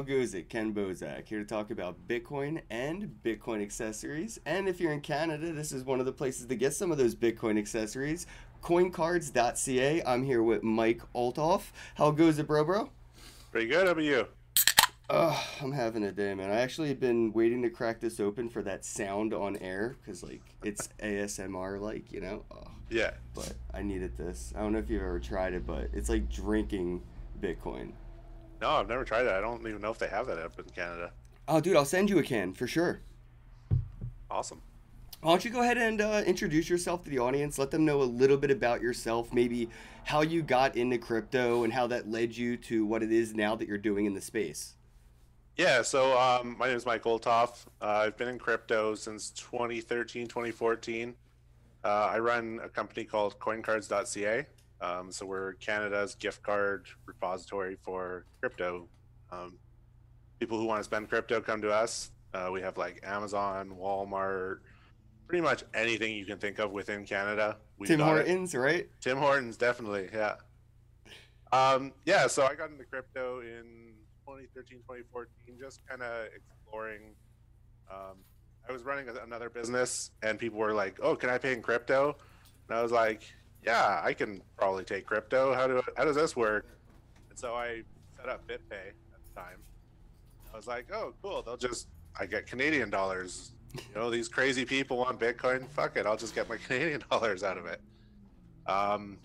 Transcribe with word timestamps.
goes 0.00 0.32
it? 0.34 0.48
Kenn 0.48 0.72
Bosak 0.72 1.26
here 1.28 1.40
to 1.40 1.44
talk 1.44 1.70
about 1.70 2.08
Bitcoin 2.08 2.62
and 2.70 3.14
Bitcoin 3.24 3.60
accessories. 3.60 4.38
And 4.46 4.68
if 4.68 4.80
you're 4.80 4.92
in 4.92 5.00
Canada, 5.00 5.52
this 5.52 5.72
is 5.72 5.84
one 5.84 6.00
of 6.00 6.06
the 6.06 6.12
places 6.12 6.46
to 6.46 6.54
get 6.54 6.72
some 6.72 6.90
of 6.92 6.98
those 6.98 7.14
Bitcoin 7.14 7.58
accessories. 7.58 8.26
Coincards.ca. 8.62 10.02
I'm 10.04 10.24
here 10.24 10.42
with 10.42 10.62
Mike 10.62 11.02
Olthoff. 11.14 11.72
How 11.96 12.10
goes 12.10 12.38
it, 12.38 12.46
bro, 12.46 12.64
bro? 12.64 12.90
Pretty 13.50 13.66
good. 13.66 13.86
How 13.86 13.92
about 13.92 14.04
you? 14.04 14.26
Oh, 15.10 15.46
I'm 15.60 15.72
having 15.72 16.04
a 16.04 16.12
day, 16.12 16.32
man. 16.34 16.50
I 16.50 16.60
actually 16.60 16.88
have 16.88 17.00
been 17.00 17.32
waiting 17.32 17.60
to 17.62 17.70
crack 17.70 18.00
this 18.00 18.18
open 18.20 18.48
for 18.48 18.62
that 18.62 18.84
sound 18.84 19.34
on 19.34 19.56
air 19.56 19.96
because, 20.00 20.22
like, 20.22 20.40
it's 20.64 20.88
ASMR, 21.02 21.80
like, 21.80 22.10
you 22.12 22.20
know. 22.20 22.44
Oh, 22.50 22.62
Yeah. 22.88 23.10
but 23.34 23.52
I 23.74 23.82
needed 23.82 24.16
this. 24.16 24.54
I 24.56 24.60
don't 24.60 24.72
know 24.72 24.78
if 24.78 24.88
you've 24.88 25.02
ever 25.02 25.20
tried 25.20 25.52
it, 25.54 25.66
but 25.66 25.88
it's 25.92 26.08
like 26.08 26.30
drinking 26.30 27.02
Bitcoin. 27.40 27.92
No, 28.62 28.70
I've 28.70 28.88
never 28.88 29.04
tried 29.04 29.24
that. 29.24 29.34
I 29.34 29.40
don't 29.40 29.66
even 29.66 29.82
know 29.82 29.90
if 29.90 29.98
they 29.98 30.06
have 30.06 30.28
that 30.28 30.38
up 30.38 30.56
in 30.56 30.64
Canada. 30.66 31.10
Oh, 31.48 31.60
dude, 31.60 31.74
I'll 31.74 31.84
send 31.84 32.08
you 32.08 32.20
a 32.20 32.22
can 32.22 32.52
for 32.52 32.68
sure. 32.68 33.00
Awesome. 34.30 34.62
Why 35.20 35.32
don't 35.32 35.44
you 35.44 35.50
go 35.50 35.62
ahead 35.62 35.78
and 35.78 36.00
uh, 36.00 36.22
introduce 36.24 36.70
yourself 36.70 37.02
to 37.02 37.10
the 37.10 37.18
audience? 37.18 37.58
Let 37.58 37.72
them 37.72 37.84
know 37.84 38.02
a 38.02 38.04
little 38.04 38.36
bit 38.36 38.52
about 38.52 38.80
yourself, 38.80 39.32
maybe 39.32 39.68
how 40.04 40.22
you 40.22 40.42
got 40.42 40.76
into 40.76 40.96
crypto 40.96 41.64
and 41.64 41.72
how 41.72 41.88
that 41.88 42.08
led 42.08 42.36
you 42.36 42.56
to 42.58 42.86
what 42.86 43.02
it 43.02 43.10
is 43.10 43.34
now 43.34 43.56
that 43.56 43.66
you're 43.66 43.78
doing 43.78 44.06
in 44.06 44.14
the 44.14 44.20
space. 44.20 44.74
Yeah, 45.56 45.82
so 45.82 46.16
um, 46.16 46.54
my 46.56 46.68
name 46.68 46.76
is 46.76 46.86
Mike 46.86 47.02
Olthoff. 47.02 47.66
Uh, 47.80 48.04
I've 48.06 48.16
been 48.16 48.28
in 48.28 48.38
crypto 48.38 48.94
since 48.94 49.30
2013, 49.30 50.28
2014. 50.28 51.16
Uh, 51.84 51.88
I 51.88 52.20
run 52.20 52.60
a 52.62 52.68
company 52.68 53.04
called 53.04 53.40
coincards.ca. 53.40 54.46
Um, 54.82 55.12
so 55.12 55.24
we're 55.24 55.52
Canada's 55.54 56.16
gift 56.16 56.42
card 56.42 56.86
repository 57.06 57.76
for 57.82 58.26
crypto. 58.40 58.88
Um, 59.30 59.56
people 60.40 60.58
who 60.58 60.64
want 60.64 60.80
to 60.80 60.84
spend 60.84 61.08
crypto 61.08 61.40
come 61.40 61.62
to 61.62 61.70
us. 61.70 62.10
Uh, 62.34 62.50
we 62.52 62.60
have 62.62 62.76
like 62.76 63.00
Amazon, 63.04 63.76
Walmart, 63.80 64.58
pretty 65.28 65.40
much 65.42 65.62
anything 65.72 66.16
you 66.16 66.24
can 66.24 66.38
think 66.38 66.58
of 66.58 66.72
within 66.72 67.04
Canada. 67.04 67.58
We've 67.78 67.88
Tim 67.88 68.00
got 68.00 68.18
it. 68.18 68.26
Hortons, 68.26 68.54
right? 68.54 68.88
Tim 69.00 69.18
Hortons, 69.18 69.56
definitely, 69.56 70.08
yeah. 70.12 70.34
Um, 71.52 71.92
yeah, 72.04 72.26
so 72.26 72.44
I 72.44 72.54
got 72.54 72.70
into 72.70 72.84
crypto 72.84 73.40
in 73.40 73.92
2013, 74.26 74.78
2014, 74.78 75.28
just 75.60 75.86
kind 75.86 76.02
of 76.02 76.26
exploring. 76.34 77.14
Um, 77.90 78.16
I 78.68 78.72
was 78.72 78.82
running 78.82 79.06
another 79.22 79.48
business, 79.48 80.10
and 80.22 80.38
people 80.38 80.58
were 80.58 80.72
like, 80.72 80.98
"Oh, 81.02 81.14
can 81.14 81.30
I 81.30 81.38
pay 81.38 81.52
in 81.52 81.62
crypto?" 81.62 82.16
And 82.68 82.78
I 82.78 82.82
was 82.82 82.90
like, 82.90 83.22
"Yeah, 83.64 84.00
I 84.02 84.12
can 84.14 84.42
probably 84.56 84.84
take 84.84 85.06
crypto. 85.06 85.54
How 85.54 85.66
do 85.66 85.82
how 85.96 86.04
does 86.04 86.16
this 86.16 86.34
work?" 86.36 86.66
And 87.30 87.38
so 87.38 87.54
I 87.54 87.82
set 88.16 88.28
up 88.28 88.46
BitPay 88.46 88.88
at 88.88 89.20
the 89.34 89.40
time. 89.40 89.58
I 90.52 90.56
was 90.56 90.66
like, 90.66 90.86
"Oh, 90.92 91.14
cool. 91.22 91.42
They'll 91.42 91.56
just 91.56 91.88
I 92.18 92.26
get 92.26 92.46
Canadian 92.46 92.90
dollars. 92.90 93.52
You 93.74 93.80
know, 93.94 94.10
these 94.10 94.28
crazy 94.28 94.64
people 94.66 94.98
want 94.98 95.18
Bitcoin. 95.18 95.66
Fuck 95.68 95.96
it, 95.96 96.04
I'll 96.06 96.16
just 96.16 96.34
get 96.34 96.48
my 96.48 96.56
Canadian 96.66 97.02
dollars 97.10 97.42
out 97.42 97.56
of 97.58 97.66
it." 97.66 97.80
Um, 98.66 99.18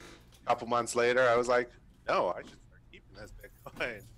a 0.44 0.48
couple 0.48 0.68
months 0.68 0.96
later, 0.96 1.22
I 1.22 1.36
was 1.36 1.48
like, 1.48 1.70
no, 2.08 2.30
I 2.36 2.40
should 2.42 2.50
start 2.68 2.82
keeping 2.92 3.16
this 3.16 3.32
Bitcoin. 3.32 4.02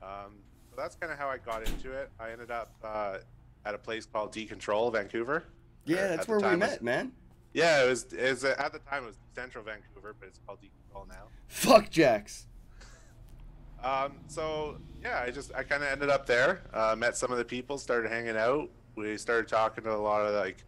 Um, 0.00 0.36
so 0.70 0.76
that's 0.76 0.94
kind 0.94 1.12
of 1.12 1.18
how 1.18 1.28
I 1.28 1.38
got 1.38 1.66
into 1.66 1.90
it. 1.92 2.08
I 2.20 2.30
ended 2.30 2.52
up 2.52 2.72
uh, 2.84 3.18
at 3.66 3.74
a 3.74 3.78
place 3.78 4.06
called 4.06 4.32
Decentral, 4.32 4.92
Vancouver. 4.92 5.44
Yeah, 5.86 6.06
that's 6.08 6.28
where 6.28 6.38
we 6.38 6.44
time 6.44 6.60
was- 6.60 6.70
met, 6.70 6.82
man. 6.82 7.12
Yeah, 7.52 7.84
it 7.84 7.88
was. 7.88 8.04
It 8.12 8.30
was 8.30 8.44
at 8.44 8.72
the 8.72 8.78
time 8.80 9.04
it 9.04 9.06
was 9.06 9.18
Central 9.34 9.64
Vancouver, 9.64 10.14
but 10.18 10.28
it's 10.28 10.40
called 10.46 10.58
Decentral 10.60 11.08
now. 11.08 11.24
Fuck 11.48 11.90
Jax. 11.90 12.46
Um, 13.82 14.14
so 14.26 14.78
yeah, 15.02 15.22
I 15.24 15.30
just 15.30 15.52
I 15.54 15.62
kind 15.62 15.82
of 15.82 15.88
ended 15.88 16.10
up 16.10 16.26
there. 16.26 16.62
Uh, 16.72 16.94
met 16.96 17.16
some 17.16 17.32
of 17.32 17.38
the 17.38 17.44
people, 17.44 17.78
started 17.78 18.10
hanging 18.10 18.36
out. 18.36 18.68
We 18.96 19.16
started 19.16 19.48
talking 19.48 19.84
to 19.84 19.92
a 19.92 19.96
lot 19.96 20.22
of 20.26 20.34
like 20.34 20.64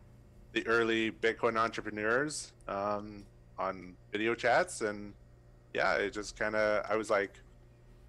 the 0.53 0.67
early 0.67 1.11
Bitcoin 1.11 1.59
entrepreneurs 1.59 2.53
um, 2.69 3.25
on 3.59 3.95
video 4.13 4.35
chats, 4.35 4.81
and 4.81 5.13
yeah, 5.75 5.95
it 5.95 6.13
just 6.13 6.39
kind 6.39 6.55
of 6.55 6.85
I 6.89 6.97
was 6.97 7.11
like, 7.11 7.33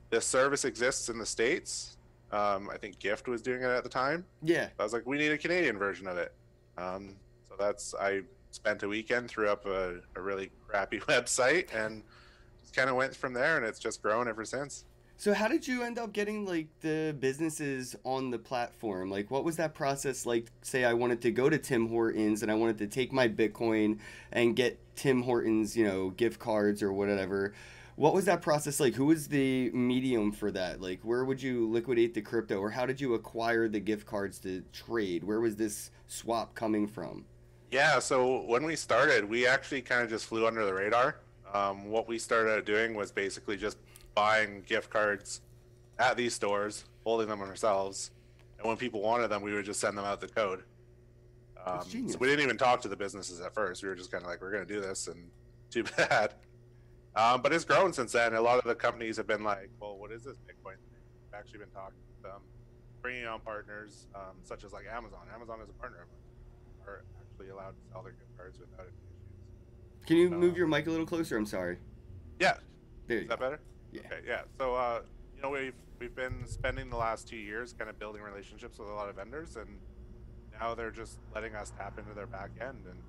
this 0.10 0.26
service 0.26 0.66
exists 0.66 1.10
in 1.10 1.18
the 1.18 1.26
states. 1.26 1.98
Um, 2.32 2.70
I 2.72 2.78
think 2.78 2.98
Gyft 3.00 3.28
was 3.28 3.42
doing 3.42 3.62
it 3.62 3.66
at 3.66 3.84
the 3.84 3.90
time. 3.90 4.26
Yeah. 4.42 4.70
I 4.80 4.84
was 4.84 4.94
like, 4.94 5.06
we 5.06 5.18
need 5.18 5.32
a 5.32 5.38
Canadian 5.38 5.78
version 5.78 6.08
of 6.08 6.18
it. 6.18 6.34
Um, 6.78 7.16
so 7.48 7.56
that's 7.60 7.94
I 8.00 8.22
spent 8.52 8.84
a 8.84 8.88
weekend, 8.88 9.30
threw 9.30 9.50
up 9.50 9.66
a, 9.66 10.00
a 10.16 10.22
really 10.22 10.52
crappy 10.68 11.00
website, 11.08 11.74
and 11.74 12.04
just 12.62 12.76
kind 12.76 12.90
of 12.90 12.96
went 12.96 13.16
from 13.16 13.34
there, 13.34 13.58
and 13.58 13.66
it's 13.66 13.80
just 13.80 14.02
grown 14.02 14.28
ever 14.28 14.46
since. 14.46 14.86
So 15.22 15.36
how 15.36 15.48
did 15.48 15.68
you 15.68 15.84
end 15.84 16.00
up 16.00 16.14
getting 16.14 16.48
like 16.48 16.66
the 16.80 17.16
businesses 17.20 17.96
on 18.04 18.32
the 18.32 18.40
platform? 18.40 19.12
Like 19.12 19.30
what 19.30 19.44
was 19.44 19.56
that 19.58 19.76
process 19.76 20.26
like? 20.26 20.48
Say 20.64 20.84
I 20.84 20.94
wanted 20.94 21.22
to 21.22 21.32
go 21.32 21.48
to 21.48 21.60
Tim 21.60 21.90
Hortons 21.90 22.42
and 22.42 22.52
I 22.52 22.56
wanted 22.56 22.80
to 22.80 22.88
take 22.88 23.14
my 23.14 23.28
Bitcoin 23.28 24.00
and 24.32 24.56
get 24.56 24.80
Tim 24.96 25.22
Hortons, 25.22 25.78
you 25.78 25.86
know, 25.86 26.10
gift 26.10 26.40
cards 26.40 26.82
or 26.82 26.92
whatever. 26.92 27.54
What 27.98 28.16
was 28.16 28.26
that 28.26 28.42
process 28.42 28.80
like? 28.80 28.96
Who 28.96 29.06
was 29.06 29.28
the 29.28 29.70
medium 29.74 30.32
for 30.32 30.50
that? 30.50 30.82
Like 30.82 31.02
where 31.04 31.24
would 31.24 31.40
you 31.40 31.70
liquidate 31.70 32.16
the 32.16 32.22
crypto 32.22 32.58
or 32.58 32.72
how 32.72 32.88
did 32.88 33.00
you 33.00 33.14
acquire 33.14 33.68
the 33.68 33.80
gift 33.80 34.08
cards 34.08 34.40
to 34.40 34.64
trade? 34.74 35.24
Where 35.24 35.40
was 35.40 35.56
this 35.56 35.92
swap 36.08 36.56
coming 36.56 36.88
from? 36.88 37.26
Yeah, 37.72 38.00
so 38.00 38.42
when 38.42 38.66
we 38.66 38.76
started, 38.76 39.24
we 39.24 39.48
actually 39.48 39.82
kind 39.82 40.04
of 40.04 40.10
just 40.10 40.26
flew 40.26 40.46
under 40.46 40.66
the 40.66 40.74
radar. 40.74 41.16
Um, 41.54 41.90
what 41.90 42.06
we 42.06 42.20
started 42.20 42.66
doing 42.66 42.94
was 42.94 43.12
basically 43.14 43.56
just 43.56 43.78
buying 44.14 44.62
gift 44.68 44.90
cards 44.90 45.40
at 45.98 46.18
these 46.18 46.34
stores, 46.34 46.84
holding 47.06 47.30
them 47.30 47.42
ourselves, 47.42 48.12
and 48.60 48.68
when 48.68 48.76
people 48.76 49.02
wanted 49.02 49.30
them, 49.30 49.42
we 49.42 49.54
would 49.54 49.66
just 49.66 49.80
send 49.80 49.98
them 49.98 50.04
out 50.04 50.20
the 50.20 50.28
code. 50.28 50.64
Um, 51.66 51.82
so 51.82 52.18
we 52.20 52.28
didn't 52.28 52.44
even 52.44 52.58
talk 52.58 52.82
to 52.82 52.88
the 52.90 52.96
businesses 52.96 53.40
at 53.40 53.54
first. 53.54 53.84
We 53.84 53.90
were 53.90 53.96
just 53.96 54.12
kind 54.12 54.24
of 54.24 54.30
like, 54.30 54.42
"We're 54.42 54.52
going 54.52 54.66
to 54.66 54.74
do 54.74 54.82
this," 54.82 55.08
and 55.08 55.30
too 55.70 55.84
bad. 55.84 56.34
Um, 57.16 57.42
but 57.42 57.54
it's 57.54 57.66
grown 57.66 57.94
since 57.94 58.12
then. 58.12 58.34
A 58.34 58.42
lot 58.42 58.58
of 58.58 58.66
the 58.66 58.76
companies 58.76 59.16
have 59.18 59.28
been 59.28 59.44
like, 59.44 59.70
"Well, 59.80 59.98
what 59.98 60.12
is 60.12 60.24
this 60.24 60.38
Bitcoin 60.38 60.76
thing?" 60.76 61.02
We've 61.24 61.40
actually 61.40 61.60
been 61.60 61.70
talking 61.70 62.00
to 62.18 62.24
them, 62.24 62.42
bringing 63.02 63.28
on 63.28 63.40
partners 63.40 64.08
um, 64.16 64.36
such 64.44 64.64
as 64.64 64.74
like 64.74 64.86
Amazon. 64.92 65.22
Amazon 65.34 65.60
is 65.62 65.70
a 65.70 65.74
partner 65.74 66.00
of 66.02 66.88
ours. 66.88 67.06
Allowed 67.50 67.72
to 67.72 67.92
sell 67.92 68.02
their 68.04 68.14
gift 68.14 68.38
cards 68.38 68.60
without 68.60 68.82
any 68.82 68.90
issues. 68.90 70.08
Can 70.08 70.18
you 70.18 70.30
move 70.30 70.54
Uh, 70.54 70.58
your 70.58 70.68
mic 70.68 70.88
a 70.88 70.90
little 70.92 71.06
closer? 71.06 71.38
I'm 71.38 71.46
sorry. 71.46 71.78
Yeah, 72.40 72.58
There 73.08 73.18
you 73.18 73.24
is 73.24 73.28
go. 73.30 73.36
that 73.36 73.40
better? 73.40 73.60
Yeah. 73.92 74.02
Okay, 74.06 74.22
yeah. 74.28 74.42
So, 74.58 74.76
uh, 74.76 75.02
you 75.36 75.42
know, 75.42 75.50
we've 75.50 75.74
we've 76.00 76.16
been 76.16 76.46
spending 76.48 76.90
the 76.90 76.98
last 76.98 77.28
two 77.28 77.38
years 77.38 77.74
kind 77.74 77.90
of 77.90 78.00
building 78.00 78.22
relationships 78.24 78.80
with 78.80 78.90
a 78.90 78.94
lot 78.94 79.08
of 79.10 79.16
vendors, 79.16 79.56
and 79.56 79.80
now 80.60 80.74
they're 80.74 80.90
just 80.92 81.20
letting 81.36 81.54
us 81.56 81.72
tap 81.78 82.00
into 82.00 82.14
their 82.14 82.26
back 82.26 82.50
end 82.60 82.86
and 82.90 83.00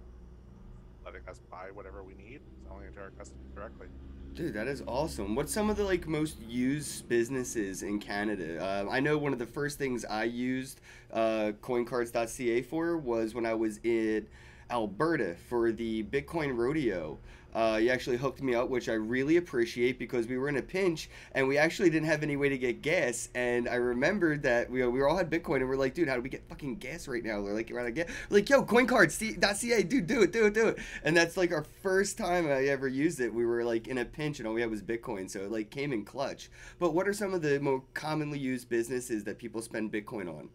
letting 1.05 1.27
us 1.29 1.41
buy 1.51 1.71
whatever 1.73 2.03
we 2.03 2.15
need, 2.15 2.41
selling 2.67 2.85
it 2.85 2.95
to 2.95 3.01
our 3.01 3.11
customers 3.11 3.49
directly. 3.55 3.87
Dude, 4.35 4.55
that 4.55 4.67
is 4.67 4.83
awesome. 4.87 5.35
What's 5.35 5.53
some 5.53 5.69
of 5.69 5.77
the 5.77 5.85
like 5.85 6.07
most 6.09 6.41
used 6.41 7.07
businesses 7.07 7.83
in 7.83 7.99
Canada? 7.99 8.65
Uh, 8.65 8.91
I 8.91 8.99
know 8.99 9.19
one 9.19 9.35
of 9.35 9.39
the 9.39 9.47
first 9.47 9.79
things 9.79 10.07
I 10.07 10.25
used 10.25 10.81
uh, 11.13 11.53
CoinCards.ca 11.61 12.63
for 12.63 12.97
was 12.97 13.35
when 13.35 13.45
I 13.45 13.53
was 13.53 13.79
in 13.85 14.27
Alberta 14.71 15.37
for 15.51 15.71
the 15.71 16.05
Bitcoin 16.05 16.57
rodeo. 16.57 17.19
Uh, 17.55 17.79
you 17.81 17.91
actually 17.91 18.17
hooked 18.17 18.43
me 18.43 18.55
up, 18.55 18.69
which 18.69 18.89
I 18.89 18.95
really 18.95 19.37
appreciate 19.37 19.99
because 19.99 20.27
we 20.27 20.39
were 20.39 20.49
in 20.49 20.57
a 20.57 20.63
pinch 20.63 21.11
and 21.33 21.47
we 21.47 21.59
actually 21.59 21.91
didn't 21.91 22.09
have 22.09 22.23
any 22.23 22.37
way 22.37 22.49
to 22.49 22.59
get 22.59 22.83
gas. 22.83 23.29
And 23.35 23.69
I 23.69 23.75
remembered 23.75 24.43
that 24.45 24.71
we, 24.71 24.87
we 24.87 25.03
all 25.03 25.17
had 25.17 25.31
Bitcoin 25.31 25.57
and 25.57 25.69
we're 25.69 25.77
like, 25.77 25.95
dude, 25.95 26.09
how 26.09 26.17
do 26.17 26.23
we 26.23 26.29
get 26.29 26.49
fucking 26.49 26.77
gas 26.77 27.07
right 27.09 27.23
now? 27.23 27.41
We're 27.41 27.55
like, 27.55 27.71
we're 27.71 27.81
out 27.81 27.89
of. 27.89 27.97
We're 27.97 28.07
like, 28.31 28.49
yo, 28.49 28.63
CoinCards.ca, 28.65 29.83
dude, 29.83 30.07
do 30.07 30.23
it, 30.23 30.33
do 30.33 30.47
it, 30.47 30.55
do 30.55 30.69
it. 30.69 30.79
And 31.05 31.17
that's 31.17 31.37
like 31.37 31.53
our 31.53 31.65
first 31.83 32.17
time 32.17 32.47
I 32.47 32.67
ever 32.67 32.89
used 32.89 33.21
it. 33.21 33.33
We 33.33 33.45
were 33.45 33.65
like 33.65 33.89
in 33.89 33.99
a 33.99 34.05
pinch 34.05 34.39
and 34.39 34.49
all 34.49 34.55
we 34.55 34.61
had 34.63 34.71
was 34.71 34.83
Bitcoin, 34.83 35.31
so 35.31 35.41
it 35.41 35.51
like 35.51 35.71
came 35.71 35.93
in 35.93 36.05
clutch. 36.05 36.51
But 36.79 36.95
what 36.95 37.07
are 37.07 37.13
some 37.13 37.35
of 37.35 37.43
the 37.43 37.61
more 37.61 37.83
commonly 37.95 38.39
used 38.39 38.69
businesses 38.69 39.25
that 39.25 39.39
people 39.39 39.61
spend 39.63 39.93
Bitcoin 39.93 40.29
on? 40.29 40.49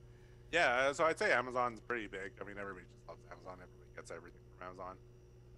Yeah, 0.52 0.88
uh, 0.90 0.94
so 0.94 1.04
I'd 1.04 1.20
say 1.20 1.32
Amazon's 1.32 1.82
pretty 1.82 2.08
big. 2.08 2.32
I 2.42 2.46
mean, 2.46 2.58
everybody 2.60 2.86
just 2.86 3.08
loves 3.08 3.22
Amazon. 3.30 3.60
Everybody 3.62 3.96
gets 3.96 4.12
everything 4.12 4.42
from 4.58 4.68
Amazon. 4.70 4.96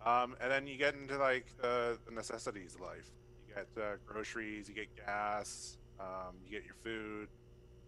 Um, 0.05 0.35
and 0.41 0.51
then 0.51 0.65
you 0.67 0.77
get 0.77 0.95
into 0.95 1.17
like 1.17 1.45
the, 1.61 1.97
the 2.05 2.11
necessities 2.13 2.75
of 2.75 2.81
life. 2.81 3.09
You 3.47 3.55
get 3.55 3.67
uh, 3.81 3.95
groceries, 4.05 4.69
you 4.69 4.75
get 4.75 4.87
gas, 4.95 5.77
um, 5.99 6.35
you 6.45 6.51
get 6.51 6.65
your 6.65 6.75
food. 6.83 7.27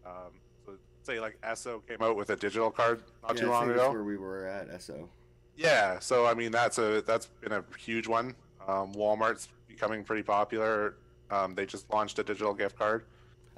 Um, 0.05 0.33
so 0.65 0.73
say 1.03 1.19
like 1.19 1.39
Esso 1.41 1.85
came 1.87 2.01
out 2.01 2.15
with 2.15 2.29
a 2.31 2.35
digital 2.35 2.71
card 2.71 3.03
not 3.23 3.35
yeah, 3.35 3.41
too 3.41 3.49
long 3.49 3.69
ago. 3.69 3.91
where 3.91 4.03
we 4.03 4.17
were 4.17 4.45
at 4.45 4.69
Esso. 4.69 5.07
Yeah, 5.55 5.99
so 5.99 6.25
I 6.25 6.33
mean 6.33 6.51
that's 6.51 6.77
a 6.77 7.01
that's 7.01 7.27
been 7.41 7.51
a 7.51 7.63
huge 7.77 8.07
one. 8.07 8.35
Um, 8.67 8.93
Walmart's 8.93 9.47
becoming 9.67 10.03
pretty 10.03 10.23
popular. 10.23 10.95
Um, 11.29 11.55
they 11.55 11.65
just 11.65 11.89
launched 11.91 12.19
a 12.19 12.23
digital 12.23 12.53
gift 12.53 12.77
card. 12.77 13.05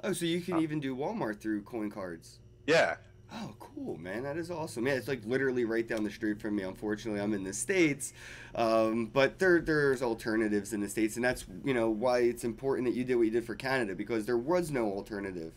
Oh, 0.02 0.12
so 0.12 0.26
you 0.26 0.40
can 0.40 0.54
Uh, 0.54 0.60
even 0.60 0.80
do 0.80 0.94
Walmart 0.94 1.40
through 1.40 1.62
coin 1.62 1.90
cards. 1.90 2.38
Yeah, 2.66 2.96
Oh, 3.32 3.54
cool, 3.58 3.96
man. 3.98 4.22
That 4.22 4.36
is 4.36 4.50
awesome. 4.50 4.86
Yeah, 4.86 4.94
it's 4.94 5.08
like 5.08 5.22
literally 5.24 5.64
right 5.64 5.86
down 5.86 6.04
the 6.04 6.10
street 6.10 6.40
from 6.40 6.56
me. 6.56 6.62
Unfortunately, 6.62 7.20
I'm 7.20 7.32
in 7.32 7.42
the 7.42 7.52
States. 7.52 8.12
Um, 8.54 9.06
but 9.06 9.38
there, 9.38 9.60
there's 9.60 10.02
alternatives 10.02 10.72
in 10.72 10.80
the 10.80 10.88
States. 10.88 11.16
And 11.16 11.24
that's, 11.24 11.44
you 11.64 11.74
know, 11.74 11.90
why 11.90 12.20
it's 12.20 12.44
important 12.44 12.86
that 12.88 12.94
you 12.94 13.04
did 13.04 13.16
what 13.16 13.22
you 13.22 13.30
did 13.30 13.44
for 13.44 13.54
Canada 13.54 13.94
because 13.94 14.26
there 14.26 14.38
was 14.38 14.70
no 14.70 14.84
alternative. 14.86 15.52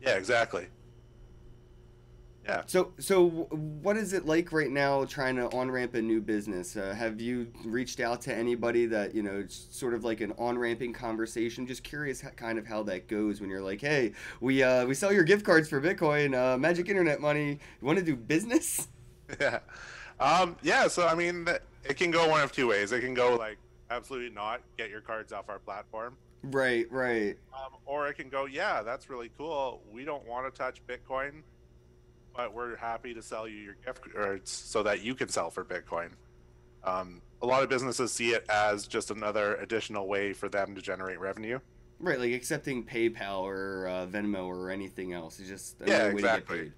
Yeah, 0.00 0.14
exactly. 0.14 0.68
Yeah. 2.48 2.62
So, 2.64 2.92
so 2.98 3.28
what 3.28 3.98
is 3.98 4.14
it 4.14 4.24
like 4.24 4.52
right 4.52 4.70
now 4.70 5.04
trying 5.04 5.36
to 5.36 5.54
on 5.54 5.70
ramp 5.70 5.94
a 5.94 6.00
new 6.00 6.22
business? 6.22 6.76
Uh, 6.76 6.94
have 6.94 7.20
you 7.20 7.48
reached 7.62 8.00
out 8.00 8.22
to 8.22 8.34
anybody 8.34 8.86
that 8.86 9.14
you 9.14 9.22
know, 9.22 9.40
it's 9.40 9.66
sort 9.70 9.92
of 9.92 10.02
like 10.02 10.22
an 10.22 10.32
on 10.38 10.58
ramping 10.58 10.94
conversation? 10.94 11.66
Just 11.66 11.84
curious, 11.84 12.22
how, 12.22 12.30
kind 12.30 12.58
of 12.58 12.66
how 12.66 12.82
that 12.84 13.06
goes 13.06 13.42
when 13.42 13.50
you're 13.50 13.60
like, 13.60 13.82
hey, 13.82 14.12
we 14.40 14.62
uh, 14.62 14.86
we 14.86 14.94
sell 14.94 15.12
your 15.12 15.24
gift 15.24 15.44
cards 15.44 15.68
for 15.68 15.78
Bitcoin, 15.78 16.34
uh, 16.34 16.56
Magic 16.56 16.88
Internet 16.88 17.20
money. 17.20 17.50
You 17.50 17.86
want 17.86 17.98
to 17.98 18.04
do 18.04 18.16
business? 18.16 18.88
Yeah. 19.38 19.58
Um, 20.20 20.56
yeah. 20.62 20.88
So 20.88 21.06
I 21.06 21.14
mean, 21.14 21.46
it 21.84 21.98
can 21.98 22.10
go 22.10 22.30
one 22.30 22.40
of 22.40 22.50
two 22.50 22.66
ways. 22.66 22.92
It 22.92 23.02
can 23.02 23.12
go 23.12 23.36
like 23.36 23.58
absolutely 23.90 24.30
not 24.34 24.62
get 24.78 24.88
your 24.88 25.02
cards 25.02 25.34
off 25.34 25.50
our 25.50 25.58
platform. 25.58 26.16
Right. 26.44 26.90
Right. 26.90 27.36
Um, 27.52 27.74
or 27.84 28.08
it 28.08 28.14
can 28.14 28.30
go, 28.30 28.46
yeah, 28.46 28.80
that's 28.80 29.10
really 29.10 29.30
cool. 29.36 29.82
We 29.92 30.06
don't 30.06 30.26
want 30.26 30.50
to 30.52 30.58
touch 30.58 30.80
Bitcoin 30.86 31.42
but 32.38 32.54
we're 32.54 32.76
happy 32.76 33.12
to 33.12 33.20
sell 33.20 33.48
you 33.48 33.56
your 33.56 33.74
gift 33.84 34.00
cards 34.14 34.48
so 34.48 34.84
that 34.84 35.02
you 35.02 35.12
can 35.12 35.28
sell 35.28 35.50
for 35.50 35.64
Bitcoin. 35.64 36.10
Um, 36.84 37.20
a 37.42 37.46
lot 37.46 37.64
of 37.64 37.68
businesses 37.68 38.12
see 38.12 38.30
it 38.30 38.46
as 38.48 38.86
just 38.86 39.10
another 39.10 39.56
additional 39.56 40.06
way 40.06 40.32
for 40.32 40.48
them 40.48 40.76
to 40.76 40.80
generate 40.80 41.18
revenue. 41.18 41.58
Right, 41.98 42.16
like 42.16 42.32
accepting 42.32 42.84
PayPal 42.84 43.40
or 43.40 43.88
uh, 43.88 44.06
Venmo 44.06 44.46
or 44.46 44.70
anything 44.70 45.12
else. 45.12 45.40
It's 45.40 45.48
just 45.48 45.76
yeah, 45.84 46.04
exactly. 46.04 46.70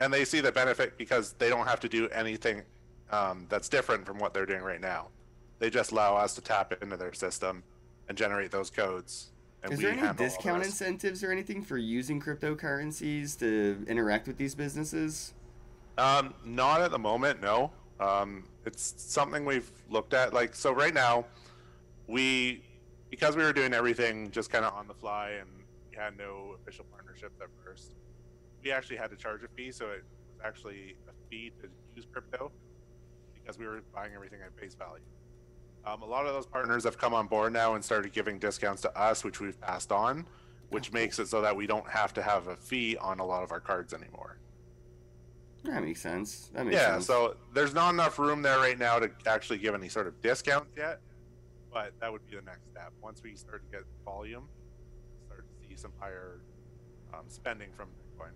And 0.00 0.12
they 0.12 0.26
see 0.26 0.42
the 0.42 0.52
benefit 0.52 0.98
because 0.98 1.32
they 1.32 1.48
don't 1.48 1.66
have 1.66 1.80
to 1.80 1.88
do 1.88 2.10
anything 2.10 2.62
um, 3.10 3.46
that's 3.48 3.70
different 3.70 4.04
from 4.04 4.18
what 4.18 4.34
they're 4.34 4.44
doing 4.44 4.60
right 4.60 4.80
now. 4.80 5.08
They 5.58 5.70
just 5.70 5.92
allow 5.92 6.16
us 6.16 6.34
to 6.34 6.42
tap 6.42 6.74
into 6.82 6.98
their 6.98 7.14
system 7.14 7.62
and 8.10 8.18
generate 8.18 8.50
those 8.50 8.68
codes 8.68 9.30
and 9.66 9.74
Is 9.74 9.80
there 9.80 9.92
any 9.92 10.14
discount 10.14 10.64
incentives 10.64 11.24
or 11.24 11.32
anything 11.32 11.62
for 11.62 11.76
using 11.76 12.20
cryptocurrencies 12.20 13.38
to 13.40 13.84
interact 13.88 14.26
with 14.26 14.36
these 14.36 14.54
businesses? 14.54 15.34
Um, 15.98 16.34
not 16.44 16.80
at 16.80 16.90
the 16.90 16.98
moment, 16.98 17.40
no. 17.40 17.72
Um, 17.98 18.44
it's 18.64 18.94
something 18.96 19.44
we've 19.44 19.70
looked 19.90 20.14
at. 20.14 20.32
Like, 20.32 20.54
so 20.54 20.72
right 20.72 20.94
now, 20.94 21.26
we, 22.06 22.62
because 23.10 23.36
we 23.36 23.42
were 23.42 23.52
doing 23.52 23.72
everything 23.72 24.30
just 24.30 24.50
kind 24.50 24.64
of 24.64 24.74
on 24.74 24.86
the 24.86 24.94
fly 24.94 25.30
and 25.40 25.48
we 25.90 25.96
had 25.96 26.16
no 26.16 26.56
official 26.60 26.84
partnerships 26.92 27.40
at 27.40 27.48
first, 27.64 27.96
we 28.62 28.70
actually 28.70 28.96
had 28.96 29.10
to 29.10 29.16
charge 29.16 29.42
a 29.42 29.48
fee. 29.48 29.72
So 29.72 29.86
it 29.86 30.04
was 30.28 30.40
actually 30.44 30.96
a 31.08 31.12
fee 31.30 31.52
to 31.60 31.68
use 31.94 32.06
crypto 32.12 32.52
because 33.34 33.58
we 33.58 33.66
were 33.66 33.82
buying 33.94 34.12
everything 34.14 34.40
at 34.44 34.56
face 34.58 34.74
value. 34.74 35.02
Um, 35.86 36.02
a 36.02 36.06
lot 36.06 36.26
of 36.26 36.34
those 36.34 36.46
partners 36.46 36.82
have 36.82 36.98
come 36.98 37.14
on 37.14 37.28
board 37.28 37.52
now 37.52 37.74
and 37.76 37.84
started 37.84 38.12
giving 38.12 38.40
discounts 38.40 38.82
to 38.82 38.98
us, 38.98 39.22
which 39.22 39.38
we've 39.40 39.60
passed 39.60 39.92
on, 39.92 40.26
which 40.70 40.92
makes 40.92 41.20
it 41.20 41.28
so 41.28 41.40
that 41.40 41.54
we 41.54 41.66
don't 41.66 41.88
have 41.88 42.12
to 42.14 42.22
have 42.22 42.48
a 42.48 42.56
fee 42.56 42.96
on 42.96 43.20
a 43.20 43.24
lot 43.24 43.44
of 43.44 43.52
our 43.52 43.60
cards 43.60 43.94
anymore. 43.94 44.38
That 45.62 45.84
makes 45.84 46.00
sense. 46.00 46.50
That 46.54 46.66
makes 46.66 46.76
yeah, 46.76 46.94
sense. 46.94 47.06
so 47.06 47.36
there's 47.54 47.72
not 47.72 47.94
enough 47.94 48.18
room 48.18 48.42
there 48.42 48.58
right 48.58 48.78
now 48.78 48.98
to 48.98 49.10
actually 49.26 49.58
give 49.58 49.74
any 49.74 49.88
sort 49.88 50.08
of 50.08 50.20
discounts 50.22 50.72
yet, 50.76 51.00
but 51.72 51.92
that 52.00 52.10
would 52.10 52.26
be 52.28 52.36
the 52.36 52.42
next 52.42 52.68
step. 52.70 52.92
Once 53.00 53.22
we 53.22 53.36
start 53.36 53.62
to 53.70 53.78
get 53.78 53.86
volume, 54.04 54.48
start 55.26 55.44
to 55.46 55.68
see 55.68 55.76
some 55.76 55.92
higher 56.00 56.40
um, 57.14 57.24
spending 57.28 57.68
from 57.76 57.88
Bitcoin. 57.88 58.30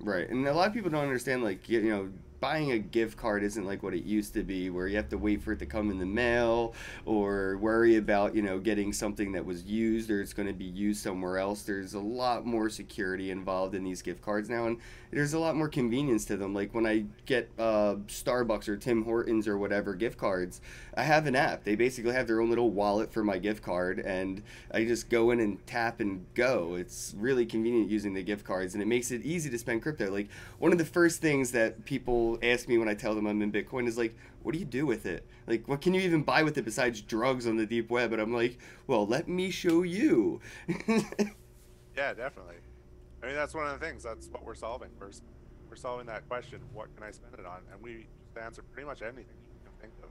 Right, 0.00 0.28
and 0.28 0.46
a 0.46 0.52
lot 0.52 0.68
of 0.68 0.74
people 0.74 0.90
don't 0.90 1.02
understand, 1.02 1.44
like 1.44 1.68
you 1.68 1.82
know, 1.82 2.08
buying 2.40 2.72
a 2.72 2.78
gift 2.78 3.16
card 3.16 3.42
isn't 3.42 3.66
like 3.66 3.82
what 3.82 3.94
it 3.94 4.04
used 4.04 4.34
to 4.34 4.42
be 4.42 4.70
where 4.70 4.86
you 4.86 4.96
have 4.96 5.08
to 5.08 5.18
wait 5.18 5.42
for 5.42 5.52
it 5.52 5.58
to 5.58 5.66
come 5.66 5.90
in 5.90 5.98
the 5.98 6.06
mail 6.06 6.74
or 7.04 7.56
worry 7.58 7.96
about 7.96 8.34
you 8.34 8.42
know 8.42 8.58
getting 8.58 8.92
something 8.92 9.32
that 9.32 9.44
was 9.44 9.64
used 9.64 10.10
or 10.10 10.20
it's 10.20 10.32
going 10.32 10.46
to 10.46 10.54
be 10.54 10.64
used 10.64 11.02
somewhere 11.02 11.38
else. 11.38 11.62
There's 11.62 11.94
a 11.94 12.00
lot 12.00 12.46
more 12.46 12.70
security 12.70 13.30
involved 13.30 13.74
in 13.74 13.84
these 13.84 14.02
gift 14.02 14.22
cards 14.22 14.48
now 14.48 14.66
and 14.66 14.78
there's 15.10 15.32
a 15.32 15.38
lot 15.38 15.56
more 15.56 15.68
convenience 15.68 16.26
to 16.26 16.36
them. 16.36 16.54
Like 16.54 16.74
when 16.74 16.86
i 16.86 17.04
get 17.26 17.50
uh, 17.58 17.96
starbucks 18.06 18.68
or 18.68 18.76
tim 18.76 19.04
hortons 19.04 19.48
or 19.48 19.58
whatever 19.58 19.94
gift 19.94 20.18
cards 20.18 20.60
i 20.94 21.02
have 21.02 21.26
an 21.26 21.34
app. 21.34 21.64
They 21.64 21.74
basically 21.74 22.12
have 22.12 22.26
their 22.26 22.40
own 22.40 22.50
little 22.50 22.70
wallet 22.70 23.12
for 23.12 23.24
my 23.24 23.38
gift 23.38 23.62
card 23.62 23.98
and 23.98 24.42
i 24.70 24.84
just 24.84 25.08
go 25.08 25.30
in 25.30 25.40
and 25.40 25.64
tap 25.66 26.00
and 26.00 26.24
go. 26.34 26.76
It's 26.76 27.14
really 27.18 27.46
convenient 27.46 27.90
using 27.90 28.14
the 28.14 28.22
gift 28.22 28.44
cards 28.44 28.74
and 28.74 28.82
it 28.82 28.86
makes 28.86 29.10
it 29.10 29.22
easy 29.22 29.50
to 29.50 29.58
spend 29.58 29.82
crypto. 29.82 30.10
Like 30.10 30.28
one 30.58 30.72
of 30.72 30.78
the 30.78 30.84
first 30.84 31.20
things 31.20 31.52
that 31.52 31.84
people 31.84 32.27
ask 32.42 32.68
me 32.68 32.76
when 32.78 32.88
I 32.88 32.94
tell 32.94 33.14
them 33.14 33.26
I'm 33.26 33.40
in 33.40 33.52
Bitcoin 33.52 33.86
is 33.86 33.96
like, 33.96 34.16
what 34.42 34.52
do 34.52 34.58
you 34.58 34.64
do 34.64 34.84
with 34.84 35.06
it? 35.06 35.24
Like, 35.46 35.66
what 35.68 35.80
can 35.80 35.94
you 35.94 36.00
even 36.02 36.22
buy 36.22 36.42
with 36.42 36.58
it 36.58 36.64
besides 36.64 37.00
drugs 37.00 37.46
on 37.46 37.56
the 37.56 37.66
deep 37.66 37.90
web? 37.90 38.12
And 38.12 38.20
I'm 38.20 38.34
like, 38.34 38.58
well, 38.86 39.06
let 39.06 39.28
me 39.28 39.50
show 39.50 39.82
you. 39.82 40.40
yeah, 41.96 42.14
definitely. 42.14 42.56
I 43.22 43.26
mean, 43.26 43.34
that's 43.34 43.54
one 43.54 43.66
of 43.66 43.78
the 43.78 43.84
things. 43.84 44.02
That's 44.02 44.28
what 44.28 44.44
we're 44.44 44.54
solving. 44.54 44.90
We're, 45.00 45.10
we're 45.68 45.76
solving 45.76 46.06
that 46.06 46.28
question. 46.28 46.60
What 46.72 46.94
can 46.94 47.04
I 47.04 47.10
spend 47.10 47.34
it 47.34 47.46
on? 47.46 47.60
And 47.72 47.82
we 47.82 48.06
answer 48.40 48.62
pretty 48.72 48.86
much 48.86 49.02
anything 49.02 49.24
you 49.24 49.60
can 49.64 49.72
think 49.80 49.92
of. 50.02 50.10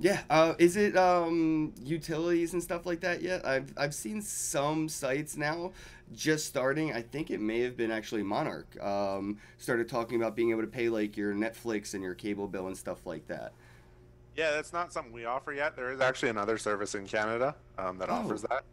Yeah. 0.00 0.22
Uh, 0.30 0.54
is 0.58 0.76
it 0.76 0.96
um, 0.96 1.74
utilities 1.82 2.54
and 2.54 2.62
stuff 2.62 2.86
like 2.86 3.00
that 3.00 3.22
yet? 3.22 3.46
I've 3.46 3.72
I've 3.76 3.94
seen 3.94 4.22
some 4.22 4.88
sites 4.88 5.36
now 5.36 5.72
just 6.12 6.46
starting. 6.46 6.92
I 6.92 7.02
think 7.02 7.30
it 7.30 7.40
may 7.40 7.60
have 7.60 7.76
been 7.76 7.90
actually 7.90 8.22
Monarch. 8.22 8.82
Um, 8.82 9.38
started 9.58 9.88
talking 9.88 10.20
about 10.20 10.34
being 10.34 10.50
able 10.50 10.62
to 10.62 10.66
pay 10.66 10.88
like 10.88 11.16
your 11.16 11.34
Netflix 11.34 11.92
and 11.94 12.02
your 12.02 12.14
cable 12.14 12.48
bill 12.48 12.66
and 12.66 12.76
stuff 12.76 13.06
like 13.06 13.26
that. 13.28 13.52
Yeah, 14.36 14.52
that's 14.52 14.72
not 14.72 14.92
something 14.92 15.12
we 15.12 15.26
offer 15.26 15.52
yet. 15.52 15.76
There 15.76 15.92
is 15.92 16.00
actually 16.00 16.30
another 16.30 16.56
service 16.56 16.94
in 16.94 17.06
Canada 17.06 17.54
um, 17.76 17.98
that 17.98 18.08
oh. 18.08 18.14
offers 18.14 18.42
that. 18.42 18.64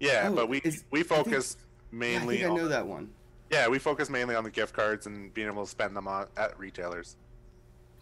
Yeah, 0.00 0.28
oh, 0.30 0.34
but 0.34 0.48
we 0.48 0.58
is, 0.58 0.84
we 0.90 1.04
focus 1.04 1.54
think, 1.54 1.66
mainly. 1.92 2.40
Yeah, 2.40 2.46
I, 2.46 2.48
think 2.48 2.52
I 2.52 2.56
know 2.56 2.64
on, 2.64 2.70
that 2.70 2.86
one. 2.86 3.10
Yeah, 3.50 3.68
we 3.68 3.78
focus 3.78 4.10
mainly 4.10 4.34
on 4.34 4.44
the 4.44 4.50
gift 4.50 4.74
cards 4.74 5.06
and 5.06 5.32
being 5.34 5.46
able 5.46 5.64
to 5.64 5.70
spend 5.70 5.96
them 5.96 6.08
on 6.08 6.26
at 6.36 6.58
retailers. 6.58 7.16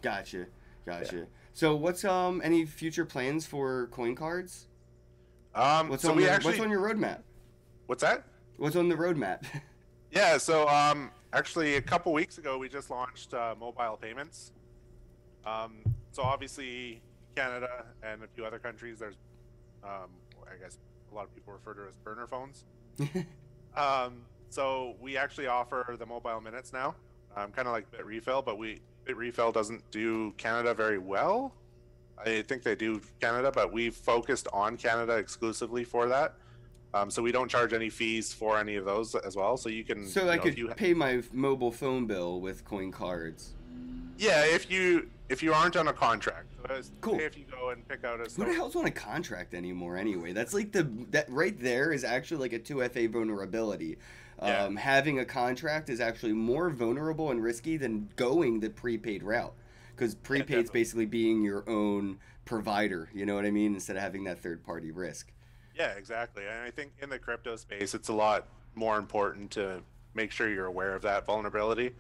Gotcha, 0.00 0.46
gotcha. 0.86 1.16
Yeah. 1.16 1.22
So, 1.52 1.74
what's 1.74 2.04
um 2.04 2.40
any 2.44 2.64
future 2.64 3.04
plans 3.04 3.46
for 3.46 3.88
coin 3.88 4.14
cards? 4.14 4.66
Um, 5.54 5.88
what's 5.88 6.02
so 6.02 6.10
on 6.10 6.16
we 6.16 6.24
the, 6.24 6.30
actually, 6.30 6.52
what's 6.52 6.60
on 6.60 6.70
your 6.70 6.80
roadmap? 6.80 7.20
What's 7.86 8.02
that? 8.02 8.24
What's 8.58 8.76
on 8.76 8.88
the 8.88 8.94
roadmap? 8.94 9.42
yeah, 10.10 10.38
so 10.38 10.68
um, 10.68 11.10
actually, 11.32 11.76
a 11.76 11.80
couple 11.80 12.12
weeks 12.12 12.38
ago, 12.38 12.58
we 12.58 12.68
just 12.68 12.90
launched 12.90 13.32
uh, 13.34 13.54
mobile 13.58 13.98
payments. 14.00 14.52
Um, 15.46 15.78
so 16.12 16.22
obviously, 16.22 17.00
Canada 17.36 17.86
and 18.02 18.22
a 18.22 18.26
few 18.28 18.44
other 18.44 18.58
countries, 18.58 18.98
there's, 18.98 19.16
um, 19.84 20.10
I 20.50 20.56
guess, 20.60 20.78
a 21.10 21.14
lot 21.14 21.24
of 21.24 21.34
people 21.34 21.52
refer 21.52 21.74
to 21.74 21.88
as 21.88 21.94
burner 22.04 22.26
phones. 22.26 22.64
um, 23.76 24.22
so 24.48 24.96
we 25.00 25.16
actually 25.16 25.46
offer 25.46 25.96
the 25.98 26.06
mobile 26.06 26.40
minutes 26.40 26.72
now, 26.72 26.94
um, 27.36 27.52
kind 27.52 27.68
of 27.68 27.74
like 27.74 27.90
Bitrefill, 27.90 28.44
but 28.44 28.58
we 28.58 28.80
Bitrefill 29.06 29.52
doesn't 29.52 29.88
do 29.90 30.32
Canada 30.32 30.74
very 30.74 30.98
well. 30.98 31.52
I 32.18 32.42
think 32.42 32.62
they 32.62 32.74
do 32.74 33.00
Canada, 33.20 33.52
but 33.54 33.72
we've 33.72 33.94
focused 33.94 34.48
on 34.52 34.76
Canada 34.76 35.16
exclusively 35.16 35.84
for 35.84 36.08
that. 36.08 36.34
Um, 36.94 37.10
so 37.10 37.22
we 37.22 37.30
don't 37.30 37.50
charge 37.50 37.74
any 37.74 37.90
fees 37.90 38.32
for 38.32 38.58
any 38.58 38.76
of 38.76 38.86
those 38.86 39.14
as 39.14 39.36
well. 39.36 39.56
So 39.56 39.68
you 39.68 39.84
can. 39.84 40.06
So 40.06 40.24
you 40.24 40.30
I 40.30 40.36
know, 40.36 40.42
could 40.42 40.58
you... 40.58 40.68
pay 40.68 40.94
my 40.94 41.22
mobile 41.32 41.70
phone 41.70 42.06
bill 42.06 42.40
with 42.40 42.64
coin 42.64 42.90
cards. 42.90 43.52
Yeah, 44.16 44.44
if 44.46 44.70
you 44.70 45.10
if 45.28 45.42
you 45.42 45.52
aren't 45.52 45.76
on 45.76 45.88
a 45.88 45.92
contract. 45.92 46.54
So 46.66 46.80
cool. 47.02 47.20
If 47.20 47.36
you 47.36 47.44
go 47.50 47.70
and 47.70 47.86
pick 47.86 48.04
out 48.04 48.20
a. 48.20 48.32
Who 48.32 48.46
the 48.46 48.54
hell's 48.54 48.76
on 48.76 48.86
a 48.86 48.90
contract 48.90 49.52
anymore 49.52 49.98
anyway? 49.98 50.32
That's 50.32 50.54
like 50.54 50.72
the 50.72 50.88
that 51.10 51.28
right 51.28 51.58
there 51.60 51.92
is 51.92 52.02
actually 52.02 52.38
like 52.38 52.54
a 52.54 52.58
two 52.58 52.86
FA 52.88 53.08
vulnerability. 53.08 53.98
Yeah. 54.42 54.64
Um, 54.64 54.76
having 54.76 55.18
a 55.18 55.24
contract 55.24 55.88
is 55.88 56.00
actually 56.00 56.34
more 56.34 56.70
vulnerable 56.70 57.30
and 57.30 57.42
risky 57.42 57.76
than 57.76 58.10
going 58.16 58.60
the 58.60 58.68
prepaid 58.68 59.22
route 59.22 59.54
because 59.94 60.14
prepaid 60.14 60.64
is 60.64 60.70
basically 60.70 61.06
being 61.06 61.42
your 61.42 61.68
own 61.68 62.18
provider. 62.44 63.08
You 63.14 63.24
know 63.24 63.34
what 63.34 63.46
I 63.46 63.50
mean? 63.50 63.74
Instead 63.74 63.96
of 63.96 64.02
having 64.02 64.24
that 64.24 64.38
third 64.38 64.62
party 64.62 64.90
risk. 64.90 65.32
Yeah, 65.74 65.92
exactly. 65.92 66.44
And 66.46 66.62
I 66.62 66.70
think 66.70 66.92
in 67.00 67.08
the 67.08 67.18
crypto 67.18 67.56
space, 67.56 67.94
it's 67.94 68.08
a 68.08 68.14
lot 68.14 68.46
more 68.74 68.98
important 68.98 69.50
to 69.52 69.80
make 70.14 70.30
sure 70.30 70.48
you're 70.48 70.66
aware 70.66 70.94
of 70.94 71.02
that 71.02 71.26
vulnerability 71.26 71.92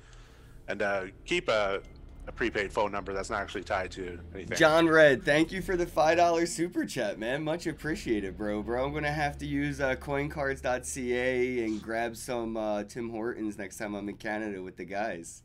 and 0.68 0.82
uh, 0.82 1.04
keep 1.24 1.48
a 1.48 1.80
a 2.26 2.32
prepaid 2.32 2.72
phone 2.72 2.90
number 2.90 3.12
that's 3.12 3.30
not 3.30 3.40
actually 3.40 3.62
tied 3.62 3.90
to 3.92 4.18
anything. 4.34 4.56
John 4.56 4.88
Red, 4.88 5.24
thank 5.24 5.52
you 5.52 5.62
for 5.62 5.76
the 5.76 5.86
five 5.86 6.16
dollar 6.16 6.46
super 6.46 6.84
chat, 6.84 7.18
man. 7.18 7.44
Much 7.44 7.66
appreciated, 7.66 8.36
bro. 8.36 8.62
Bro, 8.62 8.84
I'm 8.84 8.92
gonna 8.92 9.12
have 9.12 9.38
to 9.38 9.46
use 9.46 9.80
uh, 9.80 9.94
CoinCards.ca 9.96 11.64
and 11.64 11.82
grab 11.82 12.16
some 12.16 12.56
uh, 12.56 12.84
Tim 12.84 13.10
Hortons 13.10 13.58
next 13.58 13.76
time 13.76 13.94
I'm 13.94 14.08
in 14.08 14.16
Canada 14.16 14.62
with 14.62 14.76
the 14.76 14.84
guys. 14.84 15.42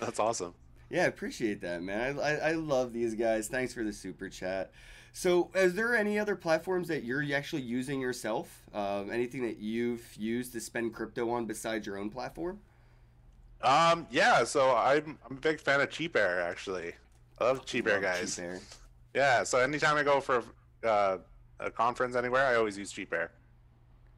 That's 0.00 0.18
awesome. 0.18 0.54
Yeah, 0.90 1.04
I 1.04 1.06
appreciate 1.06 1.60
that, 1.62 1.82
man. 1.82 2.18
I, 2.18 2.22
I, 2.22 2.34
I 2.34 2.52
love 2.52 2.92
these 2.92 3.14
guys. 3.14 3.48
Thanks 3.48 3.72
for 3.72 3.82
the 3.82 3.92
super 3.92 4.28
chat. 4.28 4.72
So, 5.14 5.50
is 5.54 5.74
there 5.74 5.94
any 5.94 6.18
other 6.18 6.36
platforms 6.36 6.88
that 6.88 7.04
you're 7.04 7.24
actually 7.34 7.62
using 7.62 8.00
yourself? 8.00 8.62
Uh, 8.74 9.04
anything 9.12 9.42
that 9.42 9.58
you've 9.58 10.16
used 10.16 10.52
to 10.54 10.60
spend 10.60 10.94
crypto 10.94 11.30
on 11.30 11.46
besides 11.46 11.86
your 11.86 11.98
own 11.98 12.10
platform? 12.10 12.60
Um, 13.62 14.06
yeah, 14.10 14.44
so 14.44 14.74
I'm 14.74 15.18
I'm 15.28 15.36
a 15.36 15.40
big 15.40 15.60
fan 15.60 15.80
of 15.80 15.88
CheapAir 15.90 16.42
actually. 16.42 16.92
I 17.38 17.44
love 17.44 17.64
CheapAir 17.64 18.00
guys. 18.00 18.36
CheapAir. 18.36 18.60
Yeah, 19.14 19.44
so 19.44 19.58
anytime 19.58 19.96
I 19.96 20.02
go 20.02 20.20
for 20.20 20.42
uh, 20.84 21.18
a 21.60 21.70
conference 21.70 22.16
anywhere, 22.16 22.44
I 22.46 22.56
always 22.56 22.76
use 22.78 22.92
CheapAir. 22.92 23.28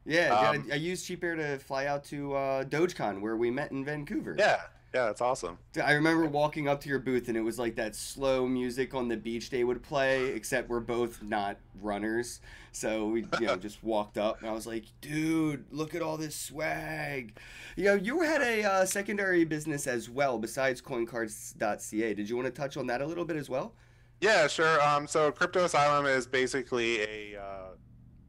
Yeah, 0.05 0.33
Um, 0.33 0.67
I, 0.69 0.73
I 0.73 0.77
used 0.77 1.07
CheapAir 1.09 1.35
to 1.37 1.57
fly 1.57 1.85
out 1.87 2.03
to 2.05 2.33
uh, 2.35 2.63
DogeCon 2.65 3.21
where 3.21 3.35
we 3.37 3.49
met 3.51 3.71
in 3.71 3.83
Vancouver. 3.83 4.35
Yeah, 4.37 4.61
yeah, 4.95 5.07
that's 5.07 5.19
awesome. 5.19 5.57
I 5.83 5.91
remember 5.91 6.23
walking 6.23 6.69
up 6.69 6.79
to 6.83 6.89
your 6.89 6.99
booth 6.99 7.27
and 7.27 7.35
it 7.35 7.41
was 7.41 7.59
like 7.59 7.75
that 7.75 7.97
slow 7.97 8.47
music 8.47 8.93
on 8.93 9.09
the 9.09 9.17
beach 9.17 9.49
they 9.49 9.65
would 9.65 9.83
play, 9.83 10.27
except 10.27 10.69
we're 10.69 10.79
both 10.79 11.21
not 11.21 11.57
runners. 11.81 12.39
So 12.71 13.07
we, 13.07 13.25
you 13.41 13.47
know, 13.47 13.57
just 13.57 13.83
walked 13.83 14.17
up 14.17 14.39
and 14.39 14.49
I 14.49 14.53
was 14.53 14.65
like, 14.65 14.85
dude, 15.01 15.65
look 15.69 15.95
at 15.95 16.01
all 16.01 16.15
this 16.15 16.33
swag. 16.33 17.37
You 17.75 17.83
know, 17.83 17.95
you 17.95 18.21
had 18.21 18.41
a 18.41 18.63
uh, 18.63 18.85
secondary 18.85 19.43
business 19.43 19.85
as 19.85 20.09
well 20.09 20.39
besides 20.39 20.81
coincards.ca. 20.81 22.13
Did 22.13 22.29
you 22.29 22.37
want 22.37 22.45
to 22.45 22.51
touch 22.61 22.77
on 22.77 22.87
that 22.87 23.01
a 23.01 23.05
little 23.05 23.25
bit 23.25 23.35
as 23.35 23.49
well? 23.49 23.73
Yeah, 24.21 24.47
sure. 24.47 24.81
Um, 24.81 25.07
so 25.07 25.29
Crypto 25.29 25.65
Asylum 25.65 26.05
is 26.05 26.25
basically 26.25 27.01
a, 27.01 27.41
uh, 27.41 27.67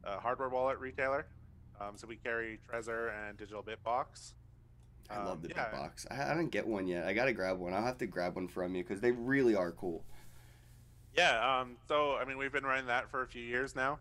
a 0.03 0.19
hardware 0.19 0.49
wallet 0.49 0.79
retailer. 0.79 1.27
Um, 1.79 1.95
so 1.95 2.07
we 2.07 2.17
carry 2.17 2.59
Trezor 2.69 3.13
and 3.25 3.37
Digital 3.37 3.63
Bitbox. 3.63 4.33
I 5.09 5.17
love 5.23 5.37
Um, 5.37 5.41
the 5.41 5.49
yeah. 5.49 5.65
Bitbox. 5.71 6.05
I, 6.11 6.31
I 6.31 6.35
didn't 6.35 6.51
get 6.51 6.67
one 6.67 6.87
yet. 6.87 7.05
I 7.07 7.13
got 7.13 7.25
to 7.25 7.33
grab 7.33 7.57
one. 7.59 7.73
I'll 7.73 7.83
have 7.83 7.97
to 7.99 8.07
grab 8.07 8.35
one 8.35 8.47
from 8.47 8.75
you 8.75 8.83
because 8.83 8.99
they 9.01 9.11
really 9.11 9.55
are 9.55 9.71
cool. 9.71 10.03
Yeah. 11.15 11.59
Um, 11.61 11.77
so 11.87 12.15
I 12.15 12.25
mean, 12.25 12.37
we've 12.37 12.51
been 12.51 12.65
running 12.65 12.87
that 12.87 13.09
for 13.09 13.23
a 13.23 13.27
few 13.27 13.41
years 13.43 13.75
now. 13.75 13.99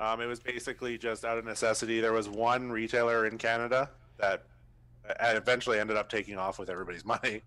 Um, 0.00 0.20
it 0.20 0.26
was 0.26 0.40
basically 0.40 0.98
just 0.98 1.24
out 1.24 1.38
of 1.38 1.44
necessity. 1.44 2.00
There 2.00 2.12
was 2.12 2.28
one 2.28 2.70
retailer 2.70 3.26
in 3.26 3.38
Canada 3.38 3.90
that 4.18 4.44
uh, 5.08 5.14
eventually 5.36 5.78
ended 5.78 5.96
up 5.96 6.08
taking 6.08 6.38
off 6.38 6.58
with 6.58 6.70
everybody's 6.70 7.04
money. 7.14 7.42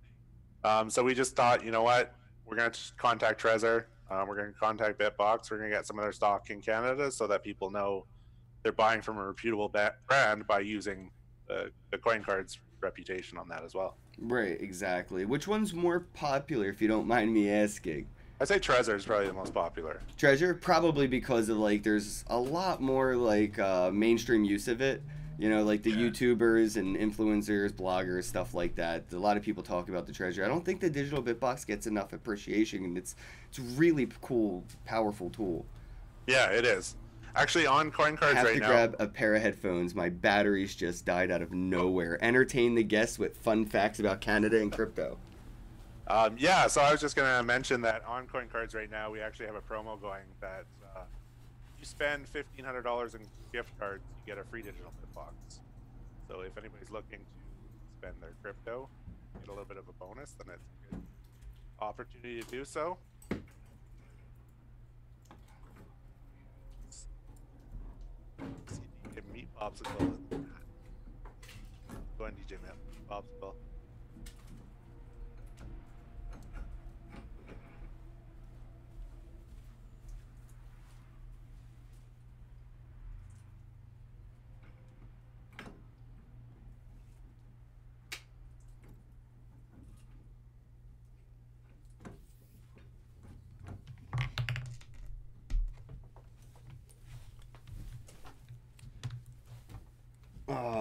Um, 0.63 0.89
so 0.89 1.03
we 1.03 1.13
just 1.13 1.35
thought, 1.35 1.63
you 1.63 1.71
know 1.71 1.83
what, 1.83 2.13
we're 2.45 2.55
going 2.55 2.71
to 2.71 2.79
contact 2.97 3.41
Trezor. 3.41 3.85
Um, 4.09 4.27
we're 4.27 4.35
going 4.37 4.53
to 4.53 4.59
contact 4.59 4.99
Bitbox. 4.99 5.49
We're 5.51 5.57
going 5.57 5.69
to 5.69 5.75
get 5.75 5.85
some 5.85 5.97
of 5.99 6.05
their 6.05 6.11
stock 6.11 6.49
in 6.49 6.61
Canada 6.61 7.11
so 7.11 7.27
that 7.27 7.43
people 7.43 7.69
know 7.71 8.05
they're 8.63 8.71
buying 8.71 9.01
from 9.01 9.17
a 9.17 9.25
reputable 9.25 9.71
brand 10.07 10.47
by 10.47 10.59
using 10.59 11.11
the, 11.47 11.71
the 11.91 11.97
coin 11.97 12.23
cards 12.23 12.59
reputation 12.81 13.37
on 13.37 13.47
that 13.49 13.63
as 13.63 13.73
well. 13.73 13.97
Right, 14.19 14.59
exactly. 14.59 15.25
Which 15.25 15.47
one's 15.47 15.73
more 15.73 16.01
popular, 16.13 16.69
if 16.69 16.81
you 16.81 16.87
don't 16.87 17.07
mind 17.07 17.33
me 17.33 17.49
asking? 17.49 18.07
I'd 18.39 18.47
say 18.49 18.59
Trezor 18.59 18.95
is 18.95 19.05
probably 19.05 19.27
the 19.27 19.33
most 19.33 19.53
popular. 19.53 20.01
Trezor, 20.17 20.59
probably 20.59 21.07
because 21.07 21.47
of 21.49 21.57
like 21.57 21.83
there's 21.83 22.25
a 22.27 22.37
lot 22.37 22.81
more 22.81 23.15
like 23.15 23.57
uh, 23.59 23.91
mainstream 23.91 24.43
use 24.43 24.67
of 24.67 24.81
it. 24.81 25.01
You 25.37 25.49
know, 25.49 25.63
like 25.63 25.83
the 25.83 25.91
Yeah. 25.91 25.97
YouTubers 26.09 26.77
and 26.77 26.95
influencers, 26.95 27.73
bloggers, 27.73 28.23
stuff 28.23 28.53
like 28.53 28.75
that. 28.75 29.03
A 29.11 29.17
lot 29.19 29.35
of 29.35 29.43
people 29.43 29.63
talk 29.63 29.89
about 29.89 30.05
the 30.05 30.13
Trezor. 30.13 30.45
I 30.45 30.47
don't 30.47 30.63
think 30.63 30.79
the 30.79 30.89
digital 30.89 31.21
bitbox 31.21 31.67
gets 31.67 31.87
enough 31.87 32.13
appreciation, 32.13 32.85
and 32.85 32.97
it's 32.97 33.15
it's 33.49 33.59
a 33.59 33.61
really 33.61 34.07
cool, 34.21 34.63
powerful 34.85 35.29
tool. 35.29 35.65
Yeah, 36.27 36.47
it 36.51 36.65
is. 36.65 36.95
Actually, 37.35 37.67
on 37.67 37.91
coin 37.91 38.15
cards 38.15 38.35
right 38.35 38.35
now. 38.35 38.39
I 38.39 38.43
Have 38.43 38.45
right 38.45 38.53
to 38.53 38.59
now. 38.59 38.67
grab 38.67 38.95
a 38.99 39.07
pair 39.07 39.35
of 39.35 39.41
headphones. 39.41 39.93
My 39.93 40.09
batteries 40.09 40.73
just 40.73 41.05
died 41.05 41.31
out 41.31 41.41
of 41.41 41.51
nowhere. 41.51 42.17
Entertain 42.23 42.75
the 42.75 42.83
guests 42.83 43.19
with 43.19 43.37
fun 43.37 43.65
facts 43.65 43.99
about 43.99 44.21
Canada 44.21 44.61
and 44.61 44.71
crypto. 44.71 45.17
Um, 46.07 46.35
yeah, 46.37 46.67
so 46.67 46.81
I 46.81 46.91
was 46.91 47.01
just 47.01 47.15
going 47.15 47.27
to 47.35 47.43
mention 47.43 47.81
that 47.81 48.05
on 48.05 48.27
coin 48.27 48.47
cards 48.49 48.73
right 48.73 48.89
now, 48.89 49.11
we 49.11 49.19
actually 49.19 49.47
have 49.47 49.55
a 49.55 49.61
promo 49.61 49.99
going 49.99 50.23
that 50.39 50.65
uh, 50.95 51.01
you 51.79 51.85
spend 51.85 52.27
fifteen 52.27 52.63
hundred 52.63 52.83
dollars 52.83 53.15
in 53.15 53.21
gift 53.51 53.77
cards, 53.79 54.03
you 54.25 54.33
get 54.33 54.41
a 54.41 54.47
free 54.47 54.61
digital 54.61 54.93
box. 55.13 55.61
So 56.27 56.41
if 56.41 56.57
anybody's 56.57 56.91
looking 56.91 57.19
to 57.19 57.97
spend 57.97 58.15
their 58.21 58.33
crypto, 58.41 58.87
get 59.39 59.47
a 59.47 59.51
little 59.51 59.65
bit 59.65 59.77
of 59.77 59.85
a 59.89 59.93
bonus, 59.93 60.35
then 60.37 60.53
it's 60.53 60.63
a 60.91 60.95
good 60.95 61.03
opportunity 61.79 62.41
to 62.41 62.47
do 62.49 62.65
so. 62.65 62.97
See 68.39 69.21
Meat 69.33 69.47
Popsicle. 69.59 70.17
Go 72.17 72.25
on, 72.25 72.31
DJ 72.31 72.51
Meat 72.61 73.09
Popsicle. 73.09 73.53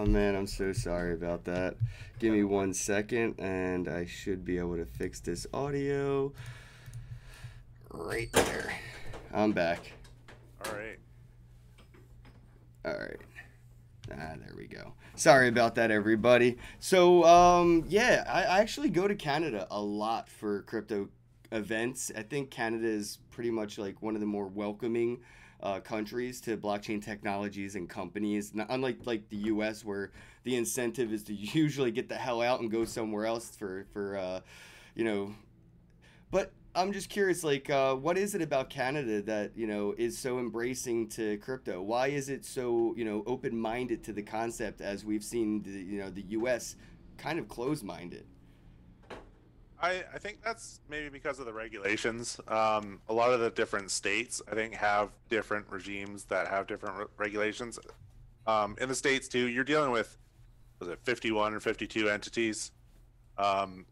Oh 0.04 0.06
man, 0.06 0.36
I'm 0.36 0.46
so 0.46 0.74
sorry 0.74 1.14
about 1.14 1.44
that. 1.46 1.76
Give 2.18 2.34
me 2.34 2.44
one 2.44 2.74
second 2.74 3.36
and 3.38 3.88
I 3.88 4.04
should 4.04 4.44
be 4.44 4.58
able 4.58 4.76
to 4.76 4.84
fix 4.84 5.18
this 5.18 5.46
audio. 5.54 6.30
Right 7.88 8.30
there. 8.32 8.74
I'm 9.32 9.52
back. 9.52 9.92
All 10.66 10.72
right. 10.74 10.98
All 12.84 12.92
right. 12.92 13.16
Ah, 14.12 14.34
there 14.36 14.52
we 14.54 14.66
go. 14.66 14.92
Sorry 15.14 15.48
about 15.48 15.74
that, 15.76 15.90
everybody. 15.90 16.58
So, 16.80 17.24
um, 17.24 17.84
yeah, 17.88 18.24
I, 18.28 18.42
I 18.42 18.58
actually 18.58 18.90
go 18.90 19.08
to 19.08 19.14
Canada 19.14 19.66
a 19.70 19.80
lot 19.80 20.28
for 20.28 20.64
crypto 20.64 21.08
events. 21.50 22.12
I 22.14 22.24
think 22.24 22.50
Canada 22.50 22.88
is 22.88 23.20
pretty 23.30 23.50
much 23.50 23.78
like 23.78 24.02
one 24.02 24.14
of 24.14 24.20
the 24.20 24.26
more 24.26 24.48
welcoming 24.48 25.20
uh, 25.62 25.80
countries 25.80 26.40
to 26.42 26.56
blockchain 26.56 27.02
technologies 27.02 27.74
and 27.74 27.88
companies. 27.88 28.54
Not, 28.54 28.66
unlike 28.70 28.98
like 29.04 29.28
the 29.28 29.36
U.S., 29.36 29.84
where 29.84 30.10
the 30.44 30.56
incentive 30.56 31.12
is 31.12 31.22
to 31.24 31.34
usually 31.34 31.90
get 31.90 32.08
the 32.08 32.16
hell 32.16 32.42
out 32.42 32.60
and 32.60 32.70
go 32.70 32.84
somewhere 32.84 33.26
else 33.26 33.50
for 33.56 33.86
for 33.92 34.16
uh, 34.16 34.40
you 34.94 35.04
know. 35.04 35.34
But 36.30 36.52
I'm 36.76 36.92
just 36.92 37.08
curious, 37.08 37.44
like, 37.44 37.70
uh, 37.70 37.94
what 37.94 38.18
is 38.18 38.34
it 38.34 38.42
about 38.42 38.68
Canada 38.68 39.22
that 39.22 39.56
you 39.56 39.66
know 39.66 39.94
is 39.96 40.18
so 40.18 40.38
embracing 40.38 41.08
to 41.10 41.36
crypto? 41.38 41.80
Why 41.80 42.08
is 42.08 42.28
it 42.28 42.44
so 42.44 42.94
you 42.96 43.04
know 43.04 43.22
open-minded 43.26 44.02
to 44.04 44.12
the 44.12 44.22
concept, 44.22 44.80
as 44.80 45.04
we've 45.04 45.24
seen 45.24 45.62
the 45.62 45.70
you 45.70 46.00
know 46.00 46.10
the 46.10 46.24
U.S. 46.30 46.76
kind 47.16 47.38
of 47.38 47.48
closed-minded? 47.48 48.26
I, 49.84 50.02
I 50.14 50.18
think 50.18 50.42
that's 50.42 50.80
maybe 50.88 51.10
because 51.10 51.38
of 51.38 51.44
the 51.44 51.52
regulations. 51.52 52.40
Um, 52.48 53.00
a 53.10 53.12
lot 53.12 53.34
of 53.34 53.40
the 53.40 53.50
different 53.50 53.90
states, 53.90 54.40
I 54.50 54.54
think, 54.54 54.72
have 54.74 55.10
different 55.28 55.66
regimes 55.68 56.24
that 56.24 56.48
have 56.48 56.66
different 56.66 56.96
re- 56.96 57.04
regulations. 57.18 57.78
Um, 58.46 58.76
in 58.80 58.88
the 58.88 58.94
states 58.94 59.28
too, 59.28 59.46
you're 59.46 59.62
dealing 59.64 59.90
with 59.90 60.16
was 60.80 60.88
it 60.88 60.98
51 61.02 61.52
or 61.54 61.60
52 61.60 62.08
entities, 62.08 62.72
um, 63.36 63.84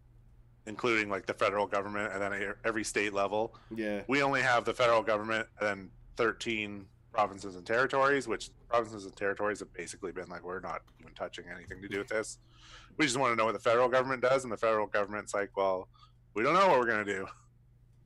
including 0.67 1.11
like 1.11 1.27
the 1.27 1.35
federal 1.35 1.67
government 1.67 2.11
and 2.13 2.23
then 2.23 2.55
every 2.65 2.85
state 2.85 3.13
level. 3.13 3.55
Yeah, 3.75 4.01
We 4.09 4.23
only 4.23 4.41
have 4.41 4.65
the 4.65 4.73
federal 4.73 5.03
government 5.03 5.47
and 5.61 5.69
then 5.69 5.91
13 6.17 6.87
provinces 7.13 7.55
and 7.55 7.67
territories, 7.67 8.27
which 8.27 8.49
provinces 8.73 9.05
and 9.05 9.15
territories 9.15 9.61
have 9.61 9.73
basically 9.75 10.13
been 10.13 10.29
like, 10.29 10.43
we're 10.43 10.61
not 10.61 10.81
even 11.01 11.13
touching 11.15 11.45
anything 11.55 11.83
to 11.83 11.89
do 11.89 11.99
with 11.99 12.09
this. 12.09 12.39
We 12.97 13.05
just 13.05 13.19
want 13.19 13.33
to 13.33 13.37
know 13.37 13.45
what 13.45 13.53
the 13.53 13.61
federal 13.61 13.89
government 13.89 14.23
does, 14.23 14.45
and 14.45 14.53
the 14.53 14.57
federal 14.57 14.87
government's 14.87 15.35
like, 15.35 15.55
well, 15.57 15.89
we 16.35 16.43
don't 16.43 16.55
know 16.55 16.69
what 16.69 16.79
we're 16.79 16.87
gonna 16.87 17.05
do. 17.05 17.27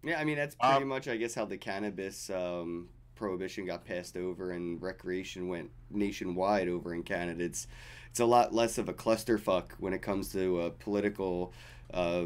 yeah. 0.02 0.18
I 0.18 0.24
mean, 0.24 0.36
that's 0.36 0.56
pretty 0.56 0.82
Um, 0.82 0.88
much, 0.88 1.06
I 1.06 1.16
guess, 1.16 1.34
how 1.34 1.44
the 1.44 1.56
cannabis 1.56 2.30
um, 2.30 2.88
prohibition 3.14 3.64
got 3.66 3.84
passed 3.84 4.16
over 4.16 4.50
and 4.50 4.82
recreation 4.82 5.48
went 5.48 5.70
nationwide 5.90 6.68
over 6.68 6.94
in 6.94 7.02
Canada. 7.04 7.44
It's 7.44 7.68
it's 8.10 8.20
a 8.20 8.24
lot 8.24 8.52
less 8.54 8.78
of 8.78 8.88
a 8.88 8.94
clusterfuck 8.94 9.72
when 9.78 9.92
it 9.92 10.02
comes 10.02 10.32
to 10.32 10.60
uh, 10.62 10.70
political, 10.80 11.52
uh, 11.94 12.24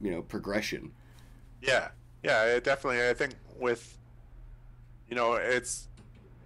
you 0.00 0.10
know, 0.10 0.22
progression. 0.22 0.92
Yeah, 1.62 1.88
yeah, 2.22 2.44
it 2.44 2.62
definitely. 2.64 3.08
I 3.08 3.14
think 3.14 3.34
with, 3.58 3.96
you 5.08 5.16
know, 5.16 5.34
it's 5.34 5.88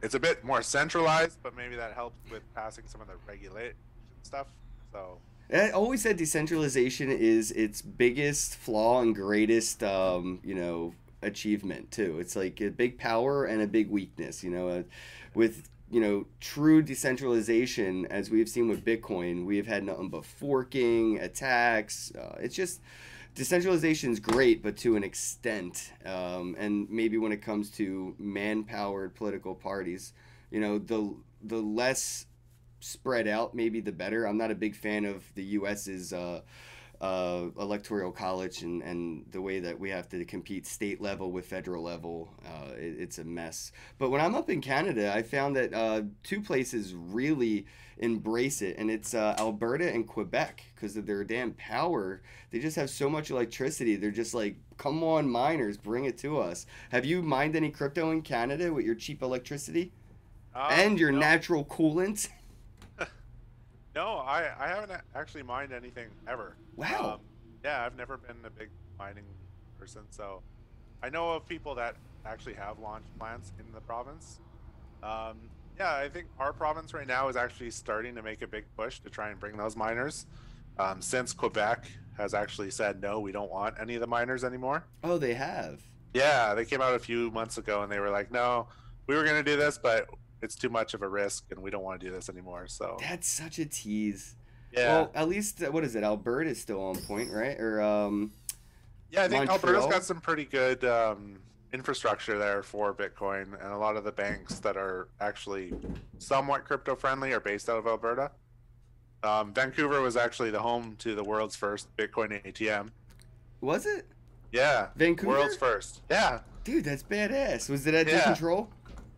it's 0.04 0.14
a 0.14 0.20
bit 0.20 0.44
more 0.44 0.62
centralized, 0.62 1.38
but 1.42 1.56
maybe 1.56 1.76
that 1.76 1.94
helps 1.94 2.30
with 2.30 2.42
passing 2.54 2.84
some 2.86 3.00
of 3.00 3.06
the 3.06 3.14
regulation 3.26 3.74
stuff. 4.22 4.46
So 4.92 5.18
I 5.52 5.70
always 5.70 6.02
said 6.02 6.18
decentralization 6.18 7.10
is 7.10 7.50
its 7.52 7.80
biggest 7.80 8.54
flaw 8.54 9.00
and 9.00 9.14
greatest, 9.14 9.82
um, 9.82 10.40
you 10.44 10.54
know, 10.54 10.94
achievement 11.22 11.90
too. 11.90 12.18
It's 12.20 12.36
like 12.36 12.60
a 12.60 12.68
big 12.68 12.98
power 12.98 13.46
and 13.46 13.62
a 13.62 13.66
big 13.66 13.90
weakness. 13.90 14.44
You 14.44 14.50
know, 14.50 14.68
uh, 14.68 14.82
with 15.34 15.70
you 15.90 16.00
know 16.02 16.26
true 16.38 16.82
decentralization, 16.82 18.04
as 18.06 18.28
we've 18.28 18.48
seen 18.48 18.68
with 18.68 18.84
Bitcoin, 18.84 19.46
we 19.46 19.56
have 19.56 19.66
had 19.66 19.84
nothing 19.84 20.10
but 20.10 20.26
forking, 20.26 21.18
attacks. 21.18 22.12
Uh, 22.14 22.36
it's 22.40 22.54
just 22.54 22.82
decentralization 23.34 24.12
is 24.12 24.20
great, 24.20 24.62
but 24.62 24.76
to 24.78 24.96
an 24.96 25.04
extent. 25.04 25.92
Um, 26.04 26.56
and 26.58 26.88
maybe 26.90 27.18
when 27.18 27.32
it 27.32 27.42
comes 27.42 27.70
to 27.72 28.14
man-powered 28.18 29.14
political 29.14 29.54
parties, 29.54 30.12
you 30.50 30.60
know, 30.60 30.78
the 30.78 31.14
the 31.42 31.60
less 31.60 32.26
spread 32.80 33.26
out, 33.26 33.54
maybe 33.54 33.80
the 33.80 33.92
better. 33.92 34.26
I'm 34.26 34.36
not 34.36 34.50
a 34.50 34.54
big 34.54 34.76
fan 34.76 35.04
of 35.04 35.24
the 35.34 35.42
U.S.'s 35.44 36.12
uh, 36.12 36.42
uh, 37.04 37.50
electoral 37.60 38.10
college 38.10 38.62
and, 38.62 38.82
and 38.82 39.26
the 39.30 39.40
way 39.42 39.60
that 39.60 39.78
we 39.78 39.90
have 39.90 40.08
to 40.08 40.24
compete 40.24 40.66
state 40.66 41.02
level 41.02 41.30
with 41.30 41.44
federal 41.44 41.82
level, 41.82 42.30
uh, 42.46 42.72
it, 42.76 42.96
it's 42.98 43.18
a 43.18 43.24
mess. 43.24 43.72
But 43.98 44.10
when 44.10 44.22
I'm 44.22 44.34
up 44.34 44.48
in 44.48 44.62
Canada, 44.62 45.12
I 45.14 45.22
found 45.22 45.54
that 45.56 45.74
uh, 45.74 46.02
two 46.22 46.40
places 46.40 46.94
really 46.94 47.66
embrace 47.98 48.62
it, 48.62 48.76
and 48.78 48.90
it's 48.90 49.12
uh, 49.12 49.36
Alberta 49.38 49.92
and 49.92 50.06
Quebec 50.06 50.64
because 50.74 50.96
of 50.96 51.04
their 51.04 51.24
damn 51.24 51.52
power. 51.52 52.22
They 52.50 52.58
just 52.58 52.76
have 52.76 52.88
so 52.88 53.10
much 53.10 53.30
electricity. 53.30 53.96
They're 53.96 54.10
just 54.10 54.32
like, 54.32 54.56
come 54.78 55.04
on, 55.04 55.28
miners, 55.28 55.76
bring 55.76 56.06
it 56.06 56.16
to 56.18 56.40
us. 56.40 56.64
Have 56.90 57.04
you 57.04 57.20
mined 57.20 57.54
any 57.54 57.70
crypto 57.70 58.12
in 58.12 58.22
Canada 58.22 58.72
with 58.72 58.86
your 58.86 58.94
cheap 58.94 59.22
electricity 59.22 59.92
Um, 60.54 60.66
and 60.70 60.98
your 60.98 61.12
no, 61.12 61.18
natural 61.18 61.66
coolant? 61.66 62.28
No, 63.94 64.16
I, 64.16 64.50
I 64.58 64.68
haven't 64.68 64.92
actually 65.14 65.42
mined 65.42 65.72
anything 65.72 66.08
ever. 66.26 66.56
Wow. 66.76 67.14
Um, 67.14 67.20
yeah, 67.64 67.84
I've 67.84 67.96
never 67.96 68.16
been 68.16 68.36
a 68.44 68.50
big 68.50 68.68
mining 68.98 69.24
person, 69.78 70.02
so 70.10 70.42
I 71.02 71.10
know 71.10 71.32
of 71.32 71.46
people 71.46 71.74
that 71.76 71.96
actually 72.26 72.54
have 72.54 72.78
launch 72.78 73.04
plants 73.18 73.52
in 73.58 73.72
the 73.72 73.80
province. 73.80 74.40
Um, 75.02 75.38
yeah, 75.78 75.94
I 75.94 76.08
think 76.08 76.26
our 76.38 76.52
province 76.52 76.94
right 76.94 77.06
now 77.06 77.28
is 77.28 77.36
actually 77.36 77.70
starting 77.70 78.14
to 78.14 78.22
make 78.22 78.42
a 78.42 78.46
big 78.46 78.64
push 78.76 79.00
to 79.00 79.10
try 79.10 79.30
and 79.30 79.38
bring 79.38 79.56
those 79.56 79.76
miners. 79.76 80.26
Um, 80.78 81.00
since 81.00 81.32
Quebec 81.32 81.86
has 82.16 82.34
actually 82.34 82.70
said 82.70 83.00
no, 83.00 83.20
we 83.20 83.32
don't 83.32 83.50
want 83.50 83.76
any 83.80 83.94
of 83.94 84.00
the 84.00 84.06
miners 84.06 84.44
anymore. 84.44 84.84
Oh, 85.02 85.18
they 85.18 85.34
have. 85.34 85.80
Yeah, 86.14 86.54
they 86.54 86.64
came 86.64 86.80
out 86.80 86.94
a 86.94 86.98
few 86.98 87.30
months 87.30 87.58
ago 87.58 87.82
and 87.82 87.90
they 87.90 87.98
were 87.98 88.10
like, 88.10 88.30
no, 88.30 88.68
we 89.06 89.14
were 89.16 89.24
going 89.24 89.42
to 89.42 89.48
do 89.48 89.56
this, 89.56 89.78
but 89.78 90.08
it's 90.44 90.54
too 90.54 90.68
much 90.68 90.94
of 90.94 91.02
a 91.02 91.08
risk 91.08 91.46
and 91.50 91.60
we 91.60 91.70
don't 91.70 91.82
want 91.82 92.00
to 92.00 92.06
do 92.06 92.12
this 92.12 92.28
anymore. 92.28 92.66
So, 92.68 92.96
That's 93.00 93.26
such 93.28 93.58
a 93.58 93.64
tease. 93.66 94.36
yeah. 94.72 94.88
Well, 94.92 95.10
at 95.14 95.28
least 95.28 95.62
uh, 95.62 95.72
what 95.72 95.82
is 95.84 95.96
it? 95.96 96.04
Alberta 96.04 96.50
is 96.50 96.60
still 96.60 96.80
on 96.84 96.96
point, 96.96 97.30
right? 97.32 97.58
Or 97.58 97.80
um, 97.82 98.30
Yeah, 99.10 99.24
I 99.24 99.28
think 99.28 99.46
Montreal? 99.48 99.74
Alberta's 99.76 99.92
got 99.92 100.04
some 100.04 100.20
pretty 100.20 100.44
good 100.44 100.84
um, 100.84 101.38
infrastructure 101.72 102.38
there 102.38 102.62
for 102.62 102.94
Bitcoin, 102.94 103.54
and 103.60 103.72
a 103.72 103.76
lot 103.78 103.96
of 103.96 104.04
the 104.04 104.12
banks 104.12 104.60
that 104.60 104.76
are 104.76 105.08
actually 105.20 105.72
somewhat 106.18 106.64
crypto 106.64 106.94
friendly 106.94 107.32
are 107.32 107.40
based 107.40 107.68
out 107.68 107.78
of 107.78 107.86
Alberta. 107.86 108.30
Um, 109.22 109.54
Vancouver 109.54 110.02
was 110.02 110.16
actually 110.18 110.50
the 110.50 110.60
home 110.60 110.96
to 110.98 111.14
the 111.14 111.24
world's 111.24 111.56
first 111.56 111.88
Bitcoin 111.96 112.44
ATM. 112.44 112.90
was 113.62 113.86
it 113.86 114.06
Yeah, 114.52 114.88
Vancouver? 114.96 115.32
world's 115.38 115.56
first. 115.56 116.02
Yeah. 116.10 116.40
Dude, 116.64 116.84
that's 116.84 117.02
badass. 117.02 117.68
Was 117.70 117.86
it 117.86 117.94
at 117.94 118.06
Yeah. 118.06 118.24
Control? 118.24 118.68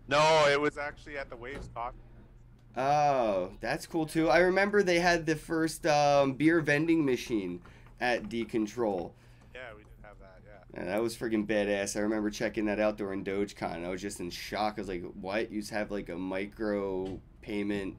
No, 0.08 0.46
it 0.50 0.60
was 0.60 0.78
actually 0.78 1.18
at 1.18 1.30
the 1.30 1.36
Waves 1.36 1.68
Coffee. 1.74 1.96
Oh, 2.76 3.52
that's 3.60 3.86
cool 3.86 4.06
too. 4.06 4.28
I 4.28 4.38
remember 4.38 4.82
they 4.82 4.98
had 4.98 5.24
the 5.24 5.36
first 5.36 5.86
um, 5.86 6.34
beer 6.34 6.60
vending 6.60 7.04
machine 7.04 7.60
at 8.00 8.28
D 8.28 8.44
Control. 8.44 9.14
Yeah, 9.54 9.60
we 9.74 9.82
did 9.82 9.88
have 10.02 10.18
that. 10.20 10.40
Yeah. 10.44 10.80
And 10.80 10.88
that 10.88 11.02
was 11.02 11.16
friggin' 11.16 11.46
badass. 11.46 11.96
I 11.96 12.00
remember 12.00 12.30
checking 12.30 12.66
that 12.66 12.78
out 12.78 12.98
during 12.98 13.24
DogeCon. 13.24 13.84
I 13.84 13.88
was 13.88 14.02
just 14.02 14.20
in 14.20 14.30
shock. 14.30 14.74
I 14.76 14.82
was 14.82 14.88
like, 14.88 15.04
what? 15.14 15.50
You 15.50 15.60
just 15.60 15.72
have 15.72 15.90
like 15.90 16.10
a 16.10 16.16
micro 16.16 17.18
payment 17.40 17.96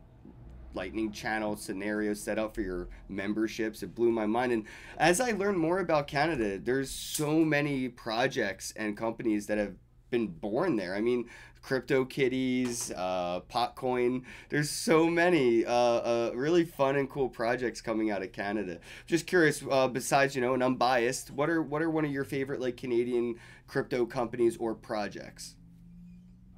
lightning 0.73 1.11
channel 1.11 1.55
scenario 1.55 2.13
set 2.13 2.37
up 2.37 2.53
for 2.53 2.61
your 2.61 2.87
memberships. 3.09 3.81
It 3.81 3.95
blew 3.95 4.11
my 4.11 4.27
mind. 4.27 4.51
And 4.51 4.65
as 4.97 5.19
I 5.19 5.31
learned 5.31 5.57
more 5.57 5.79
about 5.79 6.07
Canada, 6.07 6.59
there's 6.59 6.91
so 6.91 7.39
many 7.43 7.89
projects 7.89 8.73
and 8.75 8.95
companies 8.95 9.47
that 9.47 9.57
have 9.57 9.73
been 10.09 10.27
born 10.27 10.75
there. 10.75 10.95
I 10.95 11.01
mean, 11.01 11.29
Crypto 11.61 12.05
Kitties, 12.05 12.91
uh, 12.95 13.41
Potcoin. 13.49 14.23
There's 14.49 14.69
so 14.69 15.07
many 15.09 15.65
uh, 15.65 15.71
uh, 15.73 16.31
really 16.33 16.63
fun 16.63 16.95
and 16.95 17.09
cool 17.09 17.27
projects 17.29 17.81
coming 17.81 18.09
out 18.09 18.23
of 18.23 18.31
Canada. 18.31 18.79
Just 19.05 19.27
curious. 19.27 19.61
Uh, 19.69 19.87
besides, 19.87 20.35
you 20.35 20.41
know, 20.41 20.53
and 20.53 20.63
I'm 20.63 20.75
biased. 20.75 21.31
What 21.31 21.49
are 21.49 21.61
what 21.61 21.81
are 21.81 21.89
one 21.89 22.05
of 22.05 22.11
your 22.11 22.23
favorite 22.23 22.61
like 22.61 22.77
Canadian 22.77 23.35
crypto 23.67 24.05
companies 24.05 24.55
or 24.57 24.75
projects? 24.75 25.55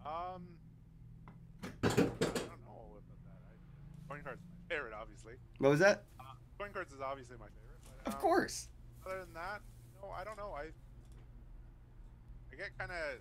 Um, 0.05 0.43
I 1.83 1.87
don't 1.87 1.97
know 1.97 2.05
about 2.05 3.03
that. 3.07 4.11
I, 4.11 4.13
CoinCard's 4.13 4.41
my 4.41 4.75
favorite, 4.75 4.93
obviously. 4.99 5.33
What 5.57 5.69
was 5.69 5.79
that? 5.79 6.03
Uh, 6.19 6.23
CoinCards 6.59 6.93
is 6.93 7.01
obviously 7.03 7.37
my 7.39 7.47
favorite. 7.47 7.79
But, 8.03 8.07
Of 8.09 8.15
um, 8.15 8.21
course. 8.21 8.67
other 9.07 9.19
than 9.25 9.33
that, 9.33 9.61
no, 10.01 10.09
I 10.11 10.23
don't 10.23 10.37
know. 10.37 10.53
I 10.55 10.65
I 12.51 12.55
get 12.55 12.77
kind 12.77 12.91
of 12.91 13.19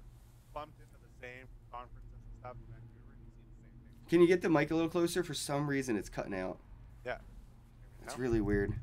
bumped 0.59 0.81
into 0.83 0.99
the 0.99 1.15
same 1.23 1.47
conferences 1.71 2.19
and 2.19 2.35
stuff 2.43 2.57
in 2.59 2.67
Vancouver. 2.75 3.15
You 3.15 3.31
see 3.31 3.47
the 3.47 3.55
same 3.63 3.71
thing. 3.79 4.11
Can 4.11 4.19
you 4.21 4.27
get 4.27 4.43
the 4.43 4.51
mic 4.51 4.73
a 4.73 4.75
little 4.75 4.91
closer? 4.91 5.23
For 5.23 5.35
some 5.35 5.71
reason, 5.71 5.97
it's 5.97 6.09
cutting 6.09 6.35
out. 6.35 6.59
Yeah. 7.07 7.19
It's 8.03 8.19
really 8.19 8.41
weird. 8.41 8.75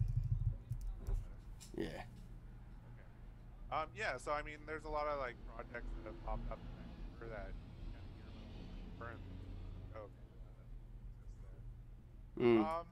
Yeah. 1.76 2.08
Um, 3.74 3.92
yeah. 3.92 4.16
So 4.16 4.32
I 4.32 4.42
mean, 4.44 4.64
there's 4.66 4.86
a 4.86 4.90
lot 4.90 5.08
of 5.08 5.20
like 5.20 5.36
projects 5.52 5.92
that 6.00 6.08
have 6.08 6.20
popped 6.24 6.48
up 6.48 6.60
in 6.64 6.72
Vancouver 6.80 7.28
that 7.36 7.52
kind 7.92 8.00
of 8.00 8.16
hear 8.56 8.64
about 8.96 9.12
and 9.12 9.20
think, 9.28 9.44
okay, 10.00 10.16
Mm. 12.40 12.60
Um, 12.64 12.88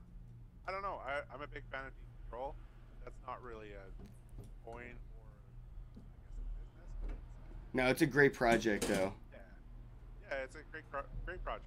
I 0.67 0.71
don't 0.71 0.81
know. 0.81 0.99
I, 1.03 1.23
I'm 1.33 1.41
a 1.41 1.47
big 1.47 1.63
fan 1.71 1.87
of 1.87 1.95
Deep 1.95 2.11
Control. 2.27 2.55
That's 3.03 3.19
not 3.27 3.39
really 3.43 3.71
a 3.75 3.87
coin 4.63 4.95
or 5.15 5.23
I 5.27 6.27
guess 6.27 6.43
a 6.43 6.51
business. 6.59 6.91
But 6.99 7.11
it's, 7.15 7.62
No, 7.73 7.87
it's 7.87 8.01
a 8.01 8.05
great 8.05 8.33
project 8.33 8.87
though. 8.87 9.13
yeah, 9.31 9.39
yeah, 10.29 10.37
it's 10.43 10.55
a 10.55 10.59
great 10.71 10.89
pro- 10.91 11.01
great 11.25 11.43
project. 11.43 11.65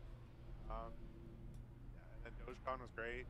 Um, 0.70 0.92
yeah, 2.24 2.30
Dogecoin 2.46 2.80
was 2.80 2.90
great. 2.94 3.26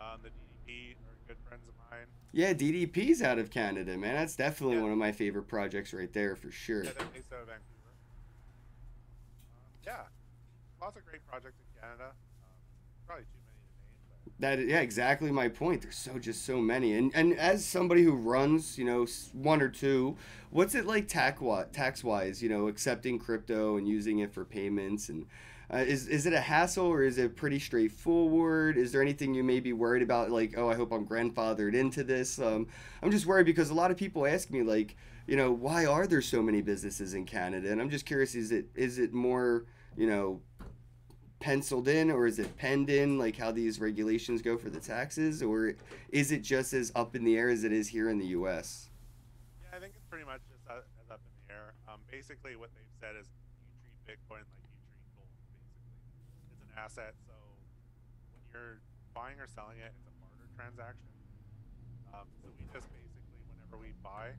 Um, 0.00 0.18
the 0.22 0.30
DDP 0.30 0.92
are 0.94 1.16
good 1.28 1.36
friends 1.46 1.62
of 1.68 1.74
mine. 1.90 2.06
Yeah, 2.32 2.52
DDP's 2.52 3.22
out 3.22 3.38
of 3.38 3.50
Canada, 3.50 3.96
man. 3.96 4.14
That's 4.14 4.34
definitely 4.36 4.76
Yeah. 4.76 4.82
one 4.82 4.92
of 4.92 4.98
my 4.98 5.12
favorite 5.12 5.44
projects 5.48 5.92
right 5.92 6.12
there 6.12 6.34
for 6.36 6.50
sure. 6.50 6.82
Yeah, 6.84 6.90
out 6.90 6.96
of 6.98 7.12
Vancouver. 7.12 7.50
Um, 7.52 7.60
yeah, 9.86 10.02
lots 10.80 10.96
of 10.96 11.04
great 11.04 11.24
projects 11.28 11.58
in 11.60 11.80
Canada. 11.80 12.10
Um, 12.10 12.14
probably 13.06 13.24
too 13.24 13.38
many 13.46 13.54
to 13.54 14.10
name, 14.10 14.18
but 14.24 14.29
That 14.40 14.58
yeah, 14.66 14.80
exactly 14.80 15.30
my 15.30 15.48
point. 15.48 15.82
There's 15.82 15.96
so 15.96 16.18
just 16.18 16.46
so 16.46 16.60
many, 16.60 16.94
and 16.94 17.12
and 17.14 17.38
as 17.38 17.64
somebody 17.64 18.02
who 18.02 18.12
runs, 18.12 18.78
you 18.78 18.86
know, 18.86 19.06
one 19.34 19.60
or 19.60 19.68
two, 19.68 20.16
what's 20.50 20.74
it 20.74 20.86
like 20.86 21.08
tax 21.08 21.42
tax 21.72 22.02
wise? 22.02 22.42
You 22.42 22.48
know, 22.48 22.66
accepting 22.66 23.18
crypto 23.18 23.76
and 23.76 23.86
using 23.86 24.20
it 24.20 24.32
for 24.32 24.46
payments, 24.46 25.10
and 25.10 25.26
uh, 25.72 25.78
is 25.78 26.08
is 26.08 26.24
it 26.26 26.32
a 26.32 26.40
hassle 26.40 26.86
or 26.86 27.02
is 27.02 27.18
it 27.18 27.36
pretty 27.36 27.58
straightforward? 27.58 28.78
Is 28.78 28.92
there 28.92 29.02
anything 29.02 29.34
you 29.34 29.44
may 29.44 29.60
be 29.60 29.74
worried 29.74 30.02
about? 30.02 30.30
Like, 30.30 30.54
oh, 30.56 30.70
I 30.70 30.74
hope 30.74 30.90
I'm 30.90 31.06
grandfathered 31.06 31.74
into 31.74 32.02
this. 32.02 32.40
Um, 32.40 32.66
I'm 33.02 33.10
just 33.10 33.26
worried 33.26 33.46
because 33.46 33.70
a 33.70 33.74
lot 33.74 33.90
of 33.90 33.96
people 33.96 34.26
ask 34.26 34.50
me 34.50 34.62
like, 34.62 34.96
you 35.26 35.36
know, 35.36 35.52
why 35.52 35.86
are 35.86 36.06
there 36.06 36.22
so 36.22 36.42
many 36.42 36.62
businesses 36.62 37.14
in 37.14 37.26
Canada? 37.26 37.70
And 37.70 37.80
I'm 37.80 37.90
just 37.90 38.06
curious, 38.06 38.34
is 38.34 38.50
it 38.50 38.66
is 38.74 38.98
it 38.98 39.12
more, 39.12 39.66
you 39.96 40.08
know, 40.08 40.40
penciled 41.40 41.88
in 41.88 42.10
or 42.10 42.26
is 42.26 42.38
it 42.38 42.56
penned 42.56 42.90
in 42.90 43.18
like 43.18 43.36
how 43.36 43.50
these 43.50 43.80
regulations 43.80 44.42
go 44.42 44.56
for 44.56 44.70
the 44.70 44.78
taxes 44.80 45.42
or 45.42 45.74
is 46.10 46.30
it 46.32 46.42
just 46.42 46.72
as 46.72 46.92
up 46.94 47.16
in 47.16 47.24
the 47.24 47.36
air 47.36 47.48
as 47.48 47.64
it 47.64 47.72
is 47.72 47.88
here 47.88 48.10
in 48.10 48.18
the 48.18 48.26
US? 48.26 48.90
yeah, 49.70 49.76
I 49.76 49.80
think 49.80 49.94
it's 49.94 50.06
pretty 50.10 50.26
much 50.26 50.42
just 50.50 50.66
as 50.66 50.82
up 51.10 51.22
in 51.22 51.32
the 51.46 51.54
air. 51.54 51.74
Um, 51.86 52.02
basically, 52.10 52.56
what 52.58 52.70
they've 52.74 52.94
said 52.98 53.14
is 53.14 53.30
you 53.30 53.78
treat 53.78 54.18
Bitcoin 54.18 54.42
like 54.42 54.58
you 54.66 54.74
treat 54.90 55.06
gold. 55.14 55.30
Basically, 56.10 56.50
it's 56.50 56.62
an 56.66 56.74
asset. 56.74 57.14
So 57.22 57.34
when 58.34 58.42
you're 58.50 58.82
buying 59.14 59.38
or 59.38 59.46
selling 59.46 59.78
it, 59.78 59.94
it's 59.94 60.06
a 60.10 60.14
barter 60.18 60.50
transaction. 60.58 61.06
Um, 62.10 62.26
so 62.42 62.50
we 62.58 62.66
just 62.74 62.90
basically, 62.90 63.38
whenever 63.54 63.78
we 63.78 63.94
buy, 64.02 64.34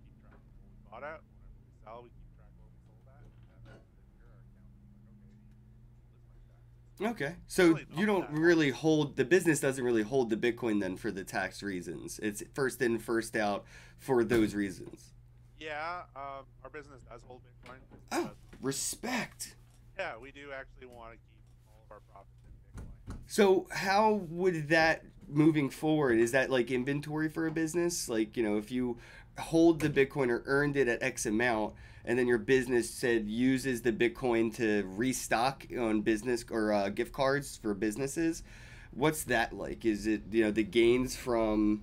keep 0.00 0.16
track 0.24 0.40
of 0.40 0.48
what 0.56 0.64
we 0.72 0.80
bought 0.88 1.04
at. 1.04 1.20
Whenever 1.20 1.60
we 1.68 1.76
sell, 1.84 2.00
we 2.00 2.10
keep 2.16 2.28
track 2.32 2.48
of 2.48 2.56
what 2.64 2.72
we 2.72 2.80
sold 2.88 3.04
at. 3.12 3.28
And 3.28 3.62
then 3.68 3.80
your 4.24 4.32
account 4.40 4.40
is 4.40 4.56
like, 4.64 4.72
okay, 5.12 6.08
list 6.16 6.24
my 6.32 6.40
tax. 6.48 6.85
Okay. 7.00 7.34
So 7.46 7.78
you 7.94 8.06
don't 8.06 8.30
really 8.30 8.70
hold 8.70 9.16
the 9.16 9.24
business 9.24 9.60
doesn't 9.60 9.84
really 9.84 10.02
hold 10.02 10.30
the 10.30 10.36
Bitcoin 10.36 10.80
then 10.80 10.96
for 10.96 11.10
the 11.10 11.24
tax 11.24 11.62
reasons. 11.62 12.18
It's 12.22 12.42
first 12.54 12.80
in 12.80 12.98
first 12.98 13.36
out 13.36 13.64
for 13.98 14.24
those 14.24 14.54
reasons. 14.54 15.12
Yeah, 15.60 16.02
um, 16.14 16.44
our 16.64 16.70
business 16.70 17.02
does 17.10 17.22
hold 17.26 17.40
Bitcoin. 17.42 17.76
Oh. 18.12 18.24
does- 18.24 18.30
Respect. 18.62 19.56
Yeah, 19.98 20.12
we 20.20 20.30
do 20.32 20.50
actually 20.58 20.86
want 20.86 21.12
to 21.12 21.16
keep 21.18 21.42
all 21.66 21.82
of 21.84 21.90
our 21.92 22.00
profits 22.10 22.36
in 22.46 22.82
Bitcoin. 22.82 23.18
So 23.26 23.66
how 23.70 24.14
would 24.30 24.68
that 24.70 25.04
moving 25.28 25.68
forward 25.70 26.18
is 26.18 26.32
that 26.32 26.50
like 26.50 26.70
inventory 26.70 27.28
for 27.28 27.46
a 27.46 27.50
business? 27.50 28.08
Like, 28.08 28.36
you 28.36 28.42
know, 28.42 28.56
if 28.56 28.70
you 28.70 28.98
hold 29.38 29.80
the 29.80 29.90
Bitcoin 29.90 30.28
or 30.28 30.42
earned 30.46 30.76
it 30.76 30.88
at 30.88 31.02
X 31.02 31.26
amount 31.26 31.74
and 32.06 32.18
then 32.18 32.28
your 32.28 32.38
business 32.38 32.88
said 32.88 33.28
uses 33.28 33.82
the 33.82 33.92
Bitcoin 33.92 34.54
to 34.54 34.84
restock 34.96 35.66
on 35.76 36.02
business 36.02 36.44
or 36.50 36.72
uh, 36.72 36.88
gift 36.88 37.12
cards 37.12 37.56
for 37.56 37.74
businesses, 37.74 38.44
what's 38.92 39.24
that 39.24 39.52
like? 39.52 39.84
Is 39.84 40.06
it, 40.06 40.22
you 40.30 40.44
know, 40.44 40.52
the 40.52 40.62
gains 40.62 41.16
from 41.16 41.82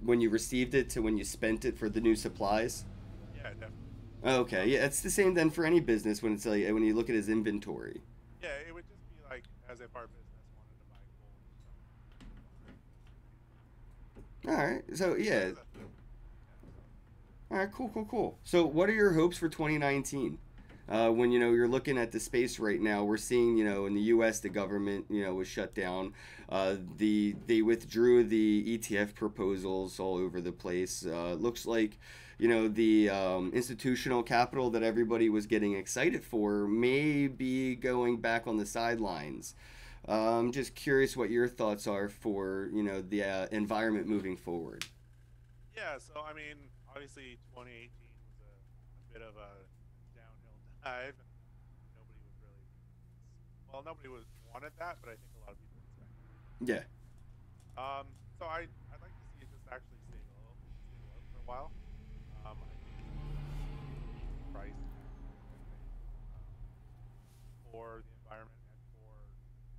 when 0.00 0.20
you 0.20 0.30
received 0.30 0.74
it 0.74 0.88
to 0.90 1.02
when 1.02 1.18
you 1.18 1.24
spent 1.24 1.64
it 1.64 1.76
for 1.76 1.88
the 1.88 2.00
new 2.00 2.14
supplies? 2.14 2.84
Yeah, 3.34 3.42
definitely. 3.42 3.72
Okay, 4.24 4.68
yeah, 4.68 4.84
it's 4.84 5.02
the 5.02 5.10
same 5.10 5.34
then 5.34 5.50
for 5.50 5.64
any 5.64 5.80
business 5.80 6.22
when 6.22 6.32
it's 6.34 6.46
like 6.46 6.64
when 6.64 6.84
you 6.84 6.94
look 6.94 7.08
at 7.08 7.16
his 7.16 7.28
inventory. 7.28 8.00
Yeah, 8.40 8.48
it 8.68 8.72
would 8.72 8.86
just 8.88 9.00
be 9.10 9.16
like 9.28 9.42
as 9.68 9.80
if 9.80 9.94
our 9.96 10.06
business 10.06 10.46
wanted 10.54 10.78
to 10.78 10.86
buy 14.46 14.54
gold. 14.54 14.58
All 14.58 14.66
right. 14.66 14.82
So 14.96 15.16
yeah. 15.16 15.50
All 17.50 17.58
right. 17.58 17.70
Cool. 17.70 17.90
Cool. 17.92 18.06
Cool. 18.06 18.38
So 18.44 18.66
what 18.66 18.88
are 18.88 18.94
your 18.94 19.12
hopes 19.12 19.36
for 19.38 19.48
2019? 19.48 20.38
Uh, 20.88 21.10
when 21.10 21.32
you 21.32 21.40
know 21.40 21.50
you're 21.50 21.66
looking 21.66 21.98
at 21.98 22.12
the 22.12 22.20
space 22.20 22.60
right 22.60 22.80
now, 22.80 23.02
we're 23.02 23.16
seeing 23.16 23.56
you 23.56 23.64
know 23.64 23.86
in 23.86 23.94
the 23.94 24.02
U.S. 24.02 24.38
the 24.38 24.48
government 24.48 25.06
you 25.10 25.24
know 25.24 25.34
was 25.34 25.48
shut 25.48 25.74
down. 25.74 26.12
Uh, 26.48 26.76
the 26.96 27.34
they 27.46 27.60
withdrew 27.60 28.22
the 28.22 28.78
ETF 28.78 29.14
proposals 29.14 29.98
all 29.98 30.16
over 30.16 30.40
the 30.40 30.52
place. 30.52 31.04
Uh, 31.04 31.32
looks 31.32 31.66
like 31.66 31.98
you 32.38 32.48
know 32.48 32.68
the 32.68 33.10
um, 33.10 33.50
institutional 33.52 34.22
capital 34.22 34.70
that 34.70 34.84
everybody 34.84 35.28
was 35.28 35.46
getting 35.46 35.74
excited 35.74 36.24
for 36.24 36.68
may 36.68 37.26
be 37.26 37.74
going 37.74 38.20
back 38.20 38.46
on 38.46 38.56
the 38.56 38.66
sidelines. 38.66 39.56
Uh, 40.08 40.38
I'm 40.38 40.52
just 40.52 40.76
curious 40.76 41.16
what 41.16 41.30
your 41.30 41.48
thoughts 41.48 41.88
are 41.88 42.08
for 42.08 42.70
you 42.72 42.84
know 42.84 43.02
the 43.02 43.24
uh, 43.24 43.46
environment 43.50 44.06
moving 44.06 44.36
forward. 44.36 44.84
Yeah, 45.76 45.98
so 45.98 46.22
I 46.24 46.32
mean, 46.32 46.56
obviously 46.96 47.36
2018 47.52 47.92
was 48.24 48.40
a, 48.40 48.48
a 48.48 49.06
bit 49.12 49.20
of 49.20 49.36
a 49.36 49.50
downhill 50.16 50.56
dive, 50.80 51.12
nobody 51.92 52.16
was 52.24 52.32
really 52.40 52.64
well, 53.68 53.84
nobody 53.84 54.08
was 54.08 54.24
wanted 54.48 54.72
that, 54.80 54.96
but 55.04 55.12
I 55.12 55.20
think 55.20 55.28
a 55.36 55.40
lot 55.44 55.52
of 55.52 55.60
people 55.60 55.76
expected. 55.84 56.24
it. 56.24 56.40
Yeah. 56.64 56.84
Um, 57.76 58.08
so 58.40 58.48
I 58.48 58.64
I'd 58.88 59.04
like 59.04 59.12
to 59.12 59.26
see 59.36 59.44
it 59.44 59.52
just 59.52 59.68
actually 59.68 60.00
stable, 60.08 60.56
stable 60.88 61.12
out 61.12 61.20
for 61.28 61.38
a 61.44 61.44
while. 61.44 61.68
Um, 62.48 62.56
I 62.56 62.64
think 62.64 62.80
price 64.56 64.80
um, 66.32 66.48
for 67.68 68.00
the 68.08 68.12
environment 68.24 68.56
and 68.72 68.80
for 68.96 69.28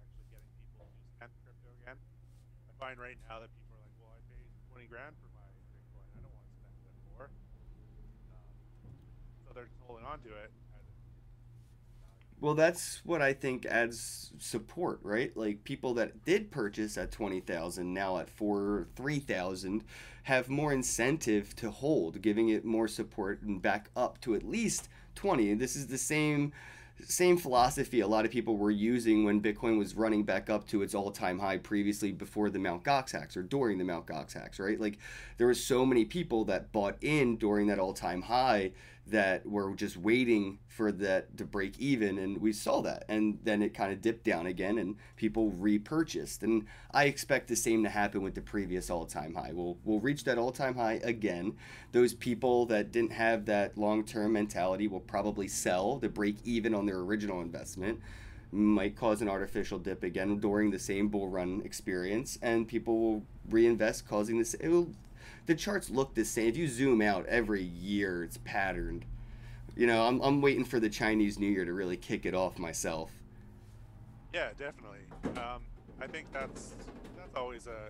actually 0.05 0.29
getting 0.29 0.53
people 0.69 0.85
to 0.85 1.01
spend 1.17 1.33
crypto 1.41 1.73
again. 1.81 1.97
I 2.69 2.73
find 2.77 3.01
right 3.01 3.17
now 3.25 3.41
that 3.41 3.49
people 3.57 3.73
are 3.73 3.81
like, 3.81 3.97
well, 3.97 4.13
I 4.13 4.21
paid 4.29 4.45
20 4.69 4.85
grand 4.85 5.17
for 5.17 5.33
my 5.33 5.49
Bitcoin. 5.73 6.05
I 6.13 6.21
don't 6.21 6.29
want 6.37 6.45
to 6.45 6.53
spend 6.61 6.93
it 6.93 6.97
more. 7.17 7.27
Um, 8.37 8.53
so 9.41 9.46
they're 9.57 9.69
holding 9.87 10.05
on 10.05 10.19
to 10.19 10.29
it. 10.29 10.51
Well, 12.39 12.53
that's 12.53 13.01
what 13.03 13.23
I 13.23 13.33
think 13.33 13.65
adds 13.65 14.31
support, 14.37 14.99
right? 15.01 15.35
Like 15.35 15.63
people 15.63 15.95
that 15.95 16.23
did 16.23 16.51
purchase 16.51 16.95
at 16.95 17.11
20,000 17.11 17.91
now 17.91 18.19
at 18.19 18.29
4 18.29 18.87
3,000 18.95 19.83
have 20.23 20.47
more 20.47 20.71
incentive 20.71 21.55
to 21.55 21.71
hold, 21.71 22.21
giving 22.21 22.49
it 22.49 22.63
more 22.63 22.87
support 22.87 23.41
and 23.41 23.59
back 23.59 23.89
up 23.95 24.21
to 24.21 24.35
at 24.35 24.43
least 24.43 24.87
20. 25.15 25.55
This 25.55 25.75
is 25.75 25.87
the 25.87 25.97
same 25.97 26.53
same 27.05 27.37
philosophy 27.37 27.99
a 27.99 28.07
lot 28.07 28.25
of 28.25 28.31
people 28.31 28.57
were 28.57 28.71
using 28.71 29.23
when 29.23 29.39
Bitcoin 29.41 29.77
was 29.77 29.95
running 29.95 30.23
back 30.23 30.49
up 30.49 30.67
to 30.67 30.81
its 30.81 30.95
all-time 30.95 31.37
high 31.37 31.57
previously 31.57 32.11
before 32.11 32.49
the 32.49 32.57
Mt. 32.57 32.83
Gox 32.83 33.11
hacks 33.11 33.37
or 33.37 33.43
during 33.43 33.77
the 33.77 33.83
Mt. 33.83 34.07
Gox 34.07 34.33
hacks, 34.33 34.59
right? 34.59 34.79
Like 34.79 34.97
there 35.37 35.45
were 35.45 35.53
so 35.53 35.85
many 35.85 36.05
people 36.05 36.45
that 36.45 36.71
bought 36.71 36.97
in 37.01 37.37
during 37.37 37.67
that 37.67 37.79
all-time 37.79 38.23
high 38.23 38.71
that 39.09 39.45
were 39.45 39.73
just 39.73 39.97
waiting 39.97 40.59
for 40.67 40.91
that 40.91 41.37
to 41.37 41.45
break 41.45 41.77
even 41.79 42.17
and 42.17 42.39
we 42.39 42.51
saw 42.51 42.81
that 42.81 43.05
and 43.07 43.39
then 43.43 43.61
it 43.61 43.73
kind 43.73 43.91
of 43.91 44.01
dipped 44.01 44.23
down 44.23 44.45
again 44.45 44.77
and 44.77 44.95
people 45.15 45.49
repurchased 45.51 46.43
and 46.43 46.65
I 46.91 47.05
expect 47.05 47.47
the 47.47 47.55
same 47.55 47.83
to 47.83 47.89
happen 47.89 48.21
with 48.21 48.35
the 48.35 48.41
previous 48.41 48.89
all-time 48.89 49.33
high. 49.33 49.51
We'll 49.53 49.77
we'll 49.85 49.99
reach 49.99 50.23
that 50.25 50.37
all-time 50.37 50.75
high 50.75 50.99
again. 51.03 51.55
Those 51.91 52.13
people 52.13 52.65
that 52.67 52.91
didn't 52.91 53.13
have 53.13 53.45
that 53.45 53.77
long-term 53.77 54.33
mentality 54.33 54.87
will 54.87 54.99
probably 54.99 55.47
sell 55.47 55.99
to 55.99 56.09
break 56.09 56.37
even 56.43 56.73
on 56.73 56.85
their 56.85 56.99
original 56.99 57.41
investment 57.41 57.99
might 58.51 58.95
cause 58.95 59.21
an 59.21 59.29
artificial 59.29 59.77
dip 59.77 60.03
again 60.03 60.39
during 60.39 60.71
the 60.71 60.79
same 60.79 61.09
bull 61.09 61.27
run 61.27 61.61
experience 61.65 62.39
and 62.41 62.67
people 62.67 62.99
will 62.99 63.23
reinvest 63.49 64.07
causing 64.07 64.37
this 64.37 64.53
it 64.55 64.69
will 64.69 64.89
the 65.45 65.55
charts 65.55 65.89
look 65.89 66.13
the 66.13 66.25
same. 66.25 66.47
If 66.47 66.57
you 66.57 66.67
zoom 66.67 67.01
out 67.01 67.25
every 67.27 67.63
year, 67.63 68.23
it's 68.23 68.37
patterned. 68.37 69.05
You 69.75 69.87
know, 69.87 70.07
I'm, 70.07 70.19
I'm 70.21 70.41
waiting 70.41 70.65
for 70.65 70.79
the 70.79 70.89
Chinese 70.89 71.37
New 71.37 71.47
Year 71.47 71.65
to 71.65 71.73
really 71.73 71.97
kick 71.97 72.25
it 72.25 72.33
off 72.33 72.57
myself. 72.57 73.11
yeah, 74.33 74.49
definitely. 74.57 74.99
Um, 75.37 75.61
I 76.01 76.07
think 76.07 76.31
that's 76.33 76.73
that's 77.15 77.35
always 77.35 77.67
a 77.67 77.89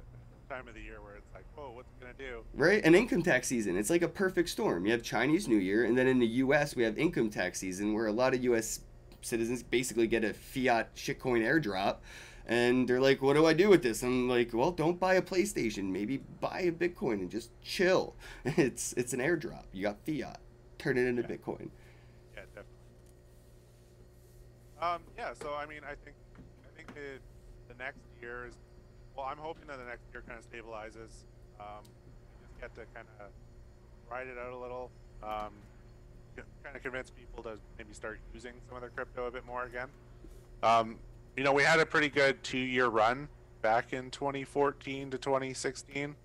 time 0.50 0.68
of 0.68 0.74
the 0.74 0.82
year 0.82 1.02
where 1.02 1.16
it's 1.16 1.34
like, 1.34 1.44
whoa, 1.56 1.72
what's 1.72 1.90
it 1.92 2.02
gonna 2.02 2.14
do? 2.18 2.44
Right? 2.54 2.82
And 2.84 2.96
income 2.96 3.22
tax 3.22 3.48
season. 3.48 3.78
It's 3.78 3.90
like 3.90 4.02
a 4.02 4.08
perfect 4.08 4.50
storm. 4.50 4.86
You 4.86 4.92
have 4.92 5.04
Chinese 5.04 5.48
New 5.48 5.58
Year, 5.58 5.86
and 5.86 5.98
then 5.98 6.08
in 6.08 6.20
the 6.20 6.28
US, 6.28 6.76
we 6.76 6.84
have 6.84 6.98
income 6.98 7.30
tax 7.30 7.60
season 7.60 7.94
where 7.94 8.08
a 8.08 8.12
lot 8.12 8.34
of 8.34 8.44
US 8.44 8.82
citizens 9.22 9.64
basically 9.64 10.08
get 10.08 10.24
a 10.24 10.34
fiat 10.34 10.96
shitcoin 10.96 11.42
airdrop. 11.42 11.98
And 12.48 12.88
they're 12.88 13.02
like, 13.02 13.22
what 13.22 13.34
do 13.34 13.46
I 13.46 13.54
do 13.54 13.68
with 13.70 13.84
this? 13.84 14.02
I'm 14.04 14.30
like, 14.30 14.54
well, 14.54 14.72
don't 14.72 15.00
buy 15.00 15.16
a 15.16 15.22
PlayStation. 15.22 15.92
Maybe 15.92 16.18
buy 16.40 16.62
a 16.62 16.72
Bitcoin 16.72 17.16
and 17.16 17.30
just 17.30 17.52
chill. 17.62 18.16
It's 18.46 18.94
it's 18.94 19.14
an 19.14 19.20
airdrop. 19.20 19.66
You 19.74 19.84
got 19.84 19.98
fiat. 20.06 20.40
Turn 20.80 20.98
it 20.98 21.08
into 21.08 21.24
Yeah. 21.24 21.28
Bitcoin. 21.28 21.70
Yeah, 22.36 22.44
definitely. 22.56 22.64
Um, 24.82 25.02
yeah, 25.18 25.34
so 25.34 25.54
I 25.56 25.66
mean, 25.66 25.82
I 25.84 25.96
think 26.06 26.16
I 26.66 26.70
think 26.78 26.94
the 26.96 27.20
the 27.74 27.78
next 27.78 28.00
year 28.22 28.46
is 28.48 28.56
well, 29.16 29.26
I'm 29.26 29.38
hoping 29.38 29.68
that 29.68 29.78
the 29.78 29.86
next 29.86 30.04
year 30.14 30.24
kind 30.28 30.40
of 30.40 30.46
stabilizes. 30.50 31.26
Um, 31.60 31.84
just 32.42 32.62
get 32.62 32.74
to 32.76 32.82
kind 32.94 33.08
of 33.20 33.28
ride 34.10 34.28
it 34.28 34.38
out 34.38 34.54
a 34.54 34.58
little. 34.58 34.90
Um, 35.24 35.52
kind 36.64 36.76
of 36.76 36.84
convince 36.84 37.10
people 37.10 37.42
to 37.44 37.58
maybe 37.78 37.94
start 37.94 38.20
using 38.34 38.54
some 38.68 38.78
of 38.78 38.82
their 38.82 38.92
crypto 38.92 39.26
a 39.26 39.32
bit 39.32 39.46
more 39.46 39.64
again. 39.64 39.88
Um, 40.62 40.98
you 41.38 41.44
know, 41.44 41.54
we 41.54 41.64
had 41.64 41.80
a 41.80 41.86
pretty 41.86 42.10
good 42.10 42.44
two-year 42.44 42.88
run 42.88 43.30
back 43.62 43.94
in 43.94 44.10
2014 44.10 45.12
to 45.12 45.18
2016, 45.20 46.16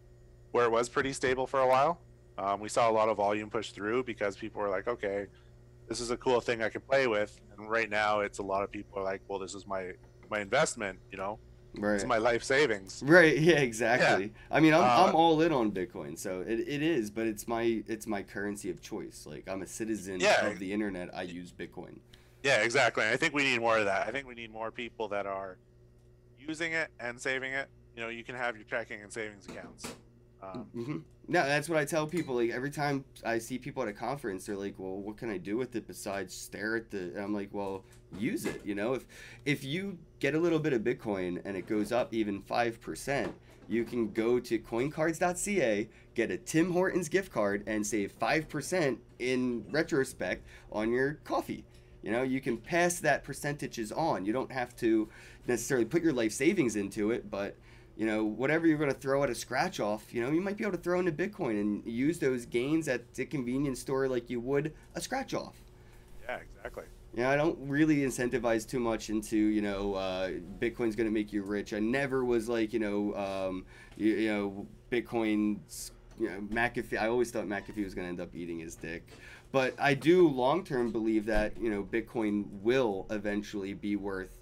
where 0.53 0.65
it 0.65 0.71
was 0.71 0.89
pretty 0.89 1.13
stable 1.13 1.47
for 1.47 1.61
a 1.61 1.67
while. 1.69 2.01
Um, 2.39 2.61
we 2.61 2.71
saw 2.71 2.91
a 2.91 2.93
lot 2.93 3.11
of 3.11 3.19
volume 3.19 3.51
push 3.51 3.73
through 3.73 4.05
because 4.05 4.37
people 4.39 4.63
were 4.63 4.71
like, 4.71 4.89
okay, 4.89 5.27
this 5.87 6.01
is 6.01 6.11
a 6.11 6.17
cool 6.17 6.41
thing 6.41 6.63
I 6.63 6.71
can 6.71 6.81
play 6.81 7.07
with. 7.07 7.39
And 7.59 7.69
right 7.71 7.91
now, 7.91 8.21
it's 8.21 8.39
a 8.39 8.43
lot 8.43 8.63
of 8.63 8.73
people 8.73 8.99
are 8.99 9.05
like, 9.05 9.21
well, 9.29 9.39
this 9.39 9.55
is 9.55 9.67
my 9.67 9.93
my 10.31 10.41
investment. 10.41 10.99
You 11.11 11.19
know, 11.19 11.39
Right. 11.77 11.95
it's 11.97 12.05
my 12.07 12.17
life 12.17 12.43
savings. 12.43 13.03
Right. 13.05 13.37
Yeah. 13.39 13.57
Exactly. 13.59 14.25
Yeah. 14.27 14.31
I 14.51 14.61
mean, 14.61 14.73
I'm, 14.73 14.81
Uh, 14.83 15.07
I'm 15.09 15.15
all 15.15 15.43
in 15.43 15.53
on 15.53 15.73
Bitcoin, 15.73 16.19
so 16.19 16.41
it, 16.41 16.61
it 16.61 16.83
is, 16.83 17.11
but 17.11 17.27
it's 17.27 17.47
my 17.47 17.83
it's 17.87 18.07
my 18.07 18.23
currency 18.23 18.71
of 18.71 18.81
choice. 18.81 19.27
Like 19.29 19.47
I'm 19.47 19.61
a 19.61 19.67
citizen 19.67 20.21
Yeah. 20.21 20.47
of 20.47 20.59
the 20.59 20.73
internet. 20.73 21.11
I 21.15 21.23
use 21.23 21.53
Bitcoin. 21.53 21.99
Yeah, 22.43 22.63
exactly. 22.63 23.05
I 23.05 23.17
think 23.17 23.35
we 23.35 23.45
need 23.45 23.61
more 23.61 23.79
of 23.79 23.85
that. 23.85 24.09
I 24.09 24.11
think 24.11 24.27
we 24.27 24.35
need 24.35 24.53
more 24.53 24.71
people 24.71 25.09
that 25.09 25.27
are 25.27 25.59
using 26.39 26.73
it 26.73 26.89
and 26.99 27.21
saving 27.21 27.53
it. 27.53 27.69
You 27.97 28.03
know, 28.03 28.09
you 28.09 28.25
can 28.25 28.35
have 28.35 28.57
your 28.57 28.65
checking 28.65 29.03
and 29.03 29.13
savings 29.13 29.47
accounts. 29.47 29.95
Um, 30.43 30.67
hmm 30.75 30.99
No, 31.29 31.45
that's 31.45 31.69
what 31.69 31.79
I 31.79 31.85
tell 31.85 32.07
people. 32.07 32.35
Like 32.35 32.51
every 32.51 32.71
time 32.71 33.05
I 33.25 33.39
see 33.39 33.59
people 33.59 33.83
at 33.85 33.89
a 33.89 33.93
conference, 33.93 34.47
they're 34.47 34.57
like, 34.57 34.75
"Well, 34.77 34.97
what 34.97 35.17
can 35.17 35.31
I 35.31 35.39
do 35.39 35.57
with 35.57 35.77
it 35.77 35.87
besides 35.87 36.35
stare 36.35 36.77
at 36.77 36.91
the?" 36.91 36.99
And 36.99 37.19
I'm 37.19 37.35
like, 37.35 37.51
"Well, 37.53 37.85
use 38.19 38.45
it. 38.45 38.61
You 38.65 38.75
know, 38.75 38.95
if 38.95 39.07
if 39.45 39.63
you 39.63 39.99
get 40.19 40.35
a 40.35 40.39
little 40.39 40.59
bit 40.59 40.73
of 40.73 40.83
Bitcoin 40.83 41.41
and 41.45 41.57
it 41.57 41.67
goes 41.69 41.93
up 41.93 42.13
even 42.13 42.43
five 42.43 42.81
percent, 42.81 43.33
you 43.69 43.85
can 43.85 44.11
go 44.13 44.41
to 44.41 44.59
CoinCards.ca, 44.59 45.89
get 46.15 46.31
a 46.33 46.39
Tim 46.39 46.73
Hortons 46.73 47.09
gift 47.09 47.31
card, 47.31 47.63
and 47.67 47.87
save 47.87 48.11
five 48.11 48.49
percent 48.49 48.99
in 49.21 49.65
retrospect 49.71 50.45
on 50.73 50.91
your 50.91 51.15
coffee. 51.25 51.65
You 52.03 52.11
know, 52.11 52.23
you 52.23 52.41
can 52.41 52.57
pass 52.57 53.01
that 53.01 53.25
percentages 53.25 53.93
on. 53.93 54.25
You 54.25 54.33
don't 54.33 54.51
have 54.53 54.75
to 54.77 55.09
necessarily 55.47 55.85
put 55.85 56.03
your 56.03 56.13
life 56.13 56.33
savings 56.33 56.77
into 56.77 57.11
it, 57.11 57.31
but 57.31 57.57
you 57.97 58.07
know, 58.07 58.25
whatever 58.25 58.67
you're 58.67 58.79
going 58.79 58.91
to 58.91 58.99
throw 58.99 59.23
at 59.23 59.31
a 59.31 59.35
scratch 59.35 59.79
off, 59.79 60.13
you 60.15 60.23
know, 60.23 60.31
you 60.31 60.41
might 60.41 60.57
be 60.57 60.65
able 60.65 60.77
to 60.77 60.83
throw 60.83 60.99
into 60.99 61.13
Bitcoin 61.13 61.61
and 61.61 61.87
use 61.87 62.19
those 62.19 62.47
gains 62.47 62.89
at 62.89 63.15
the 63.15 63.25
convenience 63.27 63.81
store 63.81 64.09
like 64.09 64.31
you 64.31 64.41
would 64.41 64.73
a 64.95 65.01
scratch 65.01 65.35
off. 65.35 65.57
yeah, 66.27 66.39
exactly. 66.39 66.85
Yeah, 67.15 67.29
I 67.29 67.37
don't 67.37 67.59
really 67.61 67.97
incentivize 67.99 68.67
too 68.67 68.81
much 68.81 69.11
into 69.11 69.37
you 69.37 69.61
know 69.61 69.95
uh, 69.95 70.31
Bitcoin's 70.59 70.97
going 70.97 71.09
to 71.09 71.13
make 71.13 71.33
you 71.33 71.43
rich. 71.43 71.75
I 71.75 71.79
never 71.79 72.25
was 72.25 72.49
like 72.49 72.73
you 72.73 72.79
know 72.79 73.15
um, 73.15 73.67
you, 73.97 74.15
you 74.15 74.29
know 74.33 74.67
Bitcoin's 74.91 75.93
you 76.19 76.31
know 76.31 76.41
McAfee. 76.51 76.99
I 76.99 77.09
always 77.09 77.31
thought 77.31 77.45
McAfee 77.45 77.85
was 77.85 77.95
going 77.95 78.07
to 78.07 78.09
end 78.09 78.21
up 78.21 78.35
eating 78.35 78.59
his 78.59 78.77
dick, 78.77 79.07
but 79.53 79.75
I 79.79 79.95
do 79.95 80.27
long 80.27 80.65
term 80.65 80.91
believe 80.91 81.27
that 81.27 81.59
you 81.61 81.71
know 81.71 81.83
Bitcoin 81.85 82.47
will 82.63 83.07
eventually 83.11 83.75
be 83.75 83.95
worth 83.97 84.41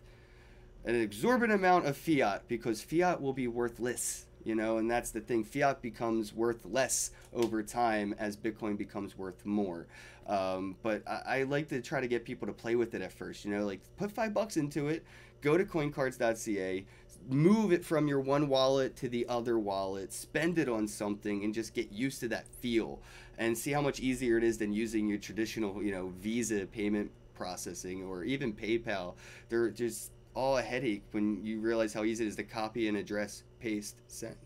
an 0.84 0.94
exorbitant 0.94 1.58
amount 1.58 1.86
of 1.86 1.96
fiat 1.96 2.44
because 2.48 2.80
fiat 2.80 3.20
will 3.20 3.32
be 3.32 3.48
worthless. 3.48 4.26
You 4.42 4.54
know, 4.54 4.78
and 4.78 4.90
that's 4.90 5.10
the 5.10 5.20
thing. 5.20 5.44
Fiat 5.44 5.82
becomes 5.82 6.32
worth 6.32 6.64
less 6.64 7.10
over 7.34 7.62
time 7.62 8.14
as 8.18 8.38
Bitcoin 8.38 8.78
becomes 8.78 9.18
worth 9.18 9.44
more. 9.44 9.86
Um, 10.26 10.76
but 10.82 11.02
I, 11.06 11.40
I 11.40 11.42
like 11.42 11.68
to 11.68 11.82
try 11.82 12.00
to 12.00 12.08
get 12.08 12.24
people 12.24 12.46
to 12.46 12.54
play 12.54 12.74
with 12.74 12.94
it 12.94 13.02
at 13.02 13.12
first. 13.12 13.44
You 13.44 13.50
know, 13.50 13.66
like 13.66 13.80
put 13.98 14.10
five 14.10 14.32
bucks 14.32 14.56
into 14.56 14.88
it, 14.88 15.04
go 15.42 15.58
to 15.58 15.64
coincards.ca, 15.66 16.86
move 17.28 17.72
it 17.72 17.84
from 17.84 18.08
your 18.08 18.20
one 18.20 18.48
wallet 18.48 18.96
to 18.96 19.10
the 19.10 19.26
other 19.28 19.58
wallet, 19.58 20.10
spend 20.10 20.58
it 20.58 20.70
on 20.70 20.88
something, 20.88 21.44
and 21.44 21.52
just 21.52 21.74
get 21.74 21.92
used 21.92 22.20
to 22.20 22.28
that 22.28 22.46
feel 22.48 23.00
and 23.40 23.56
see 23.56 23.72
how 23.72 23.80
much 23.80 24.00
easier 24.00 24.36
it 24.36 24.44
is 24.44 24.58
than 24.58 24.70
using 24.72 25.08
your 25.08 25.18
traditional, 25.18 25.82
you 25.82 25.90
know, 25.90 26.12
Visa 26.18 26.66
payment 26.66 27.10
processing 27.34 28.04
or 28.04 28.22
even 28.22 28.52
PayPal. 28.52 29.14
They're 29.48 29.70
just 29.70 30.12
all 30.34 30.58
a 30.58 30.62
headache 30.62 31.02
when 31.12 31.42
you 31.42 31.58
realize 31.58 31.94
how 31.94 32.04
easy 32.04 32.26
it 32.26 32.28
is 32.28 32.36
to 32.36 32.44
copy 32.44 32.86
an 32.86 32.96
address, 32.96 33.44
paste, 33.58 34.02
send. 34.08 34.36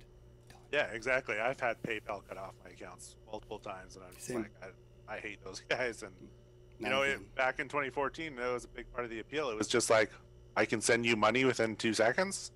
Yeah, 0.72 0.86
exactly. 0.92 1.38
I've 1.40 1.58
had 1.58 1.76
PayPal 1.82 2.22
cut 2.26 2.38
off 2.38 2.54
my 2.64 2.70
accounts 2.70 3.16
multiple 3.30 3.58
times, 3.58 3.96
and 3.96 4.04
I'm 4.04 4.14
just 4.14 4.28
Same. 4.28 4.42
like, 4.42 4.52
I, 4.62 5.14
I 5.14 5.18
hate 5.18 5.44
those 5.44 5.60
guys. 5.68 6.04
And 6.04 6.12
you 6.78 6.88
Not 6.88 6.90
know, 6.90 7.02
it, 7.02 7.34
back 7.34 7.58
in 7.58 7.68
2014, 7.68 8.36
that 8.36 8.52
was 8.52 8.64
a 8.64 8.68
big 8.68 8.90
part 8.92 9.04
of 9.04 9.10
the 9.10 9.18
appeal. 9.18 9.50
It 9.50 9.58
was 9.58 9.68
just 9.68 9.90
like, 9.90 10.12
I 10.56 10.64
can 10.64 10.80
send 10.80 11.04
you 11.04 11.16
money 11.16 11.44
within 11.44 11.74
two 11.74 11.94
seconds. 11.94 12.52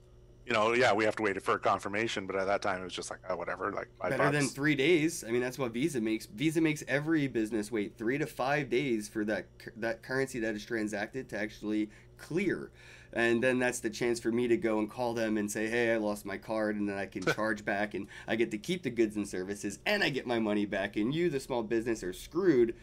You 0.49 0.55
know, 0.55 0.73
yeah, 0.73 0.95
we 0.95 1.05
have 1.05 1.15
to 1.17 1.23
wait 1.23 1.43
for 1.43 1.57
a 1.57 1.59
confirmation, 1.59 2.27
but 2.27 2.35
at 2.35 2.47
that 2.47 2.63
time, 2.63 2.81
it 2.81 2.85
was 2.85 2.95
just 2.95 3.11
like, 3.11 3.19
oh, 3.29 3.37
whatever, 3.37 3.71
like 3.71 3.89
better 4.01 4.31
than 4.31 4.49
three 4.49 4.75
days. 4.75 5.23
I 5.23 5.31
mean, 5.31 5.43
that's 5.43 5.59
what 5.59 5.73
Visa 5.73 6.01
makes. 6.01 6.25
Visa 6.25 6.63
makes 6.63 6.83
every 6.89 7.29
business 7.29 7.71
wait 7.71 7.99
three 7.99 8.17
to 8.17 8.25
five 8.25 8.71
days 8.71 9.11
for 9.11 9.27
that 9.27 9.45
that 9.77 10.03
currency 10.03 10.41
that 10.41 10.55
is 10.55 10.65
transacted 10.65 11.29
to 11.29 11.39
actually 11.39 11.91
clear, 12.17 12.71
and 13.13 13.45
then 13.45 13.59
that's 13.59 13.81
the 13.81 13.91
chance 13.91 14.19
for 14.21 14.33
me 14.33 14.49
to 14.49 14.57
go 14.57 14.79
and 14.79 14.91
call 14.91 15.13
them 15.13 15.37
and 15.37 15.53
say, 15.53 15.69
"Hey, 15.69 15.93
I 15.93 15.99
lost 15.99 16.25
my 16.25 16.39
card," 16.39 16.77
and 16.77 16.89
then 16.89 16.97
I 16.97 17.05
can 17.05 17.23
charge 17.35 17.63
back, 17.67 17.93
and 17.93 18.07
I 18.27 18.35
get 18.37 18.51
to 18.53 18.59
keep 18.59 18.83
the 18.83 18.91
goods 18.91 19.17
and 19.17 19.29
services, 19.29 19.81
and 19.85 20.03
I 20.03 20.09
get 20.09 20.27
my 20.27 20.39
money 20.39 20.65
back. 20.65 20.97
And 20.97 21.15
you, 21.15 21.29
the 21.29 21.41
small 21.41 21.63
business, 21.63 22.03
are 22.03 22.15
screwed. 22.15 22.75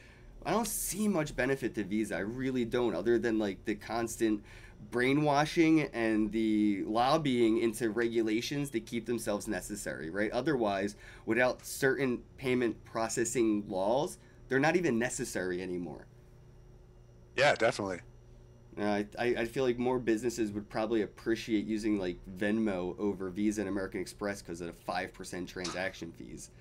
I 0.45 0.51
don't 0.51 0.67
see 0.67 1.08
much 1.08 1.36
benefit 1.36 1.73
to 1.73 1.84
Visa. 1.84 2.17
I 2.17 2.19
really 2.19 2.63
don't, 2.63 2.93
other 2.93 3.17
than 3.17 3.39
like 3.39 3.65
the 3.65 3.73
constant 3.73 4.43
brainwashing 4.92 5.82
and 5.94 6.32
the 6.32 6.84
lobbying 6.86 7.58
into 7.60 7.90
regulations 7.90 8.70
to 8.72 8.80
keep 8.80 9.06
themselves 9.06 9.48
necessary, 9.48 10.10
right? 10.10 10.32
Otherwise, 10.32 10.96
without 11.26 11.66
certain 11.66 12.24
payment 12.38 12.84
processing 12.86 13.66
laws, 13.68 14.18
they're 14.48 14.60
not 14.60 14.76
even 14.76 14.98
necessary 14.98 15.62
anymore. 15.62 16.06
Yeah, 17.36 17.56
definitely. 17.56 18.00
Uh, 18.80 18.84
I, 18.84 19.06
I 19.18 19.26
I 19.40 19.46
feel 19.46 19.64
like 19.64 19.78
more 19.78 20.00
businesses 20.00 20.52
would 20.52 20.70
probably 20.70 21.02
appreciate 21.02 21.66
using 21.66 21.98
like 21.98 22.18
Venmo 22.38 22.98
over 23.00 23.30
Visa 23.30 23.62
and 23.62 23.70
American 23.70 24.02
Express 24.02 24.42
because 24.42 24.60
of 24.62 24.68
the 24.68 24.92
5% 24.92 25.48
transaction 25.48 26.12
fees. 26.12 26.52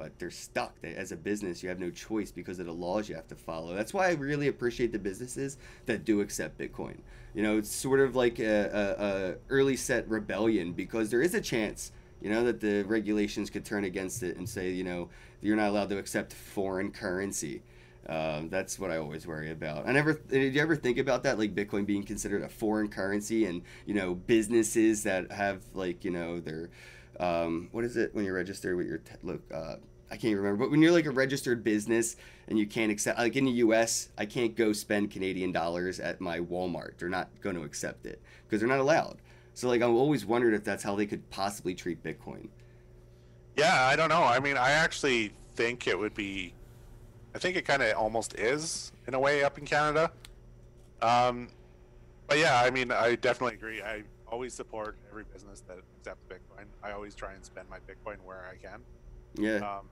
But 0.00 0.18
they're 0.18 0.30
stuck. 0.30 0.80
They, 0.80 0.94
as 0.94 1.12
a 1.12 1.16
business, 1.16 1.62
you 1.62 1.68
have 1.68 1.78
no 1.78 1.90
choice 1.90 2.32
because 2.32 2.58
of 2.58 2.64
the 2.64 2.72
laws 2.72 3.06
you 3.06 3.14
have 3.16 3.28
to 3.28 3.34
follow. 3.34 3.74
That's 3.74 3.92
why 3.92 4.08
I 4.08 4.12
really 4.12 4.48
appreciate 4.48 4.92
the 4.92 4.98
businesses 4.98 5.58
that 5.84 6.06
do 6.06 6.22
accept 6.22 6.56
Bitcoin. 6.58 6.96
You 7.34 7.42
know, 7.42 7.58
it's 7.58 7.68
sort 7.68 8.00
of 8.00 8.16
like 8.16 8.38
a, 8.38 8.70
a, 8.72 9.04
a 9.04 9.34
early 9.50 9.76
set 9.76 10.08
rebellion 10.08 10.72
because 10.72 11.10
there 11.10 11.20
is 11.20 11.34
a 11.34 11.40
chance, 11.40 11.92
you 12.22 12.30
know, 12.30 12.42
that 12.44 12.60
the 12.60 12.82
regulations 12.84 13.50
could 13.50 13.62
turn 13.62 13.84
against 13.84 14.22
it 14.22 14.38
and 14.38 14.48
say, 14.48 14.70
you 14.70 14.84
know, 14.84 15.10
you're 15.42 15.54
not 15.54 15.68
allowed 15.68 15.90
to 15.90 15.98
accept 15.98 16.32
foreign 16.32 16.90
currency. 16.90 17.60
Um, 18.08 18.48
that's 18.48 18.78
what 18.78 18.90
I 18.90 18.96
always 18.96 19.26
worry 19.26 19.50
about. 19.50 19.86
I 19.86 19.92
never 19.92 20.14
did 20.14 20.54
you 20.54 20.62
ever 20.62 20.76
think 20.76 20.96
about 20.96 21.24
that, 21.24 21.38
like 21.38 21.54
Bitcoin 21.54 21.84
being 21.84 22.04
considered 22.04 22.42
a 22.42 22.48
foreign 22.48 22.88
currency, 22.88 23.44
and 23.44 23.60
you 23.84 23.92
know 23.92 24.14
businesses 24.14 25.02
that 25.02 25.30
have 25.30 25.60
like 25.74 26.06
you 26.06 26.10
know 26.10 26.40
their 26.40 26.70
um, 27.20 27.68
what 27.72 27.84
is 27.84 27.96
it 27.96 28.14
when 28.14 28.24
you're 28.24 28.34
registered 28.34 28.76
with 28.76 28.86
your 28.86 28.98
te- 28.98 29.14
look. 29.22 29.42
Uh, 29.52 29.76
I 30.12 30.14
can't 30.14 30.32
even 30.32 30.38
remember, 30.38 30.64
but 30.64 30.72
when 30.72 30.82
you're 30.82 30.90
like 30.90 31.06
a 31.06 31.12
registered 31.12 31.62
business 31.62 32.16
and 32.48 32.58
you 32.58 32.66
can't 32.66 32.90
accept, 32.90 33.16
like 33.16 33.36
in 33.36 33.44
the 33.44 33.52
U.S., 33.52 34.08
I 34.18 34.26
can't 34.26 34.56
go 34.56 34.72
spend 34.72 35.12
Canadian 35.12 35.52
dollars 35.52 36.00
at 36.00 36.20
my 36.20 36.40
Walmart. 36.40 36.98
They're 36.98 37.08
not 37.08 37.28
going 37.40 37.54
to 37.54 37.62
accept 37.62 38.06
it 38.06 38.20
because 38.44 38.58
they're 38.58 38.68
not 38.68 38.80
allowed. 38.80 39.18
So 39.54 39.68
like 39.68 39.82
I've 39.82 39.90
always 39.90 40.26
wondered 40.26 40.54
if 40.54 40.64
that's 40.64 40.82
how 40.82 40.96
they 40.96 41.06
could 41.06 41.28
possibly 41.30 41.74
treat 41.74 42.02
Bitcoin. 42.02 42.48
Yeah, 43.56 43.86
I 43.86 43.94
don't 43.94 44.08
know. 44.08 44.22
I 44.22 44.40
mean, 44.40 44.56
I 44.56 44.70
actually 44.72 45.32
think 45.54 45.86
it 45.86 45.96
would 45.96 46.14
be. 46.14 46.54
I 47.34 47.38
think 47.38 47.56
it 47.56 47.64
kind 47.64 47.82
of 47.82 47.96
almost 47.96 48.34
is 48.34 48.90
in 49.06 49.14
a 49.14 49.20
way 49.20 49.44
up 49.44 49.58
in 49.58 49.64
Canada. 49.64 50.10
Um, 51.02 51.48
but 52.26 52.38
yeah, 52.38 52.60
I 52.60 52.70
mean, 52.70 52.90
I 52.90 53.14
definitely 53.14 53.54
agree. 53.54 53.82
I 53.82 54.02
always 54.30 54.54
support 54.54 54.96
every 55.10 55.24
business 55.32 55.62
that 55.68 55.78
accepts 55.98 56.24
Bitcoin. 56.28 56.64
I 56.82 56.92
always 56.92 57.14
try 57.14 57.32
and 57.32 57.44
spend 57.44 57.68
my 57.68 57.78
Bitcoin 57.78 58.16
where 58.24 58.46
I 58.50 58.56
can. 58.56 58.80
Yeah. 59.34 59.56
Um, 59.56 59.88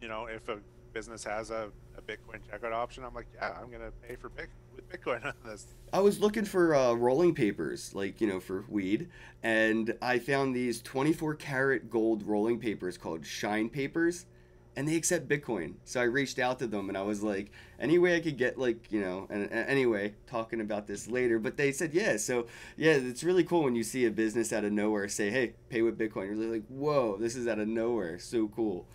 you 0.00 0.08
know, 0.08 0.26
if 0.26 0.48
a 0.48 0.58
business 0.92 1.24
has 1.24 1.50
a, 1.50 1.70
a 1.96 2.02
Bitcoin 2.02 2.40
checkout 2.50 2.72
option, 2.72 3.04
I'm 3.04 3.14
like, 3.14 3.26
yeah, 3.34 3.56
I'm 3.60 3.70
gonna 3.70 3.90
pay 4.06 4.16
for 4.16 4.28
Bic 4.30 4.48
with 4.74 4.88
Bitcoin 4.88 5.24
on 5.24 5.34
this. 5.44 5.66
I 5.92 6.00
was 6.00 6.20
looking 6.20 6.44
for 6.44 6.74
uh, 6.74 6.94
rolling 6.94 7.34
papers, 7.34 7.94
like, 7.94 8.20
you 8.20 8.26
know, 8.26 8.40
for 8.40 8.64
weed, 8.68 9.08
and 9.42 9.94
I 10.02 10.18
found 10.18 10.54
these 10.54 10.82
24 10.82 11.34
karat 11.36 11.90
gold 11.90 12.26
rolling 12.26 12.58
papers 12.58 12.98
called 12.98 13.24
Shine 13.24 13.68
Papers, 13.68 14.26
and 14.76 14.86
they 14.86 14.94
accept 14.96 15.26
Bitcoin. 15.28 15.74
So 15.84 16.00
I 16.00 16.04
reached 16.04 16.38
out 16.38 16.58
to 16.58 16.66
them 16.66 16.88
and 16.88 16.98
I 16.98 17.02
was 17.02 17.22
like, 17.22 17.50
any 17.80 17.98
way 17.98 18.14
I 18.16 18.20
could 18.20 18.36
get, 18.36 18.58
like, 18.58 18.92
you 18.92 19.00
know, 19.00 19.26
and, 19.30 19.44
and 19.50 19.68
anyway, 19.68 20.14
talking 20.26 20.60
about 20.60 20.86
this 20.86 21.08
later, 21.08 21.38
but 21.38 21.56
they 21.56 21.72
said, 21.72 21.94
yeah. 21.94 22.16
So, 22.18 22.46
yeah, 22.76 22.92
it's 22.92 23.24
really 23.24 23.42
cool 23.44 23.64
when 23.64 23.74
you 23.74 23.82
see 23.82 24.04
a 24.04 24.10
business 24.10 24.52
out 24.52 24.64
of 24.64 24.72
nowhere 24.72 25.08
say, 25.08 25.30
hey, 25.30 25.54
pay 25.70 25.82
with 25.82 25.98
Bitcoin. 25.98 26.26
You're 26.36 26.52
like, 26.52 26.66
whoa, 26.68 27.16
this 27.18 27.34
is 27.36 27.48
out 27.48 27.58
of 27.58 27.68
nowhere. 27.68 28.18
So 28.18 28.48
cool. 28.48 28.86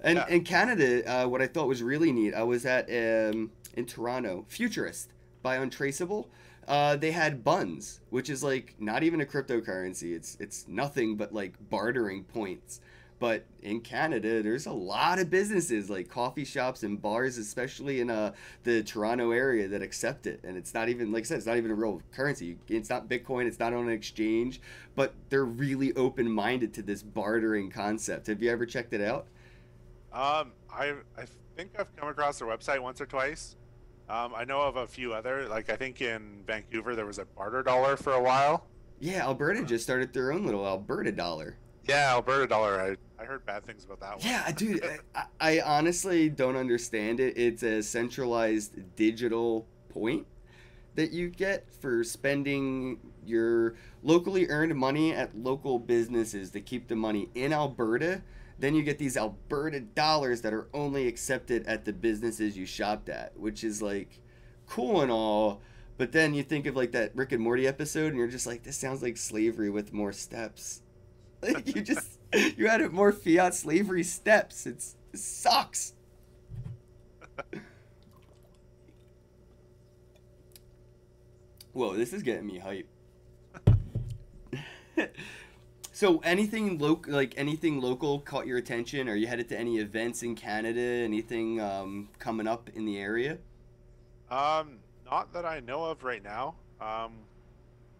And 0.00 0.18
Yeah. 0.18 0.26
in 0.28 0.44
Canada, 0.44 1.08
uh, 1.10 1.28
what 1.28 1.40
I 1.40 1.46
thought 1.46 1.68
was 1.68 1.82
really 1.82 2.12
neat, 2.12 2.34
I 2.34 2.42
was 2.42 2.66
at 2.66 2.88
um, 2.90 3.50
in 3.74 3.86
Toronto, 3.86 4.44
Futurist 4.48 5.10
by 5.42 5.56
Untraceable. 5.56 6.28
Uh, 6.68 6.96
they 6.96 7.10
had 7.10 7.42
Bunz, 7.42 8.00
which 8.10 8.30
is 8.30 8.42
like 8.44 8.74
not 8.78 9.02
even 9.02 9.20
a 9.20 9.24
cryptocurrency. 9.24 10.14
It's 10.14 10.36
it's 10.38 10.66
nothing 10.68 11.16
but 11.16 11.32
like 11.32 11.54
bartering 11.70 12.24
points. 12.24 12.80
But 13.22 13.44
in 13.62 13.82
Canada, 13.82 14.42
there's 14.42 14.66
a 14.66 14.72
lot 14.72 15.20
of 15.20 15.30
businesses 15.30 15.88
like 15.88 16.08
coffee 16.08 16.44
shops 16.44 16.82
and 16.82 17.00
bars, 17.00 17.38
especially 17.38 18.00
in 18.00 18.10
uh, 18.10 18.32
the 18.64 18.82
Toronto 18.82 19.30
area, 19.30 19.68
that 19.68 19.80
accept 19.80 20.26
it. 20.26 20.40
And 20.42 20.56
it's 20.56 20.74
not 20.74 20.88
even, 20.88 21.12
like 21.12 21.22
I 21.22 21.26
said, 21.26 21.36
it's 21.36 21.46
not 21.46 21.56
even 21.56 21.70
a 21.70 21.74
real 21.76 22.02
currency. 22.10 22.58
It's 22.66 22.90
not 22.90 23.08
Bitcoin. 23.08 23.46
It's 23.46 23.60
not 23.60 23.74
on 23.74 23.86
an 23.86 23.92
exchange. 23.92 24.60
But 24.96 25.14
they're 25.28 25.44
really 25.44 25.92
open 25.94 26.28
minded 26.28 26.74
to 26.74 26.82
this 26.82 27.04
bartering 27.04 27.70
concept. 27.70 28.26
Have 28.26 28.42
you 28.42 28.50
ever 28.50 28.66
checked 28.66 28.92
it 28.92 29.00
out? 29.00 29.28
Um, 30.12 30.50
I 30.68 30.94
I 31.16 31.26
think 31.54 31.78
I've 31.78 31.94
come 31.94 32.08
across 32.08 32.40
their 32.40 32.48
website 32.48 32.80
once 32.80 33.00
or 33.00 33.06
twice. 33.06 33.54
Um, 34.08 34.32
I 34.34 34.42
know 34.42 34.62
of 34.62 34.74
a 34.74 34.88
few 34.88 35.14
other, 35.14 35.46
like 35.46 35.70
I 35.70 35.76
think 35.76 36.02
in 36.02 36.42
Vancouver 36.44 36.96
there 36.96 37.06
was 37.06 37.20
a 37.20 37.24
barter 37.24 37.62
dollar 37.62 37.96
for 37.96 38.14
a 38.14 38.20
while. 38.20 38.66
Yeah, 38.98 39.22
Alberta 39.22 39.62
just 39.64 39.84
started 39.84 40.12
their 40.12 40.32
own 40.32 40.44
little 40.44 40.66
Alberta 40.66 41.12
dollar. 41.12 41.56
Yeah, 41.84 42.12
Alberta 42.12 42.46
dollar. 42.46 42.80
I, 42.80 42.96
I 43.22 43.24
heard 43.24 43.46
bad 43.46 43.64
things 43.64 43.84
about 43.84 44.00
that 44.00 44.18
one. 44.18 44.26
Yeah, 44.26 44.50
dude, 44.50 44.84
I, 45.14 45.24
I 45.40 45.60
honestly 45.60 46.28
don't 46.28 46.56
understand 46.56 47.20
it. 47.20 47.38
It's 47.38 47.62
a 47.62 47.80
centralized 47.80 48.96
digital 48.96 49.66
point 49.88 50.26
that 50.96 51.12
you 51.12 51.28
get 51.28 51.72
for 51.72 52.02
spending 52.02 52.98
your 53.24 53.76
locally 54.02 54.48
earned 54.48 54.74
money 54.74 55.12
at 55.14 55.36
local 55.36 55.78
businesses 55.78 56.50
to 56.50 56.60
keep 56.60 56.88
the 56.88 56.96
money 56.96 57.28
in 57.34 57.52
Alberta. 57.52 58.22
Then 58.58 58.74
you 58.74 58.82
get 58.82 58.98
these 58.98 59.16
Alberta 59.16 59.80
dollars 59.80 60.42
that 60.42 60.52
are 60.52 60.68
only 60.74 61.06
accepted 61.06 61.64
at 61.66 61.84
the 61.84 61.92
businesses 61.92 62.56
you 62.56 62.66
shopped 62.66 63.08
at, 63.08 63.38
which 63.38 63.62
is 63.62 63.80
like 63.80 64.20
cool 64.66 65.00
and 65.00 65.12
all. 65.12 65.62
But 65.96 66.10
then 66.10 66.34
you 66.34 66.42
think 66.42 66.66
of 66.66 66.74
like 66.74 66.90
that 66.92 67.14
Rick 67.14 67.30
and 67.30 67.42
Morty 67.42 67.68
episode, 67.68 68.08
and 68.08 68.16
you're 68.16 68.26
just 68.26 68.46
like, 68.46 68.64
this 68.64 68.76
sounds 68.76 69.00
like 69.00 69.16
slavery 69.16 69.70
with 69.70 69.92
more 69.92 70.12
steps. 70.12 70.82
You 71.66 71.82
just 71.82 72.18
you 72.56 72.68
added 72.68 72.92
more 72.92 73.12
fiat 73.12 73.54
slavery 73.54 74.04
steps. 74.04 74.66
It's 74.66 74.96
it 75.12 75.18
sucks. 75.18 75.94
Whoa, 81.72 81.96
this 81.96 82.12
is 82.12 82.22
getting 82.22 82.46
me 82.46 82.58
hype. 82.58 82.86
so 85.92 86.18
anything 86.18 86.78
local 86.78 87.12
like 87.12 87.34
anything 87.36 87.80
local 87.80 88.20
caught 88.20 88.46
your 88.46 88.58
attention? 88.58 89.08
Are 89.08 89.16
you 89.16 89.26
headed 89.26 89.48
to 89.48 89.58
any 89.58 89.78
events 89.78 90.22
in 90.22 90.36
Canada? 90.36 90.80
Anything 90.80 91.60
um, 91.60 92.08
coming 92.18 92.46
up 92.46 92.70
in 92.74 92.84
the 92.84 92.98
area? 92.98 93.38
Um, 94.30 94.78
not 95.04 95.32
that 95.32 95.44
I 95.44 95.60
know 95.60 95.84
of 95.84 96.04
right 96.04 96.22
now. 96.22 96.54
Um, 96.80 97.12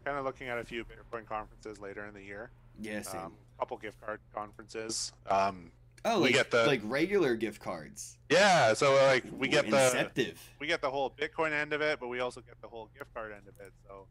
kind 0.05 0.19
of 0.19 0.25
looking 0.25 0.49
at 0.49 0.59
a 0.59 0.65
few 0.65 0.85
Bitcoin 0.85 1.27
conferences 1.27 1.81
later 1.81 2.07
in 2.07 2.15
the 2.15 2.23
year. 2.23 2.51
Yeah, 2.81 3.03
same. 3.03 3.21
Um, 3.21 3.33
couple 3.59 3.77
gift 3.77 4.01
card 4.01 4.21
conferences. 4.35 5.13
Um, 5.29 5.71
oh, 6.05 6.19
we 6.19 6.25
like, 6.27 6.35
get 6.35 6.51
the- 6.51 6.67
like 6.67 6.81
regular 6.85 7.37
gift 7.37 7.61
cards. 7.61 8.19
yeah, 8.31 8.75
so 8.75 8.95
like 9.07 9.25
we 9.37 9.49
get 9.49 9.71
the 9.71 9.77
Inceptive. 9.77 10.37
we 10.59 10.67
get 10.67 10.81
the 10.81 10.91
whole 10.91 11.11
Bitcoin 11.11 11.53
end 11.53 11.73
of 11.73 11.81
it, 11.81 12.01
but 12.01 12.09
we 12.09 12.21
also 12.21 12.41
get 12.41 12.61
the 12.61 12.69
whole 12.69 12.89
gift 12.99 13.13
card 13.15 13.33
end 13.33 13.47
of 13.49 13.55
it. 13.65 13.73
So 13.87 14.07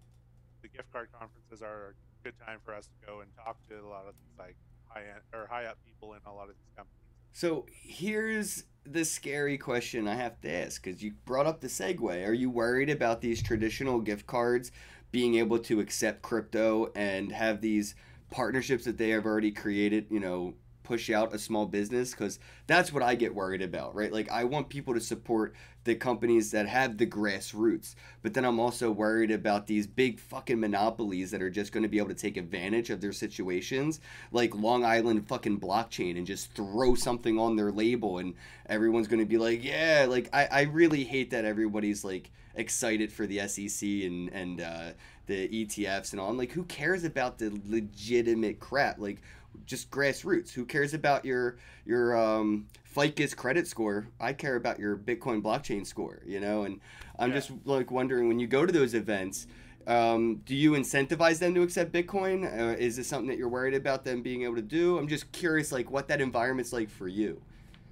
the 0.61 0.67
gift 0.69 0.91
card 0.91 1.09
conferences 1.11 1.61
are 1.61 1.89
a 1.89 2.23
good 2.23 2.35
time 2.45 2.59
for 2.63 2.73
us 2.73 2.85
to 2.87 3.07
go 3.07 3.21
and 3.21 3.29
talk 3.35 3.57
to 3.69 3.75
a 3.75 3.87
lot 3.87 4.05
of 4.07 4.13
these 4.15 4.37
like 4.39 4.55
high 4.87 5.01
end 5.01 5.21
or 5.33 5.47
high 5.47 5.65
up 5.65 5.77
people 5.85 6.13
in 6.13 6.19
a 6.25 6.33
lot 6.33 6.43
of 6.49 6.55
these 6.55 6.71
companies. 6.75 6.97
So 7.33 7.65
here's 7.71 8.65
the 8.85 9.05
scary 9.05 9.57
question 9.57 10.07
I 10.07 10.15
have 10.15 10.39
to 10.41 10.51
ask 10.51 10.83
because 10.83 11.01
you 11.01 11.13
brought 11.25 11.45
up 11.45 11.61
the 11.61 11.67
segue. 11.67 12.27
Are 12.27 12.33
you 12.33 12.49
worried 12.49 12.89
about 12.89 13.21
these 13.21 13.41
traditional 13.41 13.99
gift 14.01 14.27
cards 14.27 14.71
being 15.11 15.35
able 15.35 15.59
to 15.59 15.79
accept 15.79 16.21
crypto 16.21 16.91
and 16.95 17.31
have 17.31 17.61
these 17.61 17.95
partnerships 18.31 18.85
that 18.85 18.97
they 18.97 19.09
have 19.09 19.25
already 19.25 19.51
created, 19.51 20.07
you 20.09 20.19
know, 20.19 20.55
push 20.83 21.09
out 21.09 21.33
a 21.33 21.39
small 21.39 21.65
business 21.65 22.11
because 22.11 22.39
that's 22.67 22.91
what 22.91 23.03
I 23.03 23.15
get 23.15 23.35
worried 23.35 23.61
about, 23.61 23.95
right? 23.95 24.11
Like 24.11 24.29
I 24.31 24.43
want 24.43 24.69
people 24.69 24.93
to 24.93 24.99
support 24.99 25.53
the 25.83 25.95
companies 25.95 26.51
that 26.51 26.67
have 26.67 26.97
the 26.97 27.07
grassroots, 27.07 27.95
but 28.21 28.33
then 28.33 28.45
I'm 28.45 28.59
also 28.59 28.91
worried 28.91 29.31
about 29.31 29.67
these 29.67 29.87
big 29.87 30.19
fucking 30.19 30.59
monopolies 30.59 31.31
that 31.31 31.41
are 31.41 31.49
just 31.49 31.71
going 31.71 31.83
to 31.83 31.89
be 31.89 31.97
able 31.97 32.09
to 32.09 32.15
take 32.15 32.37
advantage 32.37 32.89
of 32.89 32.99
their 32.99 33.13
situations, 33.13 33.99
like 34.31 34.53
Long 34.53 34.83
Island 34.83 35.27
fucking 35.27 35.59
blockchain, 35.59 36.17
and 36.17 36.27
just 36.27 36.53
throw 36.53 36.95
something 36.95 37.39
on 37.39 37.55
their 37.55 37.71
label, 37.71 38.17
and 38.17 38.35
everyone's 38.67 39.07
going 39.07 39.19
to 39.21 39.25
be 39.25 39.37
like, 39.37 39.63
yeah, 39.63 40.07
like 40.09 40.29
I, 40.33 40.47
I 40.51 40.61
really 40.63 41.03
hate 41.03 41.31
that 41.31 41.45
everybody's 41.45 42.03
like 42.03 42.31
excited 42.55 43.11
for 43.11 43.25
the 43.25 43.47
SEC 43.47 43.87
and 43.87 44.29
and 44.29 44.61
uh, 44.61 44.89
the 45.31 45.65
ETFs 45.65 46.11
and 46.11 46.19
all. 46.19 46.29
I'm 46.29 46.37
like, 46.37 46.51
who 46.51 46.63
cares 46.65 47.03
about 47.03 47.37
the 47.37 47.57
legitimate 47.65 48.59
crap? 48.59 48.99
Like 48.99 49.21
just 49.65 49.89
grassroots. 49.89 50.51
Who 50.51 50.65
cares 50.65 50.93
about 50.93 51.23
your 51.25 51.57
your 51.85 52.17
um, 52.17 52.67
FICO's 52.83 53.33
credit 53.33 53.67
score? 53.67 54.07
I 54.19 54.33
care 54.33 54.55
about 54.55 54.79
your 54.79 54.97
Bitcoin 54.97 55.41
blockchain 55.41 55.87
score. 55.87 56.21
You 56.25 56.39
know, 56.39 56.63
and 56.63 56.81
I'm 57.17 57.29
yeah. 57.29 57.35
just 57.35 57.51
like 57.65 57.91
wondering 57.91 58.27
when 58.27 58.39
you 58.39 58.47
go 58.47 58.65
to 58.65 58.71
those 58.71 58.93
events. 58.93 59.47
Um, 59.87 60.41
do 60.45 60.55
you 60.55 60.73
incentivize 60.73 61.39
them 61.39 61.55
to 61.55 61.63
accept 61.63 61.91
Bitcoin? 61.91 62.45
Uh, 62.45 62.77
is 62.77 62.97
this 62.97 63.07
something 63.07 63.27
that 63.29 63.37
you're 63.37 63.49
worried 63.49 63.73
about 63.73 64.03
them 64.03 64.21
being 64.21 64.43
able 64.43 64.55
to 64.55 64.61
do? 64.61 64.99
I'm 64.99 65.07
just 65.07 65.31
curious, 65.31 65.71
like 65.71 65.89
what 65.89 66.07
that 66.09 66.21
environment's 66.21 66.71
like 66.71 66.89
for 66.89 67.07
you. 67.07 67.41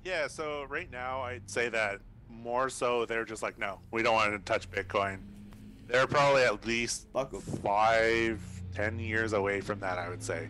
Yeah, 0.04 0.28
so 0.28 0.65
right 0.69 0.89
now 0.91 1.21
I'd 1.21 1.49
say 1.49 1.67
that 1.69 1.99
more 2.30 2.69
so 2.69 3.06
they're 3.06 3.25
just 3.25 3.41
like, 3.41 3.58
no, 3.58 3.80
we 3.91 4.04
don't 4.04 4.13
want 4.13 4.34
to 4.34 4.39
touch 4.39 4.69
Bitcoin. 4.69 5.19
They're 5.89 6.08
probably 6.08 6.43
at 6.43 6.65
least 6.65 7.08
five, 7.63 8.39
ten 8.73 8.99
years 8.99 9.34
away 9.34 9.60
from 9.60 9.80
that. 9.80 9.97
I 9.97 10.08
would 10.08 10.23
say. 10.23 10.47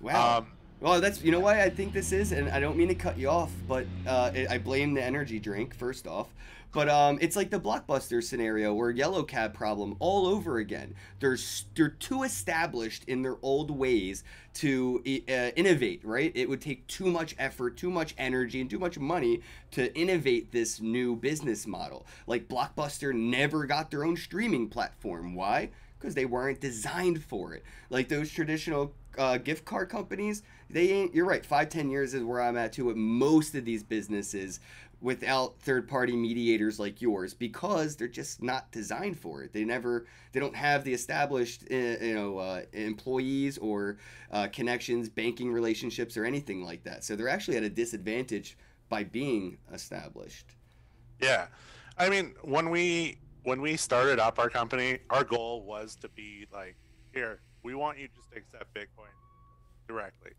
Wow. 0.00 0.38
Um, 0.38 0.46
well, 0.84 1.00
that's 1.00 1.22
you 1.22 1.32
know 1.32 1.40
why 1.40 1.62
I 1.62 1.70
think 1.70 1.94
this 1.94 2.12
is, 2.12 2.32
and 2.32 2.46
I 2.50 2.60
don't 2.60 2.76
mean 2.76 2.88
to 2.88 2.94
cut 2.94 3.16
you 3.18 3.30
off, 3.30 3.50
but 3.66 3.86
uh, 4.06 4.32
I 4.50 4.58
blame 4.58 4.92
the 4.92 5.02
energy 5.02 5.40
drink 5.40 5.74
first 5.74 6.06
off. 6.06 6.28
But 6.72 6.90
um, 6.90 7.18
it's 7.22 7.36
like 7.36 7.48
the 7.48 7.58
blockbuster 7.58 8.22
scenario 8.22 8.74
or 8.74 8.90
yellow 8.90 9.22
cab 9.22 9.54
problem 9.54 9.96
all 9.98 10.26
over 10.26 10.58
again. 10.58 10.94
They're 11.20 11.38
they're 11.74 11.88
too 11.88 12.24
established 12.24 13.04
in 13.04 13.22
their 13.22 13.36
old 13.40 13.70
ways 13.70 14.24
to 14.54 15.00
uh, 15.06 15.32
innovate. 15.56 16.02
Right? 16.04 16.32
It 16.34 16.50
would 16.50 16.60
take 16.60 16.86
too 16.86 17.06
much 17.06 17.34
effort, 17.38 17.78
too 17.78 17.90
much 17.90 18.14
energy, 18.18 18.60
and 18.60 18.68
too 18.68 18.78
much 18.78 18.98
money 18.98 19.40
to 19.70 19.90
innovate 19.98 20.52
this 20.52 20.82
new 20.82 21.16
business 21.16 21.66
model. 21.66 22.04
Like 22.26 22.46
blockbuster 22.46 23.14
never 23.14 23.64
got 23.64 23.90
their 23.90 24.04
own 24.04 24.18
streaming 24.18 24.68
platform. 24.68 25.34
Why? 25.34 25.70
Because 25.98 26.14
they 26.14 26.26
weren't 26.26 26.60
designed 26.60 27.24
for 27.24 27.54
it. 27.54 27.62
Like 27.88 28.08
those 28.08 28.30
traditional 28.30 28.92
uh, 29.18 29.38
gift 29.38 29.64
card 29.64 29.88
companies, 29.88 30.42
they 30.74 30.90
ain't. 30.90 31.14
You're 31.14 31.24
right. 31.24 31.46
Five, 31.46 31.68
ten 31.68 31.88
years 31.88 32.14
is 32.14 32.24
where 32.24 32.42
I'm 32.42 32.56
at 32.56 32.72
too. 32.72 32.84
With 32.84 32.96
most 32.96 33.54
of 33.54 33.64
these 33.64 33.82
businesses, 33.82 34.60
without 35.00 35.60
third 35.60 35.86
party 35.86 36.16
mediators 36.16 36.80
like 36.80 37.02
yours 37.02 37.34
because 37.34 37.94
they're 37.94 38.08
just 38.08 38.42
not 38.42 38.72
designed 38.72 39.18
for 39.18 39.42
it. 39.42 39.52
They 39.52 39.64
never 39.64 40.06
they 40.32 40.40
don't 40.40 40.56
have 40.56 40.82
the 40.82 40.92
established 40.92 41.64
eh, 41.70 42.06
you 42.06 42.14
know 42.14 42.38
uh, 42.38 42.62
employees 42.72 43.56
or 43.58 43.98
uh, 44.32 44.48
connections, 44.52 45.08
banking 45.08 45.52
relationships 45.52 46.16
or 46.16 46.24
anything 46.24 46.64
like 46.64 46.82
that. 46.84 47.04
So 47.04 47.14
they're 47.14 47.28
actually 47.28 47.56
at 47.56 47.62
a 47.62 47.70
disadvantage 47.70 48.56
by 48.88 49.04
being 49.04 49.58
established. 49.72 50.56
Yeah. 51.20 51.46
I 51.96 52.08
mean, 52.08 52.34
when 52.42 52.70
we 52.70 53.18
when 53.44 53.60
we 53.60 53.76
started 53.76 54.18
up 54.18 54.38
our 54.38 54.48
company, 54.48 54.98
our 55.10 55.22
goal 55.22 55.62
was 55.62 55.96
to 55.96 56.08
be 56.08 56.46
like, 56.52 56.76
here, 57.12 57.40
we 57.62 57.74
want 57.74 57.98
you 57.98 58.08
just 58.16 58.32
to 58.32 58.38
accept 58.38 58.74
Bitcoin 58.74 59.12
directly. 59.86 60.32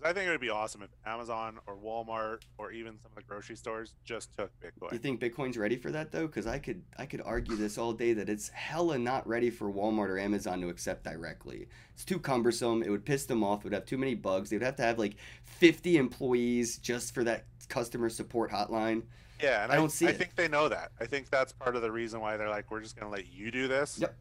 Because 0.00 0.10
I 0.10 0.14
think 0.14 0.28
it 0.28 0.30
would 0.30 0.40
be 0.40 0.50
awesome 0.50 0.82
if 0.82 0.90
Amazon 1.04 1.58
or 1.66 1.76
Walmart 1.76 2.42
or 2.56 2.72
even 2.72 2.98
some 3.02 3.10
of 3.10 3.16
the 3.16 3.22
grocery 3.22 3.56
stores 3.56 3.94
just 4.04 4.34
took 4.36 4.50
Bitcoin. 4.60 4.88
Do 4.88 4.96
you 4.96 4.98
think 4.98 5.20
Bitcoin's 5.20 5.58
ready 5.58 5.76
for 5.76 5.90
that 5.90 6.10
though? 6.10 6.26
Because 6.26 6.46
I 6.46 6.58
could 6.58 6.82
I 6.96 7.06
could 7.06 7.20
argue 7.22 7.56
this 7.56 7.76
all 7.76 7.92
day 7.92 8.14
that 8.14 8.28
it's 8.28 8.48
hella 8.48 8.98
not 8.98 9.26
ready 9.26 9.50
for 9.50 9.70
Walmart 9.70 10.08
or 10.08 10.18
Amazon 10.18 10.60
to 10.62 10.68
accept 10.68 11.04
directly. 11.04 11.68
It's 11.94 12.04
too 12.04 12.18
cumbersome. 12.18 12.82
It 12.82 12.90
would 12.90 13.04
piss 13.04 13.26
them 13.26 13.44
off. 13.44 13.60
It 13.60 13.64
would 13.64 13.72
have 13.74 13.84
too 13.84 13.98
many 13.98 14.14
bugs. 14.14 14.50
They 14.50 14.56
would 14.56 14.64
have 14.64 14.76
to 14.76 14.82
have 14.82 14.98
like 14.98 15.16
50 15.44 15.98
employees 15.98 16.78
just 16.78 17.12
for 17.14 17.24
that 17.24 17.44
customer 17.68 18.08
support 18.08 18.50
hotline. 18.50 19.02
Yeah, 19.42 19.62
and 19.62 19.72
I, 19.72 19.76
I 19.76 19.78
don't 19.78 19.92
see. 19.92 20.06
I 20.06 20.10
it. 20.10 20.16
think 20.16 20.34
they 20.34 20.48
know 20.48 20.68
that. 20.68 20.92
I 21.00 21.06
think 21.06 21.30
that's 21.30 21.52
part 21.52 21.76
of 21.76 21.82
the 21.82 21.90
reason 21.90 22.20
why 22.20 22.36
they're 22.36 22.50
like, 22.50 22.70
we're 22.70 22.80
just 22.80 22.96
going 22.96 23.10
to 23.10 23.14
let 23.14 23.32
you 23.32 23.50
do 23.50 23.68
this. 23.68 23.98
Yep. 24.00 24.14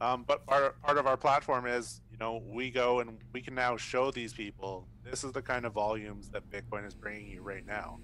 Um, 0.00 0.24
but 0.26 0.46
part 0.46 0.80
part 0.82 0.96
of 0.96 1.06
our 1.06 1.16
platform 1.16 1.66
is, 1.66 2.00
you 2.10 2.16
know, 2.18 2.42
we 2.46 2.70
go 2.70 3.00
and 3.00 3.18
we 3.32 3.42
can 3.42 3.54
now 3.54 3.76
show 3.76 4.10
these 4.10 4.32
people 4.32 4.86
this 5.04 5.24
is 5.24 5.32
the 5.32 5.42
kind 5.42 5.64
of 5.66 5.72
volumes 5.72 6.28
that 6.30 6.48
Bitcoin 6.50 6.86
is 6.86 6.94
bringing 6.94 7.28
you 7.28 7.42
right 7.42 7.66
now. 7.66 7.98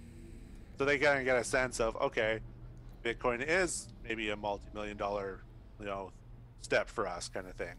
So 0.79 0.85
they 0.85 0.99
kind 0.99 1.19
of 1.19 1.25
get 1.25 1.37
a 1.37 1.45
sense 1.45 1.81
of, 1.81 1.97
okay, 1.97 2.41
Bitcoin 3.03 3.43
is 3.47 3.89
maybe 4.05 4.31
a 4.31 4.37
multi-million 4.37 4.97
dollar, 4.97 5.43
you 5.81 5.87
know, 5.87 6.13
step 6.61 6.89
for 6.89 7.07
us, 7.07 7.29
kind 7.29 7.47
of 7.47 7.55
thing. 7.55 7.75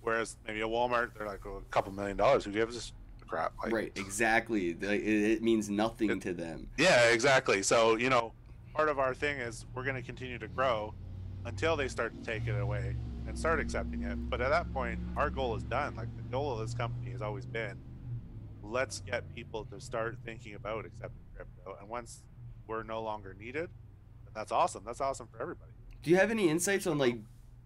Whereas 0.00 0.36
maybe 0.46 0.62
a 0.62 0.68
Walmart, 0.68 1.10
they're 1.16 1.26
like 1.26 1.44
well, 1.44 1.58
a 1.58 1.70
couple 1.70 1.92
million 1.92 2.16
dollars. 2.16 2.44
Who 2.44 2.52
gives 2.52 2.76
us 2.76 2.92
crap? 3.28 3.52
Like, 3.62 3.72
right, 3.72 3.92
exactly. 3.96 4.70
It 4.70 5.42
means 5.42 5.68
nothing 5.68 6.10
it, 6.10 6.20
to 6.22 6.32
them. 6.32 6.68
Yeah, 6.78 7.10
exactly. 7.10 7.62
So 7.62 7.96
you 7.96 8.08
know, 8.08 8.32
part 8.74 8.88
of 8.88 8.98
our 8.98 9.14
thing 9.14 9.38
is 9.38 9.66
we're 9.74 9.84
going 9.84 9.96
to 9.96 10.02
continue 10.02 10.38
to 10.38 10.48
grow 10.48 10.94
until 11.44 11.76
they 11.76 11.88
start 11.88 12.14
to 12.14 12.24
take 12.24 12.46
it 12.46 12.58
away 12.58 12.96
and 13.26 13.38
start 13.38 13.60
accepting 13.60 14.02
it. 14.02 14.16
But 14.28 14.40
at 14.40 14.50
that 14.50 14.72
point, 14.72 15.00
our 15.16 15.30
goal 15.30 15.54
is 15.56 15.62
done. 15.62 15.96
Like 15.96 16.14
the 16.16 16.22
goal 16.22 16.52
of 16.52 16.58
this 16.60 16.74
company 16.74 17.12
has 17.12 17.22
always 17.22 17.46
been, 17.46 17.78
let's 18.62 19.00
get 19.00 19.34
people 19.34 19.64
to 19.66 19.80
start 19.80 20.18
thinking 20.24 20.54
about 20.54 20.84
accepting 20.84 21.24
crypto. 21.34 21.76
And 21.80 21.88
once 21.88 22.22
we're 22.66 22.82
no 22.82 23.02
longer 23.02 23.34
needed, 23.38 23.70
that's 24.34 24.52
awesome. 24.52 24.82
That's 24.84 25.00
awesome 25.00 25.28
for 25.28 25.40
everybody. 25.40 25.72
Do 26.02 26.10
you 26.10 26.16
have 26.16 26.30
any 26.30 26.48
insights 26.48 26.86
on 26.86 26.98
like 26.98 27.16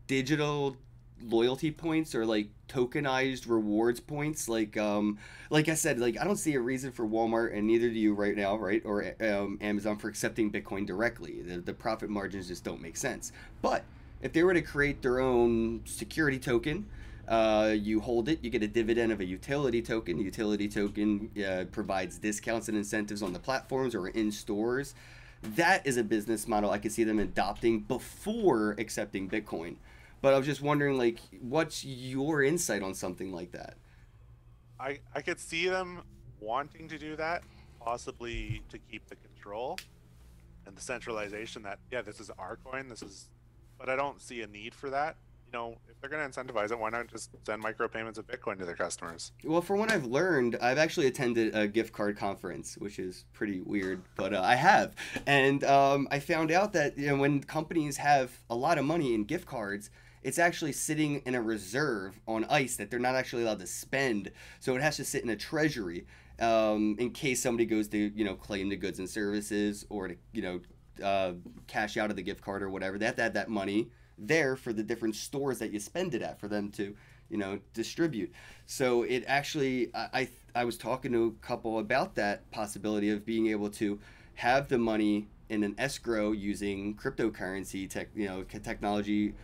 digital 0.06 0.76
loyalty 1.22 1.70
points 1.70 2.14
or 2.14 2.24
like 2.24 2.48
tokenized 2.68 3.48
rewards 3.48 3.98
points 3.98 4.48
like 4.48 4.76
um 4.76 5.18
like 5.50 5.68
i 5.68 5.74
said 5.74 5.98
like 5.98 6.16
i 6.16 6.22
don't 6.22 6.36
see 6.36 6.54
a 6.54 6.60
reason 6.60 6.92
for 6.92 7.06
walmart 7.06 7.56
and 7.56 7.66
neither 7.66 7.88
do 7.88 7.98
you 7.98 8.14
right 8.14 8.36
now 8.36 8.56
right 8.56 8.82
or 8.84 9.04
um, 9.20 9.58
amazon 9.60 9.96
for 9.96 10.08
accepting 10.08 10.50
bitcoin 10.50 10.86
directly 10.86 11.42
the, 11.42 11.58
the 11.58 11.72
profit 11.72 12.08
margins 12.08 12.46
just 12.46 12.62
don't 12.62 12.80
make 12.80 12.96
sense 12.96 13.32
but 13.62 13.84
if 14.20 14.32
they 14.32 14.42
were 14.42 14.54
to 14.54 14.62
create 14.62 15.02
their 15.02 15.20
own 15.20 15.82
security 15.84 16.38
token, 16.38 16.86
uh, 17.28 17.74
you 17.76 18.00
hold 18.00 18.28
it, 18.28 18.42
you 18.42 18.50
get 18.50 18.62
a 18.62 18.68
dividend 18.68 19.12
of 19.12 19.20
a 19.20 19.24
utility 19.24 19.82
token. 19.82 20.16
The 20.16 20.24
utility 20.24 20.68
token 20.68 21.30
uh, 21.46 21.64
provides 21.70 22.18
discounts 22.18 22.68
and 22.68 22.76
incentives 22.76 23.22
on 23.22 23.32
the 23.32 23.38
platforms 23.38 23.94
or 23.94 24.08
in 24.08 24.32
stores. 24.32 24.94
That 25.42 25.86
is 25.86 25.98
a 25.98 26.04
business 26.04 26.48
model 26.48 26.70
I 26.70 26.78
could 26.78 26.90
see 26.90 27.04
them 27.04 27.18
adopting 27.18 27.80
before 27.80 28.74
accepting 28.78 29.28
Bitcoin. 29.28 29.76
But 30.20 30.34
I 30.34 30.38
was 30.38 30.46
just 30.46 30.62
wondering, 30.62 30.98
like, 30.98 31.20
what's 31.40 31.84
your 31.84 32.42
insight 32.42 32.82
on 32.82 32.94
something 32.94 33.32
like 33.32 33.52
that? 33.52 33.76
I 34.80 34.98
I 35.14 35.22
could 35.22 35.38
see 35.38 35.68
them 35.68 36.02
wanting 36.40 36.88
to 36.88 36.98
do 36.98 37.14
that, 37.16 37.42
possibly 37.80 38.62
to 38.70 38.78
keep 38.78 39.06
the 39.08 39.16
control 39.16 39.78
and 40.66 40.76
the 40.76 40.80
centralization. 40.80 41.62
That 41.62 41.78
yeah, 41.92 42.02
this 42.02 42.18
is 42.20 42.30
our 42.38 42.56
coin. 42.56 42.88
This 42.88 43.02
is 43.02 43.28
but 43.78 43.88
I 43.88 43.96
don't 43.96 44.20
see 44.20 44.42
a 44.42 44.46
need 44.46 44.74
for 44.74 44.90
that. 44.90 45.16
You 45.46 45.58
know, 45.58 45.76
if 45.88 45.98
they're 46.00 46.10
going 46.10 46.30
to 46.30 46.40
incentivize 46.40 46.72
it, 46.72 46.78
why 46.78 46.90
not 46.90 47.08
just 47.08 47.30
send 47.46 47.64
micropayments 47.64 48.18
of 48.18 48.26
Bitcoin 48.26 48.58
to 48.58 48.66
their 48.66 48.76
customers? 48.76 49.32
Well, 49.42 49.62
from 49.62 49.78
what 49.78 49.90
I've 49.90 50.04
learned, 50.04 50.58
I've 50.60 50.76
actually 50.76 51.06
attended 51.06 51.54
a 51.54 51.66
gift 51.66 51.94
card 51.94 52.18
conference, 52.18 52.76
which 52.76 52.98
is 52.98 53.24
pretty 53.32 53.60
weird, 53.60 54.02
but 54.14 54.34
uh, 54.34 54.42
I 54.42 54.56
have, 54.56 54.94
and 55.26 55.64
um, 55.64 56.06
I 56.10 56.18
found 56.18 56.50
out 56.50 56.74
that 56.74 56.98
you 56.98 57.06
know 57.06 57.16
when 57.16 57.42
companies 57.42 57.96
have 57.96 58.30
a 58.50 58.54
lot 58.54 58.76
of 58.76 58.84
money 58.84 59.14
in 59.14 59.24
gift 59.24 59.46
cards, 59.46 59.88
it's 60.22 60.38
actually 60.38 60.72
sitting 60.72 61.22
in 61.24 61.34
a 61.34 61.40
reserve 61.40 62.20
on 62.28 62.44
ice 62.50 62.76
that 62.76 62.90
they're 62.90 62.98
not 62.98 63.14
actually 63.14 63.44
allowed 63.44 63.60
to 63.60 63.66
spend. 63.66 64.30
So 64.60 64.76
it 64.76 64.82
has 64.82 64.96
to 64.96 65.04
sit 65.04 65.22
in 65.22 65.30
a 65.30 65.36
treasury 65.36 66.06
um, 66.40 66.96
in 66.98 67.10
case 67.10 67.42
somebody 67.42 67.66
goes 67.66 67.88
to 67.88 67.98
you 67.98 68.24
know 68.24 68.34
claim 68.34 68.68
the 68.68 68.76
goods 68.76 68.98
and 68.98 69.08
services 69.08 69.86
or 69.88 70.08
to 70.08 70.16
you 70.32 70.42
know 70.42 70.60
uh, 71.02 71.32
cash 71.66 71.96
out 71.96 72.10
of 72.10 72.16
the 72.16 72.22
gift 72.22 72.42
card 72.42 72.62
or 72.62 72.70
whatever. 72.70 72.98
They 72.98 73.06
have 73.06 73.16
to 73.16 73.22
have 73.22 73.34
that 73.34 73.48
money 73.48 73.88
there 74.16 74.56
for 74.56 74.72
the 74.72 74.82
different 74.82 75.16
stores 75.16 75.58
that 75.58 75.72
you 75.72 75.80
spend 75.80 76.14
it 76.14 76.22
at 76.22 76.40
for 76.40 76.48
them 76.48 76.70
to, 76.72 76.94
you 77.28 77.36
know, 77.36 77.60
distribute. 77.74 78.32
So 78.66 79.02
it 79.02 79.24
actually, 79.26 79.94
I, 79.94 80.08
I, 80.12 80.28
I 80.54 80.64
was 80.64 80.76
talking 80.76 81.12
to 81.12 81.26
a 81.26 81.46
couple 81.46 81.78
about 81.78 82.14
that 82.16 82.50
possibility 82.50 83.10
of 83.10 83.24
being 83.24 83.48
able 83.48 83.70
to 83.70 83.98
have 84.34 84.68
the 84.68 84.78
money 84.78 85.28
in 85.48 85.62
an 85.62 85.74
escrow 85.78 86.32
using 86.32 86.94
cryptocurrency 86.94 87.88
tech, 87.88 88.08
you 88.14 88.26
know, 88.26 88.42
technology, 88.42 89.34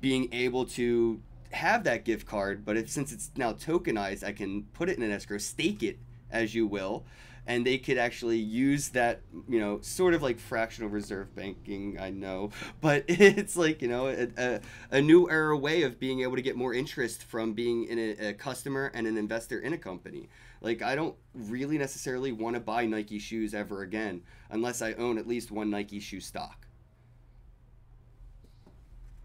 being 0.00 0.32
able 0.32 0.64
to 0.64 1.20
have 1.52 1.84
that 1.84 2.04
gift 2.04 2.26
card, 2.26 2.64
but 2.64 2.76
if 2.76 2.90
since 2.90 3.12
it's 3.12 3.30
now 3.36 3.52
tokenized, 3.52 4.24
I 4.24 4.32
can 4.32 4.64
put 4.74 4.88
it 4.88 4.96
in 4.96 5.02
an 5.02 5.10
escrow, 5.10 5.38
stake 5.38 5.82
it 5.82 5.98
as 6.30 6.54
you 6.54 6.66
will, 6.66 7.04
and 7.46 7.64
they 7.66 7.78
could 7.78 7.98
actually 7.98 8.38
use 8.38 8.88
that 8.90 9.20
you 9.48 9.58
know 9.58 9.80
sort 9.80 10.14
of 10.14 10.22
like 10.22 10.38
fractional 10.38 10.90
reserve 10.90 11.34
banking 11.34 11.96
i 12.00 12.10
know 12.10 12.50
but 12.80 13.04
it's 13.08 13.56
like 13.56 13.82
you 13.82 13.88
know 13.88 14.08
a, 14.08 14.28
a, 14.36 14.60
a 14.90 15.00
new 15.00 15.30
era 15.30 15.56
way 15.56 15.82
of 15.82 15.98
being 15.98 16.20
able 16.20 16.36
to 16.36 16.42
get 16.42 16.56
more 16.56 16.74
interest 16.74 17.22
from 17.22 17.52
being 17.52 17.84
in 17.84 17.98
a, 17.98 18.28
a, 18.28 18.32
customer 18.32 18.90
and 18.94 19.06
an 19.06 19.16
investor 19.16 19.60
in 19.60 19.72
a 19.72 19.78
company 19.78 20.28
Like 20.60 20.82
I 20.82 20.94
don't 20.94 21.14
really 21.34 21.78
necessarily 21.78 22.32
want 22.32 22.54
to 22.54 22.60
buy 22.60 22.86
Nike 22.86 23.18
shoes 23.18 23.54
ever 23.54 23.82
again 23.82 24.22
unless 24.50 24.82
I 24.82 24.92
own 24.94 25.18
at 25.18 25.26
least 25.26 25.50
one 25.50 25.70
Nike 25.70 26.00
shoe 26.00 26.20
stock. 26.20 26.66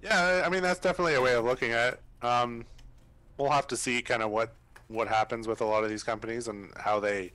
Yeah, 0.01 0.43
I 0.45 0.49
mean 0.49 0.63
that's 0.63 0.80
definitely 0.80 1.15
a 1.15 1.22
way 1.22 1.36
of 1.36 1.45
looking 1.45 1.72
at 1.72 1.93
it. 1.93 2.26
Um, 2.26 2.65
we'll 3.38 3.49
have 3.49 3.67
to 3.67 3.78
see 3.78 4.01
kind 4.01 4.22
of 4.22 4.32
what 4.32 4.53
what 4.88 5.07
happens 5.07 5.47
with 5.47 5.61
a 5.61 5.65
lot 5.65 5.84
of 5.84 5.89
these 5.89 6.03
companies 6.03 6.47
and 6.47 6.72
how 6.78 6.99
they 6.99 7.32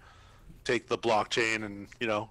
take 0.67 0.89
the 0.89 0.99
blockchain 0.99 1.65
and 1.65 1.87
you 2.01 2.07
know 2.07 2.29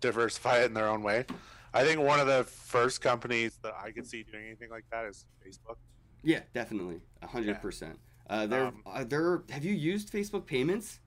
diversify 0.00 0.60
it 0.60 0.66
in 0.66 0.74
their 0.74 0.88
own 0.88 1.02
way. 1.02 1.26
I 1.74 1.82
think 1.84 2.00
one 2.00 2.20
of 2.20 2.26
the 2.26 2.44
first 2.44 3.00
companies 3.00 3.58
that 3.62 3.74
I 3.82 3.90
could 3.90 4.06
see 4.06 4.22
doing 4.22 4.46
anything 4.46 4.70
like 4.70 4.84
that 4.92 5.04
is 5.06 5.26
Facebook. 5.44 5.76
Yeah, 6.22 6.40
definitely, 6.54 7.00
hundred 7.22 7.60
percent. 7.60 7.98
Uh, 8.30 8.46
they're 8.46 8.66
Um, 8.66 8.82
uh, 8.86 9.04
they're. 9.04 9.42
Have 9.50 9.64
you 9.64 9.74
used 9.74 10.10
Facebook 10.10 10.46
payments? 10.46 11.00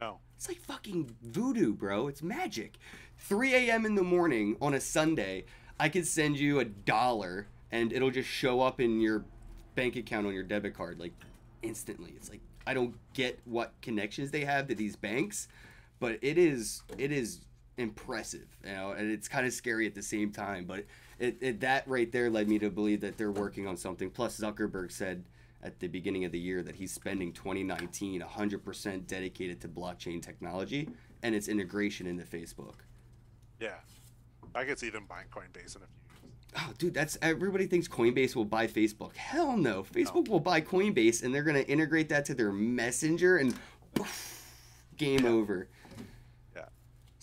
No. 0.00 0.18
It's 0.36 0.48
like 0.48 0.60
fucking 0.60 1.14
voodoo, 1.22 1.74
bro. 1.74 2.08
It's 2.08 2.22
magic. 2.22 2.78
3 3.18 3.54
a.m. 3.54 3.86
in 3.86 3.94
the 3.94 4.02
morning 4.02 4.56
on 4.60 4.74
a 4.74 4.80
Sunday, 4.80 5.44
I 5.78 5.88
could 5.88 6.06
send 6.06 6.36
you 6.38 6.58
a 6.58 6.64
dollar 6.64 7.46
and 7.70 7.92
it'll 7.92 8.10
just 8.10 8.28
show 8.28 8.60
up 8.60 8.80
in 8.80 9.00
your 9.00 9.24
bank 9.76 9.96
account 9.96 10.26
on 10.26 10.34
your 10.34 10.42
debit 10.42 10.74
card 10.74 10.98
like 10.98 11.12
instantly. 11.62 12.12
It's 12.16 12.28
like 12.30 12.40
I 12.66 12.74
don't 12.74 12.94
get 13.12 13.40
what 13.44 13.72
connections 13.82 14.30
they 14.30 14.44
have 14.44 14.68
to 14.68 14.74
these 14.74 14.96
banks, 14.96 15.48
but 16.00 16.18
it 16.22 16.38
is 16.38 16.82
it 16.98 17.12
is 17.12 17.40
impressive, 17.76 18.46
you 18.64 18.72
know, 18.72 18.92
and 18.92 19.10
it's 19.10 19.28
kind 19.28 19.46
of 19.46 19.52
scary 19.52 19.86
at 19.86 19.94
the 19.94 20.02
same 20.02 20.30
time. 20.30 20.64
But 20.64 20.84
it, 21.18 21.36
it 21.40 21.60
that 21.60 21.86
right 21.88 22.10
there 22.10 22.30
led 22.30 22.48
me 22.48 22.58
to 22.60 22.70
believe 22.70 23.00
that 23.00 23.16
they're 23.16 23.32
working 23.32 23.66
on 23.66 23.76
something. 23.76 24.10
Plus, 24.10 24.38
Zuckerberg 24.38 24.92
said 24.92 25.24
at 25.62 25.80
the 25.80 25.88
beginning 25.88 26.24
of 26.24 26.32
the 26.32 26.38
year 26.38 26.62
that 26.62 26.76
he's 26.76 26.92
spending 26.92 27.32
2019 27.32 28.20
100% 28.20 29.06
dedicated 29.06 29.60
to 29.62 29.68
blockchain 29.68 30.22
technology 30.22 30.88
and 31.22 31.34
its 31.34 31.48
integration 31.48 32.06
into 32.06 32.22
Facebook. 32.22 32.76
Yeah, 33.58 33.76
I 34.54 34.64
could 34.64 34.78
see 34.78 34.90
them 34.90 35.06
buying 35.08 35.26
Coinbase 35.28 35.76
in 35.76 35.82
a 35.82 35.86
few 35.86 36.22
years. 36.22 36.34
Oh, 36.56 36.72
dude, 36.78 36.94
that's 36.94 37.18
everybody 37.22 37.66
thinks 37.66 37.88
Coinbase 37.88 38.36
will 38.36 38.44
buy 38.44 38.66
Facebook. 38.66 39.16
Hell 39.16 39.56
no. 39.56 39.82
Facebook 39.82 40.28
will 40.28 40.40
buy 40.40 40.60
Coinbase 40.60 41.22
and 41.24 41.34
they're 41.34 41.42
going 41.42 41.56
to 41.56 41.68
integrate 41.68 42.10
that 42.10 42.26
to 42.26 42.34
their 42.34 42.52
messenger 42.52 43.38
and 43.38 43.54
poof, 43.94 44.44
game 44.96 45.24
over. 45.24 45.68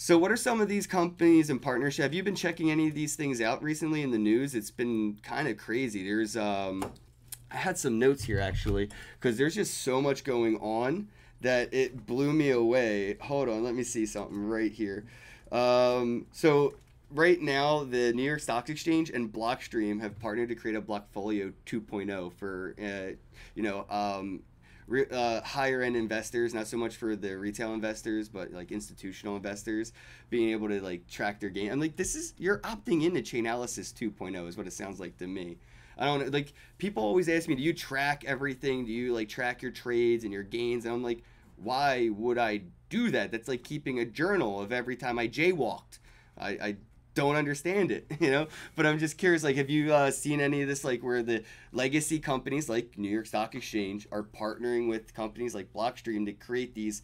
So, 0.04 0.18
what 0.18 0.32
are 0.32 0.36
some 0.36 0.62
of 0.62 0.68
these 0.68 0.88
companies 0.88 1.52
and 1.52 1.62
partnership? 1.62 2.02
Have 2.02 2.14
you 2.16 2.24
been 2.24 2.34
checking 2.34 2.72
any 2.72 2.88
of 2.88 2.96
these 2.96 3.16
things 3.16 3.40
out 3.40 3.62
recently 3.62 4.02
in 4.02 4.10
the 4.10 4.18
news? 4.18 4.56
It's 4.56 4.72
been 4.72 5.20
kind 5.22 5.48
of 5.48 5.58
crazy. 5.58 6.04
There's, 6.04 6.36
um, 6.36 6.84
I 7.52 7.58
had 7.58 7.78
some 7.78 8.00
notes 8.00 8.24
here 8.24 8.40
actually, 8.40 8.90
because 9.20 9.38
there's 9.38 9.54
just 9.54 9.84
so 9.84 10.02
much 10.02 10.24
going 10.24 10.58
on 10.58 11.08
that 11.42 11.72
it 11.72 12.08
blew 12.08 12.34
me 12.34 12.50
away. 12.50 13.16
Hold 13.22 13.48
on, 13.48 13.64
let 13.64 13.76
me 13.76 13.84
see 13.84 14.08
something 14.08 14.44
right 14.44 14.72
here. 14.72 15.06
Um, 15.52 16.26
so, 16.32 16.74
right 17.12 17.40
now, 17.40 17.84
the 17.84 18.12
New 18.14 18.24
York 18.24 18.40
Stock 18.40 18.72
Exchange 18.72 19.12
and 19.12 19.32
Blockstream 19.32 20.02
have 20.02 20.18
partnered 20.20 20.50
to 20.50 20.56
create 20.56 20.76
a 20.76 20.82
Blockfolio 20.82 21.54
2.0 21.68 22.34
for, 22.34 22.74
uh, 22.82 23.14
you 23.54 23.62
know, 23.62 23.86
um, 23.92 24.42
uh, 25.12 25.42
higher 25.42 25.82
end 25.82 25.96
investors, 25.96 26.54
not 26.54 26.68
so 26.68 26.78
much 26.78 26.96
for 26.96 27.16
the 27.16 27.38
retail 27.38 27.74
investors, 27.74 28.30
but 28.30 28.52
like 28.52 28.72
institutional 28.72 29.36
investors 29.36 29.94
being 30.30 30.50
able 30.50 30.68
to 30.70 30.82
like 30.82 31.08
track 31.08 31.40
their 31.40 31.50
game. 31.50 31.72
I'm 31.72 31.80
like, 31.80 31.96
this 31.96 32.16
is 32.16 32.34
you're 32.38 32.60
opting 32.60 33.04
into 33.04 33.22
Chainalysis 33.22 33.94
2.0 33.94 34.48
is 34.48 34.58
what 34.58 34.68
it 34.68 34.74
sounds 34.74 35.00
like 35.00 35.18
to 35.18 35.28
me. 35.28 35.58
I 35.98 36.06
don't. 36.06 36.32
Like 36.34 36.54
people 36.78 37.04
always 37.04 37.30
ask 37.30 37.48
me, 37.48 37.56
do 37.56 37.62
you 37.62 37.74
track 37.74 38.24
everything? 38.26 38.86
Do 38.86 38.92
you 38.92 39.14
like 39.14 39.30
track 39.30 39.62
your 39.62 39.72
trades 39.72 40.24
and 40.24 40.34
your 40.34 40.44
gains? 40.44 40.86
And 40.86 40.94
I'm 40.94 41.04
like, 41.04 41.24
why 41.58 42.10
would 42.10 42.38
I 42.38 42.62
do 42.90 43.12
that? 43.12 43.32
That's 43.32 43.48
like 43.48 43.64
keeping 43.64 44.00
a 44.00 44.06
journal 44.06 44.60
of 44.60 44.72
every 44.72 44.96
time 44.96 45.20
I 45.20 45.28
jaywalked. 45.28 46.00
I, 46.38 46.50
I 46.50 46.76
don't 47.14 47.36
understand 47.36 47.92
it, 47.92 48.06
you 48.20 48.32
know. 48.32 48.48
But 48.76 48.86
I'm 48.86 49.00
just 49.00 49.18
curious. 49.18 49.44
Like, 49.44 49.58
have 49.58 49.70
you 49.70 49.94
uh, 49.94 50.12
seen 50.12 50.42
any 50.42 50.62
of 50.62 50.68
this? 50.68 50.84
Like, 50.84 51.04
where 51.04 51.24
the 51.24 51.44
legacy 51.72 52.20
companies 52.20 52.70
like 52.70 52.98
New 52.98 53.10
York 53.10 53.26
Stock 53.26 53.56
Exchange 53.56 54.08
are 54.12 54.24
partnering 54.24 54.90
with 54.90 55.14
companies 55.14 55.56
like 55.56 55.72
Blockstream 55.74 56.26
to 56.26 56.34
create 56.34 56.74
these 56.74 57.02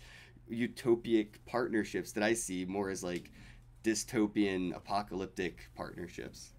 utopic 0.51 1.27
partnerships 1.45 2.11
that 2.13 2.23
I 2.23 2.33
see 2.33 2.65
more 2.65 2.89
as 2.89 3.03
like 3.03 3.31
dystopian, 3.83 4.75
apocalyptic 4.75 5.69
partnerships. 5.75 6.53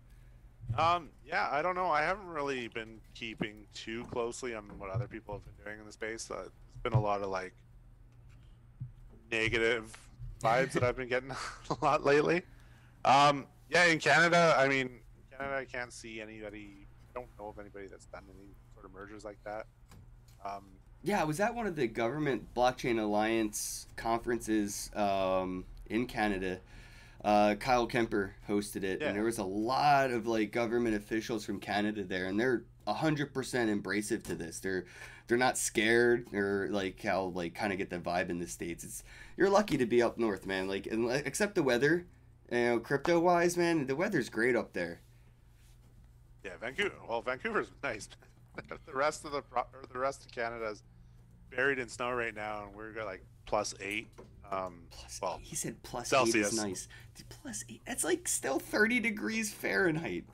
Um, 0.76 1.08
yeah, 1.26 1.48
I 1.50 1.62
don't 1.62 1.74
know. 1.74 1.90
I 1.90 2.02
haven't 2.02 2.26
really 2.26 2.68
been 2.68 3.00
keeping 3.14 3.66
too 3.72 4.04
closely 4.04 4.54
on 4.54 4.64
what 4.78 4.90
other 4.90 5.08
people 5.08 5.34
have 5.34 5.44
been 5.44 5.64
doing 5.64 5.80
in 5.80 5.86
the 5.86 5.92
space. 5.92 6.30
Uh, 6.30 6.44
it's 6.44 6.82
been 6.82 6.92
a 6.92 7.00
lot 7.00 7.22
of 7.22 7.30
like 7.30 7.54
negative 9.30 9.96
vibes 10.42 10.72
that 10.72 10.82
I've 10.82 10.96
been 10.96 11.08
getting 11.08 11.30
a 11.70 11.84
lot 11.84 12.04
lately. 12.04 12.42
Um, 13.04 13.46
yeah, 13.70 13.84
in 13.86 13.98
Canada, 13.98 14.54
I 14.58 14.68
mean, 14.68 14.86
in 14.88 15.38
Canada, 15.38 15.56
I 15.56 15.64
can't 15.64 15.92
see 15.92 16.20
anybody. 16.20 16.86
I 17.10 17.18
don't 17.20 17.28
know 17.38 17.48
of 17.48 17.58
anybody 17.58 17.86
that's 17.86 18.06
done 18.06 18.24
any 18.28 18.48
sort 18.74 18.86
of 18.86 18.92
mergers 18.92 19.24
like 19.24 19.38
that. 19.44 19.66
Um, 20.44 20.64
Yeah, 21.02 21.20
I 21.20 21.24
was 21.24 21.40
at 21.40 21.54
one 21.54 21.66
of 21.66 21.76
the 21.76 21.86
government 21.86 22.54
blockchain 22.54 23.00
alliance 23.00 23.86
conferences 23.96 24.90
um, 24.94 25.64
in 25.86 26.06
Canada. 26.06 26.60
Uh, 27.24 27.54
Kyle 27.56 27.86
Kemper 27.86 28.34
hosted 28.48 28.84
it, 28.84 29.00
Yeah. 29.00 29.08
and 29.08 29.16
there 29.16 29.24
was 29.24 29.38
a 29.38 29.44
lot 29.44 30.10
of 30.10 30.26
like 30.26 30.52
government 30.52 30.94
officials 30.94 31.44
from 31.44 31.58
Canada 31.60 32.04
there, 32.04 32.26
and 32.26 32.38
they're 32.38 32.64
hundred 32.86 33.34
percent 33.34 33.68
embracive 33.70 34.22
to 34.22 34.34
this. 34.34 34.60
They're 34.60 34.86
they're 35.26 35.36
not 35.36 35.58
scared 35.58 36.26
or 36.32 36.68
like 36.70 37.02
how 37.02 37.24
like 37.34 37.54
kind 37.54 37.70
of 37.72 37.78
get 37.78 37.90
the 37.90 37.98
vibe 37.98 38.30
in 38.30 38.38
the 38.38 38.46
states. 38.46 38.82
It's 38.84 39.04
you're 39.36 39.50
lucky 39.50 39.76
to 39.78 39.84
be 39.86 40.00
up 40.00 40.16
north, 40.18 40.46
man. 40.46 40.68
Like 40.68 40.86
and, 40.86 41.06
like, 41.06 41.26
except 41.26 41.54
the 41.54 41.62
weather, 41.62 42.06
you 42.50 42.58
know, 42.58 42.78
crypto 42.80 43.18
wise, 43.20 43.56
man, 43.56 43.86
the 43.86 43.96
weather's 43.96 44.28
great 44.28 44.56
up 44.56 44.72
there. 44.72 45.00
yeah, 46.44 46.52
Vancouver. 46.60 46.94
Well, 47.08 47.22
Vancouver's 47.22 47.68
nice. 47.82 48.08
the 48.86 48.92
rest 48.94 49.24
of 49.24 49.32
the 49.32 49.42
or 49.56 49.66
the 49.92 49.98
rest 49.98 50.24
of 50.24 50.32
Canada's 50.32 50.82
buried 51.50 51.78
in 51.78 51.88
snow 51.88 52.10
right 52.12 52.34
now, 52.34 52.64
and 52.66 52.74
we're 52.74 52.92
got 52.92 53.06
like 53.06 53.24
plus 53.46 53.74
eight. 53.80 54.08
Um, 54.50 54.84
Plus, 54.90 55.18
well, 55.20 55.38
he 55.42 55.54
said 55.54 55.76
plus 55.82 56.06
eight 56.06 56.08
Celsius. 56.16 56.52
is 56.54 56.56
nice. 56.62 56.88
Dude, 57.14 57.28
Plus 57.28 57.64
eight, 57.68 57.82
that's 57.86 58.02
like 58.02 58.26
still 58.26 58.58
thirty 58.58 58.98
degrees 58.98 59.52
Fahrenheit. 59.52 60.24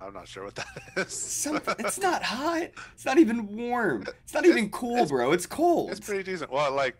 I'm 0.00 0.14
not 0.14 0.26
sure 0.26 0.44
what 0.44 0.54
that 0.54 0.66
is. 0.96 1.12
Some, 1.12 1.60
it's 1.78 2.00
not 2.00 2.22
hot. 2.22 2.70
It's 2.94 3.04
not 3.04 3.18
even 3.18 3.54
warm. 3.56 4.04
It's 4.24 4.32
not 4.34 4.46
even 4.46 4.70
cool, 4.70 4.94
it's- 4.94 5.10
bro. 5.10 5.32
It's 5.32 5.44
cold. 5.46 5.90
It's 5.90 6.00
pretty 6.00 6.22
decent. 6.24 6.50
Well, 6.50 6.72
like, 6.72 6.96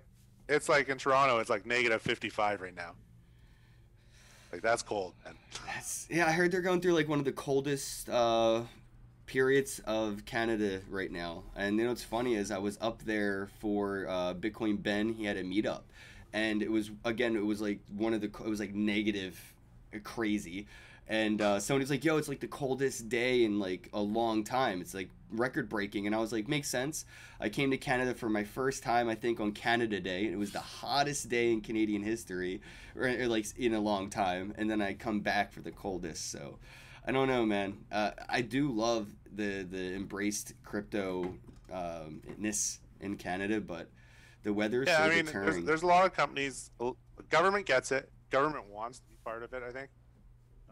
it's 0.49 0.69
like 0.69 0.89
in 0.91 0.99
Toronto, 0.99 1.39
it's 1.39 1.51
like 1.51 1.65
negative 1.67 2.03
55 2.03 2.61
right 2.61 2.77
now. 2.77 2.93
Like, 4.53 4.61
that's 4.61 4.83
cold, 4.83 5.15
man. 5.25 5.35
That's, 5.67 6.07
yeah, 6.11 6.27
I 6.27 6.33
heard 6.33 6.53
they're 6.53 6.61
going 6.61 6.83
through 6.83 6.93
like 6.93 7.09
one 7.09 7.19
of 7.19 7.25
the 7.25 7.33
coldest 7.33 8.11
uh, 8.11 8.63
periods 9.25 9.81
of 9.87 10.27
Canada 10.27 10.83
right 10.91 11.11
now. 11.11 11.45
And 11.57 11.79
you 11.79 11.85
know 11.85 11.89
what's 11.89 12.05
funny 12.05 12.35
is 12.35 12.51
I 12.51 12.59
was 12.59 12.77
up 12.83 13.03
there 13.03 13.49
for 13.61 14.07
uh, 14.07 14.35
Bitcoin 14.35 14.83
Ben. 14.83 15.15
He 15.15 15.25
had 15.25 15.39
a 15.39 15.43
meetup, 15.43 15.83
and 16.35 16.63
it 16.63 16.71
was 16.71 16.91
again 17.05 17.35
it 17.35 17.45
was 17.45 17.63
like 17.63 17.81
one 17.97 18.13
of 18.13 18.21
the 18.21 18.27
it 18.27 18.49
was 18.49 18.61
like 18.61 18.75
negative, 18.75 19.41
crazy. 20.05 20.67
And 21.09 21.43
uh, 21.43 21.59
somebody's 21.59 21.91
like, 21.91 22.05
"Yo, 22.05 22.17
it's 22.17 22.29
like 22.29 22.41
the 22.41 22.47
coldest 22.47 23.09
day 23.09 23.45
in 23.45 23.59
like 23.59 23.89
a 23.93 24.01
long 24.01 24.45
time. 24.45 24.81
It's 24.81 24.95
like 24.95 25.11
record 25.31 25.69
breaking." 25.69 26.07
And 26.07 26.15
I 26.15 26.19
was 26.19 26.33
like, 26.33 26.49
"Makes 26.49 26.69
sense." 26.69 27.05
I 27.41 27.49
came 27.49 27.71
to 27.73 27.77
Canada 27.77 28.15
for 28.15 28.29
my 28.29 28.45
first 28.45 28.83
time, 28.83 29.09
I 29.09 29.15
think, 29.15 29.41
on 29.41 29.53
Canada 29.53 30.01
Day. 30.01 30.27
and 30.27 30.35
It 30.35 30.39
was 30.39 30.53
the 30.53 30.61
hottest 30.61 31.29
day 31.29 31.53
in 31.53 31.61
Canadian 31.61 32.03
history, 32.03 32.61
or, 32.97 33.09
or 33.09 33.27
like 33.27 33.47
in 33.59 33.75
a 33.75 33.81
long 33.81 34.11
time. 34.11 34.55
And 34.57 34.71
then 34.71 34.81
I 34.81 34.95
come 34.95 35.21
back 35.21 35.53
for 35.53 35.61
the 35.61 35.73
coldest. 35.73 36.31
So 36.31 36.59
I 37.07 37.13
don't 37.13 37.29
know, 37.29 37.45
man. 37.45 37.79
Uh, 37.91 38.13
I 38.29 38.43
do 38.43 38.71
love 38.71 39.09
the 39.35 39.67
the 39.69 39.95
embraced 39.95 40.55
crypto 40.65 41.35
um, 41.73 42.23
ness 42.39 42.79
in 43.01 43.17
Canada, 43.17 43.61
but 43.61 43.89
the 44.45 44.53
weather 44.53 44.83
is 44.83 44.89
Yeah, 44.89 44.99
so 44.99 45.03
I 45.03 45.09
mean, 45.09 45.27
there's, 45.27 45.65
there's 45.65 45.83
a 45.83 45.87
lot 45.87 46.07
of 46.07 46.15
companies. 46.15 46.71
Government 47.29 47.67
gets 47.67 47.93
it. 47.93 48.11
Government 48.31 48.67
wants 48.69 48.99
to 48.99 49.05
be 49.09 49.17
part 49.25 49.43
of 49.43 49.53
it, 49.53 49.63
I 49.63 49.73
think. 49.73 49.91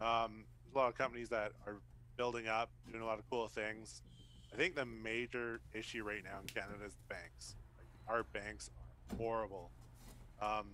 Um, 0.01 0.45
there's 0.63 0.75
a 0.75 0.77
lot 0.77 0.89
of 0.89 0.97
companies 0.97 1.29
that 1.29 1.51
are 1.67 1.77
building 2.17 2.47
up, 2.47 2.69
doing 2.91 3.03
a 3.03 3.05
lot 3.05 3.19
of 3.19 3.29
cool 3.29 3.47
things. 3.47 4.01
I 4.53 4.57
think 4.57 4.75
the 4.75 4.85
major 4.85 5.61
issue 5.73 6.03
right 6.03 6.23
now 6.23 6.39
in 6.41 6.47
Canada 6.47 6.83
is 6.85 6.93
the 6.95 7.13
banks. 7.13 7.55
Like, 7.77 8.15
our 8.15 8.23
banks 8.23 8.69
are 9.11 9.15
horrible. 9.17 9.69
Um, 10.41 10.67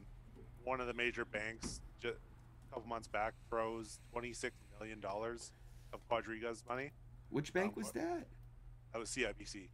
one 0.63 0.81
of 0.81 0.87
the 0.87 0.93
major 0.93 1.25
banks 1.25 1.81
just 1.99 2.15
a 2.15 2.73
couple 2.73 2.89
months 2.89 3.07
back 3.07 3.33
froze 3.49 3.99
$26 4.15 4.51
million 4.79 5.03
of 5.05 6.09
Quadriga's 6.09 6.63
money. 6.67 6.91
Which 7.29 7.53
bank 7.53 7.73
um, 7.75 7.83
was 7.83 7.91
that? 7.91 8.25
That 8.93 8.99
was 8.99 9.09
CIBC. 9.09 9.67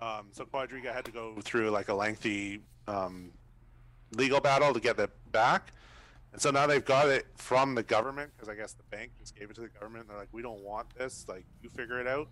Um, 0.00 0.26
so 0.32 0.44
Quadriga 0.44 0.92
had 0.92 1.04
to 1.06 1.10
go 1.10 1.34
through 1.42 1.70
like 1.70 1.88
a 1.88 1.94
lengthy 1.94 2.60
um, 2.86 3.32
legal 4.12 4.40
battle 4.40 4.74
to 4.74 4.80
get 4.80 4.98
it 4.98 5.10
back. 5.32 5.72
And 6.34 6.42
so 6.42 6.50
now 6.50 6.66
they've 6.66 6.84
got 6.84 7.08
it 7.08 7.26
from 7.36 7.76
the 7.76 7.82
government 7.84 8.32
because 8.34 8.48
I 8.48 8.56
guess 8.56 8.72
the 8.72 8.82
bank 8.90 9.12
just 9.20 9.36
gave 9.36 9.50
it 9.50 9.54
to 9.54 9.60
the 9.60 9.68
government. 9.68 10.08
They're 10.08 10.18
like, 10.18 10.32
we 10.32 10.42
don't 10.42 10.60
want 10.64 10.88
this. 10.98 11.24
Like, 11.28 11.46
you 11.62 11.70
figure 11.70 12.00
it 12.00 12.08
out. 12.08 12.26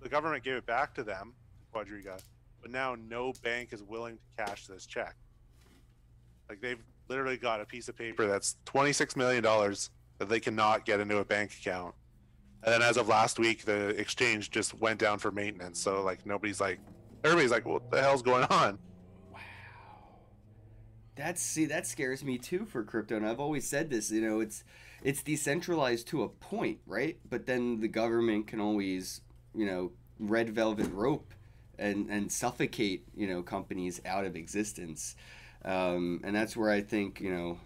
The 0.00 0.08
government 0.08 0.42
gave 0.42 0.54
it 0.54 0.64
back 0.64 0.94
to 0.94 1.04
them, 1.04 1.34
Quadriga. 1.74 2.18
but 2.62 2.70
now 2.70 2.96
no 3.08 3.34
bank 3.42 3.74
is 3.74 3.82
willing 3.82 4.16
to 4.16 4.44
cash 4.44 4.66
this 4.66 4.86
check. 4.86 5.14
Like 6.48 6.62
they've 6.62 6.82
literally 7.08 7.36
got 7.36 7.60
a 7.60 7.66
piece 7.66 7.88
of 7.90 7.96
paper 7.98 8.26
that's 8.26 8.56
twenty 8.64 8.94
six 8.94 9.14
million 9.14 9.42
dollars 9.42 9.90
that 10.16 10.30
they 10.30 10.40
cannot 10.40 10.86
get 10.86 10.98
into 10.98 11.18
a 11.18 11.24
bank 11.24 11.52
account. 11.60 11.94
And 12.62 12.72
then 12.72 12.80
as 12.80 12.96
of 12.96 13.08
last 13.08 13.38
week, 13.38 13.66
the 13.66 13.88
exchange 14.00 14.50
just 14.50 14.72
went 14.80 14.98
down 14.98 15.18
for 15.18 15.30
maintenance. 15.30 15.78
So 15.80 16.02
like 16.02 16.24
nobody's 16.24 16.60
like, 16.62 16.80
everybody's 17.24 17.50
like, 17.50 17.66
what 17.66 17.90
the 17.90 18.00
hell's 18.00 18.22
going 18.22 18.44
on? 18.44 18.78
That's 21.18 21.42
see 21.42 21.66
that 21.66 21.84
scares 21.84 22.22
me 22.22 22.38
too 22.38 22.64
for 22.64 22.84
crypto, 22.84 23.16
and 23.16 23.26
I've 23.26 23.40
always 23.40 23.68
said 23.68 23.90
this. 23.90 24.12
You 24.12 24.20
know, 24.20 24.38
it's 24.38 24.62
it's 25.02 25.20
decentralized 25.20 26.06
to 26.08 26.22
a 26.22 26.28
point, 26.28 26.78
right? 26.86 27.18
But 27.28 27.46
then 27.46 27.80
the 27.80 27.88
government 27.88 28.46
can 28.46 28.60
always, 28.60 29.20
you 29.52 29.66
know, 29.66 29.90
red 30.20 30.50
velvet 30.50 30.92
rope 30.92 31.34
and 31.76 32.08
and 32.08 32.30
suffocate 32.30 33.04
you 33.16 33.26
know 33.26 33.42
companies 33.42 34.00
out 34.06 34.24
of 34.24 34.36
existence. 34.36 35.16
Um, 35.64 36.20
and 36.22 36.36
that's 36.36 36.56
where 36.56 36.70
I 36.70 36.82
think 36.82 37.20
you 37.20 37.32
know. 37.32 37.58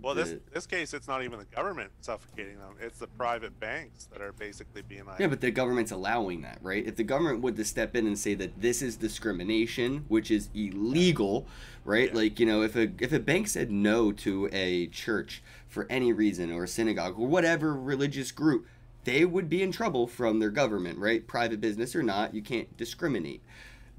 Well, 0.00 0.14
this 0.14 0.30
the- 0.30 0.40
this 0.52 0.66
case, 0.66 0.94
it's 0.94 1.08
not 1.08 1.22
even 1.22 1.38
the 1.38 1.44
government 1.44 1.90
suffocating 2.00 2.58
them; 2.58 2.74
it's 2.80 2.98
the 2.98 3.06
private 3.06 3.58
banks 3.58 4.06
that 4.06 4.20
are 4.20 4.32
basically 4.32 4.82
being 4.82 5.04
like, 5.06 5.18
Yeah, 5.18 5.28
but 5.28 5.40
the 5.40 5.50
government's 5.50 5.92
allowing 5.92 6.42
that, 6.42 6.58
right? 6.62 6.86
If 6.86 6.96
the 6.96 7.04
government 7.04 7.40
would 7.40 7.56
to 7.56 7.64
step 7.64 7.96
in 7.96 8.06
and 8.06 8.18
say 8.18 8.34
that 8.34 8.60
this 8.60 8.82
is 8.82 8.96
discrimination, 8.96 10.04
which 10.08 10.30
is 10.30 10.48
illegal, 10.54 11.46
right? 11.84 12.10
Yeah. 12.10 12.16
Like, 12.16 12.40
you 12.40 12.46
know, 12.46 12.62
if 12.62 12.76
a 12.76 12.90
if 12.98 13.12
a 13.12 13.20
bank 13.20 13.48
said 13.48 13.70
no 13.70 14.12
to 14.12 14.48
a 14.52 14.86
church 14.88 15.42
for 15.68 15.86
any 15.90 16.12
reason 16.12 16.50
or 16.50 16.64
a 16.64 16.68
synagogue 16.68 17.18
or 17.18 17.26
whatever 17.26 17.74
religious 17.74 18.32
group, 18.32 18.66
they 19.04 19.24
would 19.24 19.48
be 19.48 19.62
in 19.62 19.72
trouble 19.72 20.06
from 20.06 20.38
their 20.38 20.50
government, 20.50 20.98
right? 20.98 21.26
Private 21.26 21.60
business 21.60 21.96
or 21.96 22.02
not, 22.02 22.34
you 22.34 22.42
can't 22.42 22.76
discriminate. 22.76 23.42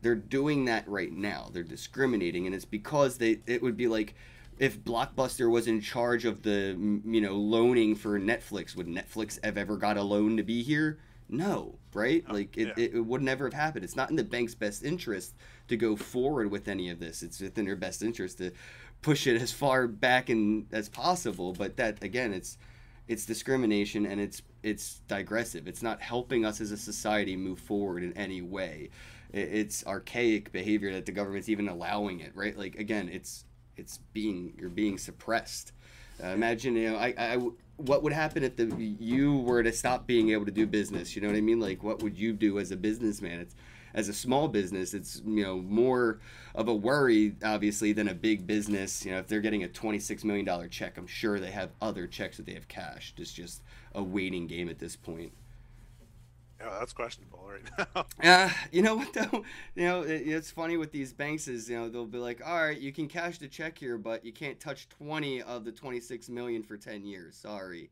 They're 0.02 0.16
doing 0.16 0.66
that 0.66 0.88
right 0.88 1.12
now. 1.12 1.50
They're 1.52 1.64
discriminating 1.64 2.46
and 2.46 2.56
it's 2.56 2.66
because 2.66 3.18
they 3.18 3.39
it 3.46 3.62
would 3.62 3.78
be 3.78 3.88
like 3.88 4.16
if 4.62 4.80
Blockbuster 4.80 5.49
was 5.49 5.66
in 5.66 5.82
charge 5.82 6.24
of 6.24 6.43
the 6.43 6.78
you 7.03 7.20
know 7.20 7.36
loaning 7.36 7.95
for 7.95 8.20
Netflix, 8.20 8.76
would 8.76 8.86
Netflix 8.86 9.43
have 9.43 9.57
ever 9.57 9.76
got 9.76 9.97
a 9.97 10.03
loan 10.03 10.38
to 10.38 10.43
be 10.43 10.62
here? 10.62 10.99
No, 11.28 11.80
right? 11.95 12.24
Like 12.32 12.55
it, 12.55 12.68
yeah. 12.68 12.74
it, 12.86 12.93
it 12.93 13.01
would 13.01 13.24
never 13.24 13.45
have 13.45 13.53
happened. 13.53 13.84
It's 13.84 13.95
not 13.95 14.12
in 14.12 14.18
the 14.18 14.24
bank's 14.24 14.53
best 14.53 14.84
interest 14.84 15.34
to 15.68 15.76
go 15.76 15.95
forward 15.95 16.51
with 16.51 16.68
any 16.68 16.91
of 16.91 16.99
this. 16.99 17.24
It's 17.24 17.39
within 17.39 17.66
their 17.66 17.76
best 17.76 18.03
interest 18.03 18.38
to 18.38 18.51
push 19.01 19.26
it 19.26 19.41
as 19.41 19.51
far 19.51 19.88
back 19.88 20.30
in 20.30 20.68
as 20.72 20.89
possible. 20.89 21.53
But 21.53 21.78
that 21.78 22.03
again, 22.03 22.32
it's 22.32 22.59
it's 23.07 23.26
discrimination 23.26 24.05
and 24.05 24.22
it's 24.22 24.43
it's 24.62 24.99
digressive. 25.07 25.68
It's 25.68 25.82
not 25.82 26.01
helping 26.01 26.45
us 26.45 26.62
as 26.62 26.72
a 26.72 26.78
society 26.78 27.36
move 27.36 27.57
forward 27.57 28.03
in 28.03 28.14
any 28.16 28.43
way. 28.43 28.91
It's 29.34 29.84
archaic 29.88 30.51
behavior 30.51 30.93
that 30.93 31.07
the 31.07 31.14
government's 31.14 31.49
even 31.49 31.68
allowing 31.68 32.20
it, 32.20 32.36
right? 32.36 32.55
Like 32.55 32.76
again, 32.76 33.09
it's 33.09 33.45
it's 33.82 33.98
being 34.14 34.54
you're 34.58 34.70
being 34.70 34.98
suppressed. 34.98 35.74
Uh, 36.24 36.28
imagine 36.28 36.76
you 36.76 36.92
know 36.92 36.98
I, 36.98 37.14
I 37.18 37.38
what 37.78 38.04
would 38.04 38.14
happen 38.14 38.44
if 38.44 38.56
the 38.56 38.66
you 39.00 39.40
were 39.40 39.64
to 39.64 39.74
stop 39.74 40.08
being 40.08 40.30
able 40.30 40.46
to 40.46 40.52
do 40.52 40.66
business? 40.66 41.16
You 41.16 41.22
know 41.22 41.28
what 41.28 41.36
I 41.36 41.42
mean? 41.42 41.60
Like 41.60 41.84
what 41.84 42.02
would 42.04 42.18
you 42.18 42.32
do 42.32 42.60
as 42.60 42.72
a 42.72 42.78
businessman? 42.78 43.40
It's 43.40 43.56
as 43.94 44.08
a 44.08 44.14
small 44.14 44.48
business, 44.48 44.94
it's 44.94 45.22
you 45.26 45.44
know 45.44 45.58
more 45.58 46.20
of 46.56 46.68
a 46.70 46.74
worry 46.74 47.36
obviously 47.44 47.92
than 47.92 48.08
a 48.08 48.14
big 48.14 48.48
business. 48.48 49.04
You 49.04 49.12
know 49.12 49.18
if 49.18 49.28
they're 49.28 49.42
getting 49.42 49.64
a 49.64 49.68
twenty 49.68 50.00
six 50.00 50.24
million 50.24 50.46
dollar 50.46 50.68
check, 50.68 50.98
I'm 50.98 51.08
sure 51.08 51.40
they 51.40 51.52
have 51.52 51.72
other 51.82 52.08
checks 52.08 52.38
that 52.38 52.46
they 52.46 52.54
have 52.54 52.68
cashed. 52.68 53.20
It's 53.20 53.34
just 53.34 53.64
a 53.94 54.04
waiting 54.04 54.48
game 54.48 54.70
at 54.70 54.80
this 54.80 54.96
point. 54.96 55.34
Yeah, 56.64 56.78
that's 56.80 56.93
questionable 56.93 57.47
right 57.49 57.88
now. 57.95 58.05
Uh, 58.24 58.49
you 58.72 58.82
know 58.82 58.95
what 58.95 59.14
though? 59.14 59.43
You 59.76 59.84
know, 59.86 60.01
it, 60.01 60.22
it's 60.28 60.51
funny 60.51 60.78
with 60.78 60.91
these 60.91 61.12
banks 61.14 61.47
is, 61.47 61.70
you 61.70 61.78
know, 61.78 61.89
they'll 61.89 62.05
be 62.05 62.18
like, 62.18 62.41
all 62.45 62.64
right, 62.64 62.78
you 62.80 62.91
can 62.91 63.07
cash 63.07 63.38
the 63.39 63.47
check 63.47 63.78
here, 63.78 63.97
but 63.97 64.24
you 64.26 64.32
can't 64.32 64.59
touch 64.59 64.88
20 64.89 65.41
of 65.41 65.66
the 65.66 65.72
26 65.72 66.30
million 66.30 66.64
for 66.64 66.78
10 66.78 67.05
years. 67.05 67.36
Sorry. 67.36 67.89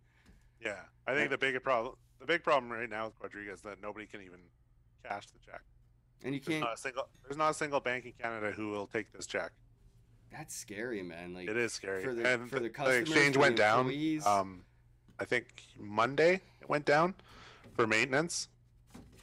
yeah, 0.63 0.81
I 1.07 1.15
think 1.15 1.29
the 1.31 1.37
big 1.37 1.61
problem, 1.63 1.95
the 2.19 2.25
big 2.25 2.43
problem 2.43 2.71
right 2.71 2.89
now 2.89 3.05
with 3.05 3.19
Quadriga 3.19 3.53
is 3.53 3.61
that 3.61 3.81
nobody 3.81 4.05
can 4.05 4.21
even 4.21 4.39
cash 5.03 5.25
the 5.27 5.39
check. 5.39 5.61
And 6.23 6.33
you 6.35 6.41
There's 6.41 6.55
can't, 6.59 6.65
not 6.65 6.73
a 6.73 6.77
single, 6.77 7.07
there's 7.23 7.37
not 7.37 7.51
a 7.51 7.53
single 7.53 7.79
bank 7.79 8.05
in 8.05 8.11
Canada 8.21 8.51
who 8.51 8.69
will 8.69 8.87
take 8.87 9.11
this 9.13 9.25
check. 9.25 9.51
that's 10.31 10.53
scary, 10.55 11.01
man. 11.01 11.33
Like, 11.33 11.49
It 11.49 11.57
is 11.57 11.73
scary. 11.73 12.03
for 12.03 12.13
the- 12.13 12.27
and 12.27 12.49
for 12.49 12.59
the 12.59 12.69
the 12.69 12.97
exchange 12.99 13.35
went 13.37 13.55
down. 13.55 13.91
Um, 14.25 14.63
I 15.19 15.25
think 15.25 15.63
Monday 15.77 16.41
it 16.61 16.69
went 16.69 16.85
down 16.85 17.15
for 17.75 17.87
maintenance. 17.87 18.47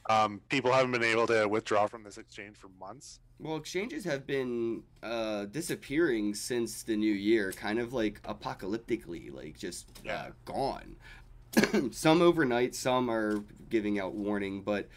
Um, 0.08 0.40
people 0.48 0.72
haven't 0.72 0.92
been 0.92 1.02
able 1.02 1.26
to 1.26 1.46
withdraw 1.46 1.86
from 1.86 2.04
this 2.04 2.18
exchange 2.18 2.56
for 2.56 2.68
months. 2.80 3.20
Well, 3.38 3.56
exchanges 3.56 4.04
have 4.04 4.26
been 4.26 4.82
uh, 5.02 5.46
disappearing 5.46 6.34
since 6.34 6.82
the 6.82 6.96
new 6.96 7.12
year, 7.12 7.52
kind 7.52 7.78
of 7.78 7.92
like 7.92 8.22
apocalyptically, 8.22 9.32
like 9.32 9.58
just 9.58 9.90
uh, 10.08 10.30
gone. 10.44 10.96
some 11.90 12.22
overnight, 12.22 12.74
some 12.74 13.10
are 13.10 13.42
giving 13.68 13.98
out 13.98 14.14
warning, 14.14 14.62
but 14.62 14.88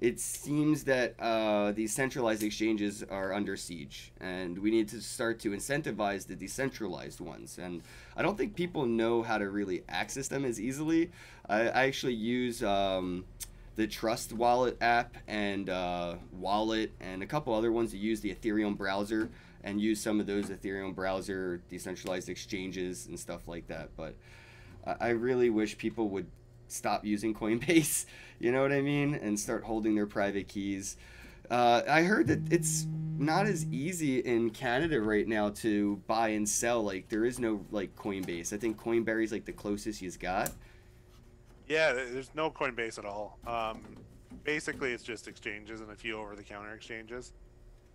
it 0.00 0.18
seems 0.18 0.84
that 0.84 1.14
uh, 1.20 1.72
these 1.72 1.94
centralized 1.94 2.42
exchanges 2.42 3.04
are 3.04 3.32
under 3.32 3.56
siege, 3.56 4.12
and 4.20 4.58
we 4.58 4.70
need 4.70 4.88
to 4.88 5.00
start 5.00 5.38
to 5.40 5.50
incentivize 5.50 6.26
the 6.26 6.34
decentralized 6.34 7.20
ones. 7.20 7.58
And 7.58 7.82
I 8.16 8.22
don't 8.22 8.36
think 8.36 8.56
people 8.56 8.86
know 8.86 9.22
how 9.22 9.38
to 9.38 9.48
really 9.48 9.84
access 9.88 10.26
them 10.26 10.44
as 10.44 10.60
easily. 10.60 11.10
I, 11.48 11.68
I 11.68 11.86
actually 11.86 12.14
use. 12.14 12.62
Um, 12.62 13.24
the 13.76 13.86
Trust 13.86 14.32
Wallet 14.32 14.76
app 14.80 15.16
and 15.26 15.68
uh, 15.68 16.14
Wallet 16.32 16.92
and 17.00 17.22
a 17.22 17.26
couple 17.26 17.54
other 17.54 17.72
ones 17.72 17.90
that 17.90 17.98
use 17.98 18.20
the 18.20 18.34
Ethereum 18.34 18.76
browser 18.76 19.30
and 19.64 19.80
use 19.80 20.00
some 20.00 20.20
of 20.20 20.26
those 20.26 20.46
Ethereum 20.46 20.94
browser 20.94 21.60
decentralized 21.68 22.28
exchanges 22.28 23.06
and 23.06 23.18
stuff 23.18 23.48
like 23.48 23.66
that. 23.68 23.90
But 23.96 24.14
I, 24.86 25.10
really 25.10 25.50
wish 25.50 25.78
people 25.78 26.08
would 26.10 26.26
stop 26.68 27.04
using 27.04 27.34
Coinbase, 27.40 28.04
you 28.38 28.52
know 28.52 28.62
what 28.62 28.72
I 28.72 28.82
mean, 28.82 29.14
and 29.14 29.38
start 29.38 29.64
holding 29.64 29.94
their 29.94 30.06
private 30.06 30.48
keys. 30.48 30.96
Uh, 31.50 31.82
I 31.88 32.02
heard 32.02 32.26
that 32.28 32.40
it's 32.52 32.86
not 33.18 33.46
as 33.46 33.66
easy 33.66 34.20
in 34.20 34.50
Canada 34.50 35.00
right 35.00 35.26
now 35.26 35.50
to 35.50 36.00
buy 36.06 36.28
and 36.28 36.48
sell. 36.48 36.82
Like 36.82 37.08
there 37.08 37.24
is 37.24 37.38
no 37.38 37.64
like 37.70 37.94
Coinbase. 37.96 38.52
I 38.52 38.58
think 38.58 38.80
Coinberry's 38.80 39.32
like 39.32 39.44
the 39.44 39.52
closest 39.52 40.00
he's 40.00 40.16
got. 40.16 40.52
Yeah, 41.68 41.92
there's 41.92 42.30
no 42.34 42.50
Coinbase 42.50 42.98
at 42.98 43.04
all. 43.04 43.38
Um, 43.46 43.80
basically, 44.44 44.92
it's 44.92 45.02
just 45.02 45.28
exchanges 45.28 45.80
and 45.80 45.90
a 45.90 45.94
few 45.96 46.18
over-the-counter 46.18 46.74
exchanges. 46.74 47.32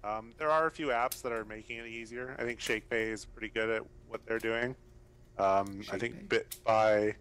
Um, 0.04 0.34
there 0.38 0.50
are 0.50 0.68
a 0.68 0.72
few 0.72 0.88
apps 0.88 1.22
that 1.22 1.32
are 1.32 1.46
making 1.46 1.78
it 1.78 1.88
easier. 1.88 2.36
I 2.40 2.44
think 2.44 2.60
ShakePay 2.60 3.12
is 3.12 3.26
pretty 3.26 3.50
good 3.50 3.70
at 3.70 3.84
what 4.08 4.26
they're 4.26 4.40
doing. 4.40 4.76
Um, 5.38 5.82
I 5.92 5.98
think 5.98 6.28
BitBuy 6.28 7.16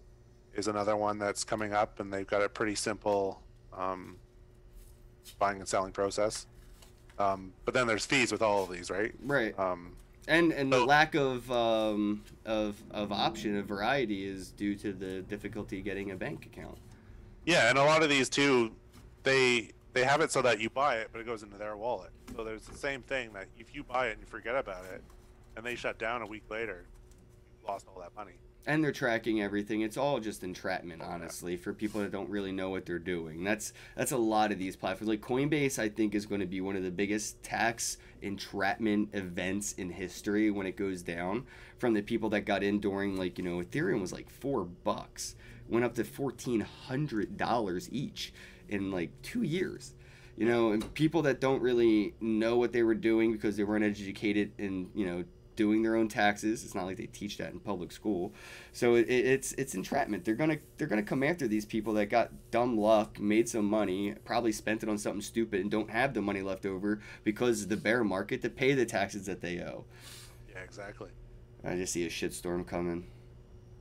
is 0.55 0.69
another 0.69 0.97
one 0.97 1.19
that's 1.19 1.45
coming 1.45 1.73
up, 1.73 2.01
and 2.01 2.13
they've 2.13 2.27
got 2.27 2.43
a 2.43 2.49
pretty 2.49 2.75
simple 2.75 3.43
um, 3.77 4.17
buying 5.39 5.59
and 5.59 5.69
selling 5.69 5.93
process. 5.93 6.47
Um, 7.19 7.53
but 7.65 7.75
then 7.75 7.87
there's 7.87 8.07
fees 8.07 8.33
with 8.33 8.43
all 8.43 8.63
of 8.63 8.71
these, 8.71 8.91
right? 8.91 9.13
Right. 9.23 9.59
Um, 9.59 9.97
and 10.29 10.53
and 10.53 10.73
the 10.73 10.79
So- 10.79 10.85
lack 10.87 11.15
of 11.15 11.51
um, 11.51 12.23
of 12.45 12.77
of 12.93 13.11
option 13.13 13.57
of 13.57 13.67
variety 13.67 14.25
is 14.27 14.53
due 14.53 14.75
to 14.77 14.93
the 14.93 15.23
difficulty 15.23 15.81
getting 15.83 16.11
a 16.13 16.17
bank 16.17 16.47
account. 16.47 16.79
Yeah, 17.45 17.69
and 17.71 17.79
a 17.79 17.85
lot 17.85 18.03
of 18.03 18.09
these 18.11 18.29
too, 18.29 18.73
they 19.23 19.71
they 19.95 20.05
have 20.05 20.21
it 20.21 20.31
so 20.31 20.43
that 20.43 20.61
you 20.61 20.71
buy 20.71 20.97
it, 20.99 21.09
but 21.13 21.21
it 21.21 21.27
goes 21.27 21.43
into 21.43 21.57
their 21.57 21.77
wallet. 21.77 22.11
So 22.37 22.45
there's 22.45 22.63
the 22.67 22.77
same 22.77 23.03
thing 23.03 23.33
that 23.33 23.47
if 23.59 23.75
you 23.75 23.83
buy 23.83 24.09
it 24.09 24.13
and 24.13 24.21
you 24.21 24.27
forget 24.27 24.55
about 24.55 24.85
it, 24.85 25.03
and 25.57 25.65
they 25.65 25.75
shut 25.75 25.99
down 25.99 26.23
a 26.23 26.27
week 26.27 26.45
later, 26.51 26.85
you 27.61 27.67
lost 27.67 27.87
all 27.89 28.01
that 28.01 28.15
money. 28.15 28.35
And 28.69 28.85
they're 28.85 28.93
tracking 28.93 29.41
everything. 29.41 29.81
It's 29.81 29.97
all 29.97 30.21
just 30.21 30.45
entrapment, 30.45 31.01
Oh, 31.03 31.09
honestly, 31.09 31.57
for 31.57 31.73
people 31.73 32.03
that 32.03 32.13
don't 32.13 32.29
really 32.29 32.53
know 32.53 32.69
what 32.69 32.85
they're 32.85 32.99
doing. 32.99 33.43
That's 33.43 33.73
that's 33.97 34.13
a 34.13 34.19
lot 34.19 34.53
of 34.53 34.59
these 34.59 34.77
platforms. 34.77 35.09
Like 35.09 35.23
Coinbase, 35.23 35.79
I 35.79 35.89
think 35.89 36.15
is 36.15 36.27
going 36.27 36.43
to 36.43 36.47
be 36.47 36.61
one 36.61 36.77
of 36.77 36.83
the 36.83 36.91
biggest 36.91 37.43
tax 37.43 37.97
entrapment 38.21 39.09
events 39.15 39.73
in 39.73 39.89
history 39.89 40.51
when 40.51 40.67
it 40.67 40.77
goes 40.77 41.03
down. 41.03 41.47
From 41.79 41.95
the 41.95 42.03
people 42.03 42.29
that 42.31 42.43
got 42.43 42.63
in 42.63 42.79
during 42.79 43.17
like 43.17 43.39
you 43.39 43.45
know 43.45 43.63
Ethereum 43.63 44.03
was 44.03 44.13
like 44.13 44.29
four 44.29 44.65
bucks, 44.65 45.35
went 45.67 45.87
up 45.87 45.95
to 45.95 46.05
fourteen 46.05 46.61
hundred 46.61 47.39
dollars 47.39 47.89
each 47.91 48.35
in 48.69 48.91
like 48.91 49.11
two 49.23 49.43
years. 49.43 49.95
You 50.37 50.47
know, 50.47 50.73
and 50.73 50.95
people 50.95 51.23
that 51.23 51.41
don't 51.41 51.63
really 51.63 52.15
know 52.21 52.59
what 52.59 52.73
they 52.73 52.85
were 52.85 52.95
doing 52.95 53.33
because 53.33 53.57
they 53.57 53.65
weren't 53.65 53.85
educated 53.85 54.53
in 54.59 54.91
you 54.95 55.07
know 55.07 55.25
doing 55.59 55.83
their 55.83 55.97
own 55.97 56.09
taxes. 56.09 56.65
It's 56.65 56.75
not 56.75 56.87
like 56.87 56.97
they 56.97 57.07
teach 57.07 57.37
that 57.39 57.53
in 57.53 57.61
public 57.61 57.93
school. 57.93 58.33
So 58.73 58.95
it, 58.95 59.09
it- 59.11 59.27
it's 59.27 59.53
it's 59.55 59.75
entrapment. 59.75 60.25
They're 60.25 60.37
gonna 60.37 60.59
they're 60.79 60.89
gonna 60.89 61.03
come 61.03 61.23
after 61.25 61.47
these 61.49 61.67
people 61.67 61.93
that 61.95 62.07
got 62.07 62.33
dumb 62.51 62.79
luck, 62.79 63.21
made 63.21 63.49
some 63.49 63.67
money, 63.67 64.15
probably 64.25 64.53
spent 64.53 64.83
it 64.85 64.89
on 64.89 64.99
something 64.99 65.21
stupid, 65.21 65.61
and 65.61 65.71
don't 65.71 65.91
have 65.91 66.15
the 66.15 66.23
money 66.23 66.41
left 66.43 66.65
over 66.65 67.01
because 67.25 67.65
of 67.65 67.69
the 67.69 67.77
bear 67.77 68.05
market 68.05 68.41
to 68.43 68.51
pay 68.51 68.73
the 68.75 68.87
taxes 68.87 69.27
that 69.27 69.43
they 69.43 69.61
owe. 69.61 69.85
Yeah, 70.49 70.61
exactly. 70.63 71.11
I 71.65 71.77
just 71.77 71.93
see 71.93 72.05
a 72.05 72.09
shitstorm 72.11 72.67
coming. 72.67 73.07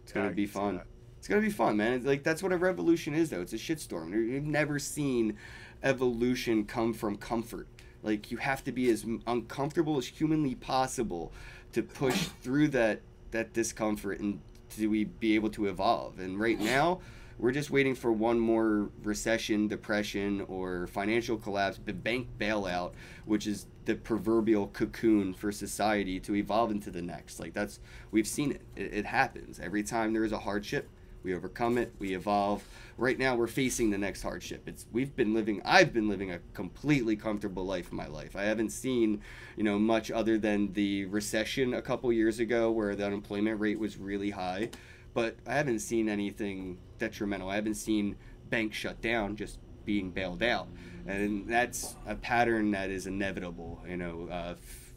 It's 0.04 0.14
Yeah, 0.16 0.24
gonna 0.24 0.36
be 0.36 0.46
fun. 0.46 0.82
It's 1.20 1.28
gonna 1.28 1.42
be 1.42 1.50
fun, 1.50 1.78
man. 1.78 1.94
It's 1.94 2.06
like 2.06 2.24
that's 2.24 2.44
what 2.44 2.52
a 2.54 2.58
revolution 2.58 3.14
is, 3.14 3.30
though. 3.30 3.42
It's 3.42 3.54
a 3.54 3.58
shitstorm. 3.58 4.12
You've 4.14 4.44
never 4.46 4.80
seen 4.80 5.38
evolution 5.84 6.66
come 6.66 6.94
from 6.94 7.18
comfort. 7.18 7.68
Like 8.04 8.32
you 8.32 8.38
have 8.38 8.64
to 8.66 8.72
be 8.72 8.90
as 8.90 9.06
uncomfortable 9.26 9.98
as 9.98 10.08
humanly 10.08 10.56
possible 10.56 11.34
to 11.78 11.84
push 11.84 12.30
through 12.42 12.68
that 12.70 13.02
that 13.30 13.54
discomfort 13.54 14.20
and 14.20 14.42
to 14.76 14.88
we 14.88 15.04
be 15.04 15.36
able 15.36 15.50
to 15.52 15.68
evolve. 15.68 16.18
And 16.18 16.40
right 16.40 16.60
now, 16.60 17.02
we're 17.38 17.52
just 17.52 17.70
waiting 17.70 17.94
for 17.94 18.12
one 18.12 18.40
more 18.40 18.90
recession, 19.04 19.68
depression, 19.68 20.42
or 20.48 20.88
financial 20.88 21.38
collapse, 21.38 21.80
the 21.86 21.94
bank 21.94 22.30
bailout, 22.40 22.94
which 23.26 23.46
is 23.46 23.68
the 23.86 23.94
proverbial 23.94 24.68
cocoon 24.70 25.36
for 25.36 25.52
society 25.52 26.20
to 26.22 26.34
evolve 26.34 26.72
into 26.72 26.90
the 26.90 27.04
next. 27.04 27.40
Like 27.40 27.54
that's 27.54 27.80
we've 28.10 28.28
seen 28.28 28.54
it. 28.54 28.62
It, 28.76 28.94
it 28.94 29.06
happens 29.06 29.60
every 29.60 29.84
time 29.84 30.14
there 30.14 30.26
is 30.26 30.32
a 30.32 30.40
hardship. 30.40 30.90
We 31.24 31.36
overcome 31.36 31.78
it. 31.78 31.94
We 32.00 32.16
evolve. 32.16 32.64
Right 32.98 33.18
now, 33.18 33.36
we're 33.36 33.48
facing 33.48 33.90
the 33.90 33.98
next 33.98 34.24
hardship. 34.24 34.68
It's 34.68 34.86
we've 34.92 35.16
been 35.16 35.34
living. 35.34 35.62
I've 35.66 35.94
been 35.94 36.10
living 36.10 36.32
a 36.32 36.40
completely 36.54 37.16
comfortable 37.16 37.66
life 37.66 37.92
in 37.92 37.98
my 37.98 38.08
life. 38.08 38.36
I 38.36 38.44
haven't 38.44 38.72
seen, 38.72 39.22
you 39.56 39.64
know, 39.64 39.78
much 39.78 40.10
other 40.10 40.38
than 40.38 40.74
the 40.74 41.06
recession 41.06 41.74
a 41.74 41.82
couple 41.82 42.12
years 42.14 42.40
ago, 42.40 42.72
where 42.72 42.96
the 42.96 43.06
unemployment 43.06 43.60
rate 43.60 43.80
was 43.80 43.98
really 43.98 44.32
high. 44.32 44.70
But 45.14 45.36
I 45.48 45.56
haven't 45.56 45.80
seen 45.80 46.10
anything 46.10 46.78
detrimental. 47.00 47.50
I 47.50 47.56
haven't 47.56 47.76
seen 47.76 48.16
banks 48.50 48.78
shut 48.78 49.02
down, 49.02 49.36
just 49.36 49.60
being 49.86 50.12
bailed 50.12 50.44
out, 50.44 50.68
and 51.08 51.48
that's 51.48 51.96
a 52.06 52.16
pattern 52.16 52.72
that 52.72 52.90
is 52.90 53.08
inevitable. 53.08 53.82
You 53.88 53.98
know, 53.98 54.28
uh, 54.32 54.56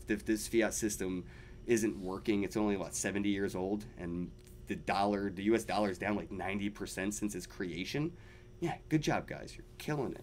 if 0.08 0.24
this 0.24 0.48
fiat 0.48 0.74
system 0.74 1.24
isn't 1.66 1.96
working, 2.00 2.42
it's 2.42 2.56
only 2.56 2.74
about 2.74 2.94
70 2.94 3.28
years 3.28 3.54
old, 3.54 3.84
and 3.98 4.30
the 4.70 4.76
dollar, 4.76 5.30
the 5.30 5.42
U.S. 5.44 5.64
dollar 5.64 5.90
is 5.90 5.98
down 5.98 6.14
like 6.14 6.30
90% 6.30 7.12
since 7.12 7.34
its 7.34 7.44
creation. 7.44 8.12
Yeah, 8.60 8.76
good 8.88 9.02
job, 9.02 9.26
guys. 9.26 9.52
You're 9.56 9.66
killing 9.78 10.12
it. 10.12 10.22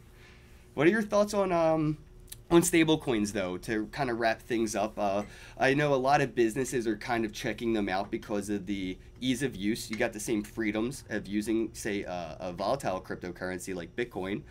What 0.73 0.87
are 0.87 0.89
your 0.89 1.01
thoughts 1.01 1.33
on 1.33 1.51
um, 1.51 1.97
on 2.49 2.61
stablecoins 2.61 3.33
though 3.33 3.57
to 3.57 3.87
kind 3.87 4.09
of 4.09 4.19
wrap 4.19 4.41
things 4.41 4.73
up 4.73 4.97
uh, 4.97 5.23
i 5.57 5.73
know 5.73 5.93
a 5.93 5.95
lot 5.95 6.21
of 6.21 6.33
businesses 6.33 6.87
are 6.87 6.95
kind 6.95 7.25
of 7.25 7.33
checking 7.33 7.73
them 7.73 7.89
out 7.89 8.09
because 8.09 8.49
of 8.49 8.65
the 8.67 8.97
ease 9.19 9.43
of 9.43 9.53
use 9.53 9.91
you 9.91 9.97
got 9.97 10.13
the 10.13 10.19
same 10.19 10.41
freedoms 10.41 11.03
of 11.09 11.27
using 11.27 11.69
say 11.73 12.05
uh, 12.05 12.35
a 12.39 12.53
volatile 12.53 13.01
cryptocurrency 13.01 13.75
like 13.75 13.93
bitcoin 13.97 14.41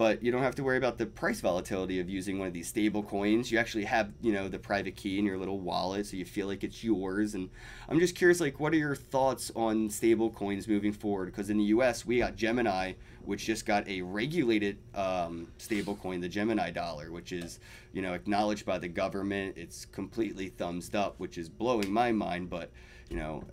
but 0.00 0.22
you 0.22 0.32
don't 0.32 0.42
have 0.42 0.54
to 0.54 0.64
worry 0.64 0.78
about 0.78 0.96
the 0.96 1.04
price 1.04 1.42
volatility 1.42 2.00
of 2.00 2.08
using 2.08 2.38
one 2.38 2.48
of 2.48 2.54
these 2.54 2.66
stable 2.66 3.02
coins 3.02 3.52
you 3.52 3.58
actually 3.58 3.84
have 3.84 4.10
you 4.22 4.32
know 4.32 4.48
the 4.48 4.58
private 4.58 4.96
key 4.96 5.18
in 5.18 5.26
your 5.26 5.36
little 5.36 5.60
wallet 5.60 6.06
so 6.06 6.16
you 6.16 6.24
feel 6.24 6.46
like 6.46 6.64
it's 6.64 6.82
yours 6.82 7.34
and 7.34 7.50
i'm 7.90 8.00
just 8.00 8.14
curious 8.14 8.40
like 8.40 8.58
what 8.58 8.72
are 8.72 8.78
your 8.78 8.94
thoughts 8.94 9.52
on 9.54 9.90
stable 9.90 10.30
coins 10.30 10.66
moving 10.66 10.90
forward 10.90 11.26
because 11.26 11.50
in 11.50 11.58
the 11.58 11.64
us 11.64 12.06
we 12.06 12.16
got 12.16 12.34
gemini 12.34 12.94
which 13.26 13.44
just 13.44 13.66
got 13.66 13.86
a 13.86 14.00
regulated 14.00 14.78
um, 14.94 15.46
stable 15.58 15.94
coin, 15.94 16.20
the 16.20 16.28
Gemini 16.28 16.70
dollar, 16.70 17.12
which 17.12 17.32
is, 17.32 17.60
you 17.92 18.00
know, 18.00 18.14
acknowledged 18.14 18.64
by 18.64 18.78
the 18.78 18.88
government. 18.88 19.58
It's 19.58 19.84
completely 19.84 20.48
thumbs 20.48 20.94
up, 20.94 21.16
which 21.18 21.36
is 21.36 21.48
blowing 21.48 21.92
my 21.92 22.12
mind. 22.12 22.48
But, 22.48 22.70
you 23.10 23.18
know, 23.18 23.44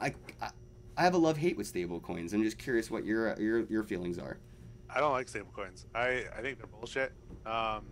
I, 0.00 0.14
I, 0.40 0.50
I 0.96 1.02
have 1.02 1.14
a 1.14 1.18
love 1.18 1.36
hate 1.36 1.56
with 1.56 1.66
stable 1.66 1.98
coins. 1.98 2.32
I'm 2.32 2.44
just 2.44 2.56
curious 2.56 2.88
what 2.88 3.04
your 3.04 3.38
your 3.40 3.64
your 3.64 3.82
feelings 3.82 4.16
are. 4.18 4.38
I 4.94 5.00
don't 5.00 5.12
like 5.12 5.28
stable 5.28 5.50
coins. 5.54 5.86
I, 5.94 6.24
I 6.36 6.40
think 6.40 6.58
they're 6.58 6.68
bullshit. 6.68 7.12
Um, 7.44 7.84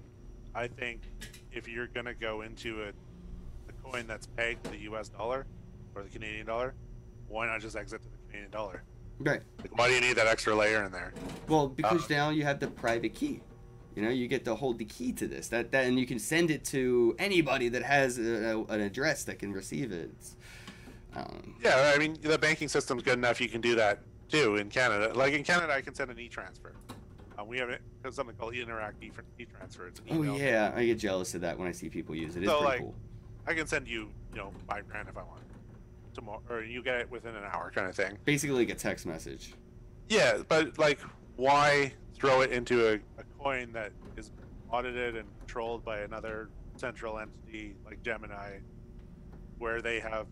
I 0.54 0.68
think 0.68 1.02
if 1.50 1.66
you're 1.66 1.88
gonna 1.88 2.14
go 2.14 2.42
into 2.42 2.82
a, 2.82 2.88
a 2.88 3.72
coin 3.82 4.06
that's 4.06 4.26
pegged 4.26 4.64
to 4.64 4.70
the 4.70 4.78
U.S. 4.78 5.08
dollar 5.08 5.46
or 5.94 6.02
the 6.02 6.08
Canadian 6.08 6.46
dollar, 6.46 6.74
why 7.28 7.46
not 7.46 7.60
just 7.60 7.76
exit 7.76 8.02
to 8.02 8.08
the 8.08 8.16
Canadian 8.28 8.50
dollar? 8.52 8.84
Right. 9.18 9.42
Like, 9.60 9.76
why 9.76 9.88
do 9.88 9.94
you 9.94 10.00
need 10.00 10.14
that 10.14 10.26
extra 10.26 10.54
layer 10.54 10.84
in 10.84 10.92
there? 10.92 11.12
Well, 11.48 11.68
because 11.68 12.04
uh, 12.04 12.14
now 12.14 12.30
you 12.30 12.44
have 12.44 12.60
the 12.60 12.68
private 12.68 13.14
key. 13.14 13.40
You 13.96 14.02
know, 14.02 14.08
you 14.08 14.26
get 14.26 14.44
to 14.46 14.54
hold 14.54 14.78
the 14.78 14.84
key 14.84 15.12
to 15.12 15.26
this. 15.26 15.48
That, 15.48 15.70
that 15.72 15.86
and 15.86 15.98
you 15.98 16.06
can 16.06 16.18
send 16.18 16.50
it 16.50 16.64
to 16.66 17.14
anybody 17.18 17.68
that 17.70 17.82
has 17.82 18.18
a, 18.18 18.56
a, 18.56 18.64
an 18.64 18.80
address 18.80 19.24
that 19.24 19.38
can 19.38 19.52
receive 19.52 19.92
it. 19.92 20.10
Um, 21.14 21.56
yeah, 21.62 21.92
I 21.94 21.98
mean, 21.98 22.16
the 22.22 22.38
banking 22.38 22.68
system's 22.68 23.02
good 23.02 23.18
enough. 23.18 23.40
You 23.40 23.48
can 23.48 23.60
do 23.60 23.74
that 23.74 24.00
too 24.28 24.56
in 24.56 24.70
Canada. 24.70 25.12
Like 25.14 25.34
in 25.34 25.44
Canada, 25.44 25.74
I 25.74 25.82
can 25.82 25.94
send 25.94 26.10
an 26.10 26.18
e-transfer. 26.18 26.72
Um, 27.42 27.48
we 27.48 27.58
have 27.58 27.70
it, 27.70 27.82
something 28.10 28.34
called 28.36 28.54
Interac 28.54 28.92
e-transfer. 29.00 29.88
It's 29.88 30.00
oh 30.10 30.22
yeah, 30.22 30.72
I 30.74 30.86
get 30.86 30.98
jealous 30.98 31.34
of 31.34 31.40
that 31.42 31.58
when 31.58 31.68
I 31.68 31.72
see 31.72 31.88
people 31.88 32.14
use 32.14 32.36
it. 32.36 32.42
It's 32.42 32.50
so, 32.50 32.60
pretty 32.60 32.72
like, 32.72 32.80
cool. 32.80 32.94
I 33.46 33.54
can 33.54 33.66
send 33.66 33.88
you, 33.88 34.08
you 34.32 34.38
know, 34.38 34.52
five 34.68 34.88
grand 34.88 35.08
if 35.08 35.16
I 35.16 35.22
want 35.22 35.42
tomorrow, 36.14 36.42
or 36.48 36.62
you 36.62 36.82
get 36.82 37.00
it 37.00 37.10
within 37.10 37.34
an 37.34 37.42
hour, 37.44 37.72
kind 37.74 37.88
of 37.88 37.96
thing. 37.96 38.18
Basically, 38.24 38.56
like 38.56 38.70
a 38.70 38.78
text 38.78 39.06
message. 39.06 39.54
Yeah, 40.08 40.38
but 40.48 40.78
like, 40.78 41.00
why 41.36 41.92
throw 42.14 42.42
it 42.42 42.52
into 42.52 42.86
a, 42.88 42.94
a 42.94 43.24
coin 43.38 43.72
that 43.72 43.92
is 44.16 44.30
audited 44.70 45.16
and 45.16 45.28
controlled 45.40 45.84
by 45.84 46.00
another 46.00 46.50
central 46.76 47.18
entity 47.18 47.74
like 47.84 48.02
Gemini, 48.02 48.58
where 49.58 49.82
they 49.82 50.00
have, 50.00 50.26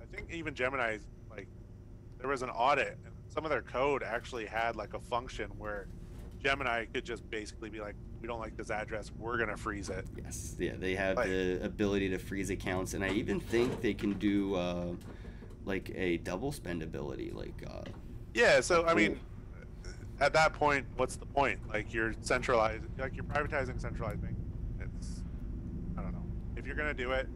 I 0.00 0.04
think 0.14 0.30
even 0.30 0.54
Gemini, 0.54 0.98
like, 1.30 1.48
there 2.18 2.28
was 2.28 2.42
an 2.42 2.50
audit, 2.50 2.98
and 3.04 3.14
some 3.28 3.44
of 3.44 3.50
their 3.50 3.62
code 3.62 4.02
actually 4.02 4.46
had 4.46 4.76
like 4.76 4.94
a 4.94 5.00
function 5.00 5.50
where 5.58 5.88
Gemini 6.42 6.86
could 6.86 7.04
just 7.04 7.28
basically 7.30 7.70
be 7.70 7.80
like, 7.80 7.94
we 8.20 8.28
don't 8.28 8.40
like 8.40 8.56
this 8.56 8.70
address, 8.70 9.10
we're 9.18 9.38
gonna 9.38 9.56
freeze 9.56 9.88
it. 9.88 10.06
Yes, 10.22 10.56
yeah, 10.58 10.72
they 10.78 10.94
have 10.94 11.16
the 11.16 11.60
ability 11.62 12.08
to 12.10 12.18
freeze 12.18 12.50
accounts, 12.50 12.94
and 12.94 13.04
I 13.04 13.10
even 13.10 13.40
think 13.40 13.80
they 13.80 13.94
can 13.94 14.14
do. 14.14 14.54
Uh, 14.54 14.94
like 15.64 15.92
a 15.94 16.16
double 16.18 16.52
spend 16.52 16.82
ability 16.82 17.30
like 17.30 17.62
uh 17.70 17.82
yeah 18.34 18.60
so 18.60 18.84
i 18.86 18.94
mean 18.94 19.18
at 20.20 20.32
that 20.32 20.52
point 20.52 20.84
what's 20.96 21.16
the 21.16 21.26
point 21.26 21.58
like 21.68 21.92
you're 21.92 22.14
centralized 22.20 22.82
like 22.98 23.14
you're 23.14 23.24
privatizing 23.24 23.80
centralizing 23.80 24.36
it's 24.80 25.22
i 25.96 26.02
don't 26.02 26.12
know 26.12 26.24
if 26.56 26.66
you're 26.66 26.76
going 26.76 26.88
to 26.88 26.94
do 26.94 27.12
it 27.12 27.28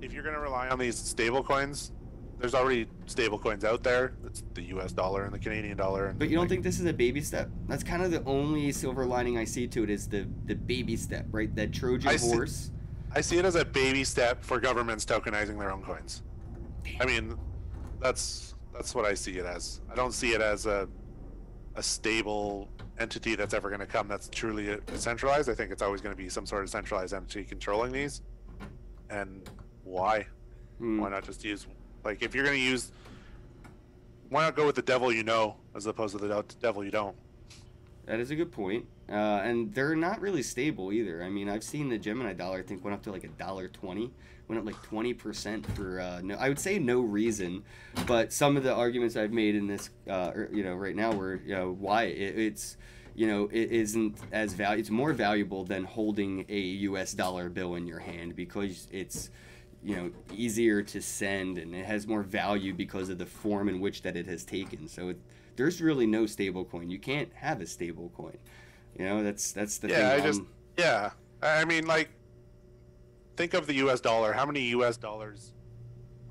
if 0.00 0.12
you're 0.12 0.22
going 0.22 0.34
to 0.34 0.40
rely 0.40 0.68
on 0.68 0.78
these 0.78 0.96
stable 0.96 1.42
coins 1.42 1.92
there's 2.38 2.54
already 2.54 2.86
stable 3.06 3.38
coins 3.38 3.64
out 3.64 3.82
there 3.82 4.14
it's 4.24 4.42
the 4.54 4.62
us 4.62 4.92
dollar 4.92 5.24
and 5.24 5.34
the 5.34 5.38
canadian 5.38 5.76
dollar 5.76 6.06
and 6.06 6.18
but 6.18 6.28
you 6.28 6.34
don't 6.34 6.44
like, 6.44 6.50
think 6.50 6.62
this 6.62 6.78
is 6.78 6.86
a 6.86 6.92
baby 6.92 7.20
step 7.20 7.50
that's 7.66 7.82
kind 7.82 8.02
of 8.02 8.10
the 8.10 8.22
only 8.24 8.70
silver 8.72 9.04
lining 9.04 9.36
i 9.36 9.44
see 9.44 9.66
to 9.66 9.82
it 9.82 9.90
is 9.90 10.08
the 10.08 10.26
the 10.46 10.54
baby 10.54 10.96
step 10.96 11.26
right 11.30 11.54
that 11.56 11.72
trojan 11.72 12.08
I 12.08 12.16
horse 12.16 12.52
see, 12.52 12.72
i 13.14 13.20
see 13.20 13.38
it 13.38 13.44
as 13.44 13.54
a 13.54 13.64
baby 13.64 14.04
step 14.04 14.44
for 14.44 14.60
governments 14.60 15.04
tokenizing 15.04 15.58
their 15.58 15.72
own 15.72 15.82
coins 15.82 16.22
i 17.00 17.06
mean 17.06 17.36
that's 18.00 18.54
that's 18.78 18.94
what 18.94 19.04
I 19.04 19.14
see 19.14 19.38
it 19.38 19.44
as. 19.44 19.80
I 19.90 19.96
don't 19.96 20.12
see 20.12 20.32
it 20.32 20.40
as 20.40 20.66
a 20.66 20.88
a 21.74 21.82
stable 21.82 22.68
entity 22.98 23.36
that's 23.36 23.54
ever 23.54 23.68
going 23.68 23.80
to 23.80 23.86
come 23.86 24.08
that's 24.08 24.28
truly 24.28 24.78
centralized. 24.94 25.48
I 25.48 25.54
think 25.54 25.70
it's 25.70 25.82
always 25.82 26.00
going 26.00 26.14
to 26.14 26.20
be 26.20 26.28
some 26.28 26.46
sort 26.46 26.62
of 26.62 26.70
centralized 26.70 27.12
entity 27.12 27.44
controlling 27.44 27.92
these. 27.92 28.22
And 29.10 29.48
why? 29.84 30.26
Hmm. 30.78 31.00
Why 31.00 31.10
not 31.10 31.24
just 31.24 31.44
use 31.44 31.66
like 32.04 32.22
if 32.22 32.34
you're 32.34 32.44
going 32.44 32.56
to 32.56 32.62
use 32.62 32.92
why 34.28 34.42
not 34.42 34.56
go 34.56 34.66
with 34.66 34.76
the 34.76 34.82
devil 34.82 35.12
you 35.12 35.22
know 35.22 35.56
as 35.74 35.86
opposed 35.86 36.18
to 36.18 36.26
the 36.26 36.44
devil 36.60 36.84
you 36.84 36.90
don't? 36.90 37.16
That 38.06 38.20
is 38.20 38.30
a 38.30 38.36
good 38.36 38.52
point. 38.52 38.86
Uh, 39.10 39.40
and 39.42 39.72
they're 39.74 39.96
not 39.96 40.20
really 40.20 40.42
stable 40.42 40.92
either. 40.92 41.22
I 41.22 41.28
mean, 41.28 41.48
I've 41.48 41.62
seen 41.62 41.88
the 41.88 41.98
Gemini 41.98 42.32
dollar 42.34 42.58
I 42.58 42.62
think 42.62 42.84
went 42.84 42.94
up 42.94 43.02
to 43.04 43.12
like 43.12 43.24
a 43.24 43.28
dollar 43.28 43.68
twenty 43.68 44.10
went 44.48 44.58
up 44.58 44.66
like 44.66 44.82
20% 44.82 45.64
for 45.76 46.00
uh, 46.00 46.20
no 46.22 46.34
I 46.36 46.48
would 46.48 46.58
say 46.58 46.78
no 46.78 47.00
reason 47.00 47.62
but 48.06 48.32
some 48.32 48.56
of 48.56 48.62
the 48.62 48.74
arguments 48.74 49.16
I've 49.16 49.32
made 49.32 49.54
in 49.54 49.66
this 49.66 49.90
uh, 50.08 50.32
er, 50.34 50.48
you 50.52 50.64
know 50.64 50.74
right 50.74 50.96
now 50.96 51.12
were 51.12 51.40
you 51.44 51.54
know 51.54 51.76
why 51.78 52.04
it, 52.04 52.38
it's 52.38 52.76
you 53.14 53.26
know 53.26 53.48
it 53.52 53.70
isn't 53.70 54.18
as 54.32 54.54
value 54.54 54.80
it's 54.80 54.90
more 54.90 55.12
valuable 55.12 55.64
than 55.64 55.84
holding 55.84 56.46
a 56.48 56.58
US 56.60 57.12
dollar 57.12 57.48
bill 57.48 57.74
in 57.74 57.86
your 57.86 57.98
hand 57.98 58.34
because 58.34 58.88
it's 58.90 59.30
you 59.88 59.96
know 59.96 60.10
easier 60.34 60.82
to 60.82 61.00
send 61.00 61.56
and 61.58 61.74
it 61.74 61.84
has 61.84 62.06
more 62.06 62.22
value 62.22 62.74
because 62.74 63.08
of 63.08 63.18
the 63.18 63.26
form 63.26 63.68
in 63.68 63.80
which 63.80 64.02
that 64.02 64.16
it 64.16 64.26
has 64.26 64.44
taken 64.44 64.86
so 64.86 65.08
it, 65.08 65.18
there's 65.56 65.80
really 65.80 66.06
no 66.06 66.26
stable 66.26 66.64
coin 66.64 66.90
you 66.90 66.98
can't 66.98 67.32
have 67.32 67.60
a 67.60 67.66
stable 67.66 68.12
coin 68.16 68.36
you 68.98 69.04
know 69.04 69.22
that's 69.22 69.52
that's 69.52 69.78
the 69.78 69.88
yeah 69.88 69.96
thing 69.96 70.06
I 70.06 70.16
um, 70.16 70.22
just 70.22 70.42
yeah 70.76 71.10
I 71.42 71.64
mean 71.64 71.86
like 71.86 72.10
think 73.38 73.54
of 73.54 73.68
the 73.68 73.74
U.S. 73.74 74.00
dollar. 74.00 74.32
How 74.32 74.44
many 74.44 74.62
U.S. 74.70 74.96
dollars 74.96 75.52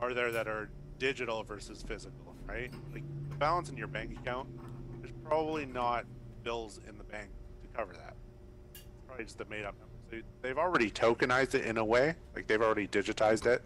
are 0.02 0.14
there 0.14 0.30
that 0.34 0.46
are 0.48 0.70
digital 1.00 1.42
versus 1.42 1.82
physical? 1.82 2.36
Right? 2.46 2.70
Like 2.94 3.04
the 3.30 3.36
balance 3.38 3.70
in 3.70 3.78
your 3.78 3.88
bank 3.88 4.12
account, 4.20 4.50
there's 5.00 5.14
probably 5.24 5.66
not 5.66 6.06
bills 6.44 6.82
in 6.88 6.98
the 6.98 7.06
bank 7.06 7.30
to 7.62 7.68
cover 7.70 7.94
that. 7.94 8.14
It's 8.74 8.84
probably 9.08 9.24
just 9.24 9.40
a 9.40 9.46
made-up 9.46 9.76
number. 9.80 9.87
They've 10.42 10.58
already 10.58 10.90
tokenized 10.90 11.56
it 11.56 11.66
in 11.66 11.78
a 11.78 11.86
way, 11.86 12.16
like 12.36 12.48
they've 12.48 12.62
already 12.62 12.88
digitized 12.88 13.46
it. 13.46 13.62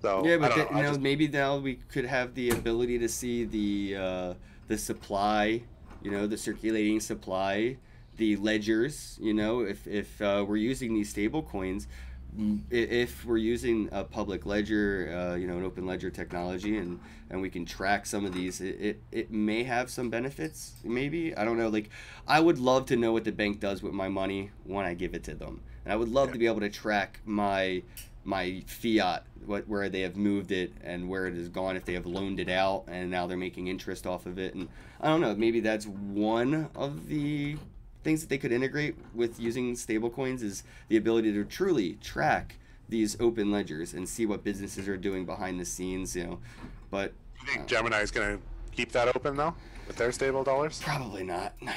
So 0.00 0.24
yeah, 0.24 0.38
but 0.38 0.54
the, 0.54 0.64
know, 0.64 0.70
you 0.70 0.82
know, 0.82 0.88
just... 0.88 1.00
maybe 1.00 1.28
now 1.28 1.58
we 1.58 1.74
could 1.76 2.06
have 2.06 2.34
the 2.34 2.50
ability 2.50 2.98
to 2.98 3.08
see 3.08 3.44
the 3.44 3.96
uh, 3.96 4.34
the 4.68 4.78
supply, 4.78 5.62
you 6.02 6.10
know, 6.10 6.26
the 6.26 6.38
circulating 6.38 7.00
supply, 7.00 7.76
the 8.16 8.36
ledgers. 8.36 9.18
You 9.20 9.34
know, 9.34 9.60
if 9.60 9.86
if 9.86 10.20
uh, 10.22 10.44
we're 10.48 10.56
using 10.56 10.94
these 10.94 11.10
stable 11.10 11.42
coins, 11.42 11.86
if 12.70 13.24
we're 13.24 13.36
using 13.36 13.88
a 13.92 14.04
public 14.04 14.46
ledger, 14.46 15.12
uh, 15.32 15.34
you 15.36 15.46
know, 15.46 15.58
an 15.58 15.64
open 15.64 15.86
ledger 15.86 16.10
technology, 16.10 16.76
and 16.76 17.00
and 17.30 17.40
we 17.40 17.48
can 17.50 17.64
track 17.64 18.06
some 18.06 18.24
of 18.24 18.32
these, 18.32 18.60
it, 18.60 18.80
it, 18.80 19.02
it 19.12 19.30
may 19.30 19.62
have 19.62 19.88
some 19.90 20.10
benefits. 20.10 20.72
Maybe 20.84 21.34
I 21.36 21.44
don't 21.44 21.56
know. 21.58 21.68
Like, 21.68 21.90
I 22.26 22.40
would 22.40 22.58
love 22.58 22.86
to 22.86 22.96
know 22.96 23.12
what 23.12 23.24
the 23.24 23.32
bank 23.32 23.60
does 23.60 23.82
with 23.82 23.92
my 23.92 24.08
money 24.08 24.50
when 24.64 24.84
I 24.84 24.94
give 24.94 25.14
it 25.14 25.22
to 25.24 25.34
them. 25.34 25.60
and 25.84 25.92
I 25.92 25.96
would 25.96 26.08
love 26.08 26.28
Yeah. 26.28 26.32
to 26.34 26.38
be 26.38 26.46
able 26.46 26.60
to 26.60 26.70
track 26.70 27.20
my 27.24 27.82
my 28.24 28.62
fiat, 28.66 29.24
what 29.46 29.66
where 29.68 29.88
they 29.88 30.00
have 30.02 30.14
moved 30.16 30.52
it 30.52 30.72
and 30.84 31.08
where 31.08 31.26
it 31.26 31.34
has 31.34 31.48
gone, 31.48 31.76
if 31.76 31.84
they 31.86 31.94
have 31.94 32.04
loaned 32.06 32.38
it 32.38 32.48
out 32.50 32.84
and 32.88 33.10
now 33.10 33.26
they're 33.26 33.36
making 33.38 33.68
interest 33.68 34.06
off 34.06 34.26
of 34.26 34.38
it, 34.38 34.54
and 34.54 34.68
I 35.00 35.08
don't 35.08 35.20
know, 35.22 35.34
maybe 35.34 35.60
that's 35.60 35.86
one 35.86 36.68
of 36.74 37.06
the 37.08 37.56
things 38.02 38.20
that 38.20 38.28
they 38.28 38.38
could 38.38 38.52
integrate 38.52 38.96
with 39.14 39.38
using 39.38 39.74
stablecoins 39.74 40.42
is 40.42 40.62
the 40.88 40.96
ability 40.96 41.32
to 41.32 41.44
truly 41.44 41.94
track 41.94 42.56
these 42.88 43.16
open 43.20 43.50
ledgers 43.50 43.94
and 43.94 44.08
see 44.08 44.26
what 44.26 44.42
businesses 44.42 44.88
are 44.88 44.96
doing 44.96 45.24
behind 45.24 45.60
the 45.60 45.64
scenes, 45.64 46.16
you 46.16 46.24
know. 46.24 46.38
But 46.90 47.12
You 47.40 47.46
think 47.46 47.60
uh, 47.62 47.66
Gemini 47.66 48.00
is 48.00 48.10
going 48.10 48.38
to 48.38 48.42
keep 48.72 48.92
that 48.92 49.14
open 49.14 49.36
though 49.36 49.54
with 49.86 49.96
their 49.96 50.12
stable 50.12 50.44
dollars? 50.44 50.80
Probably 50.82 51.22
not. 51.22 51.54
No. 51.60 51.72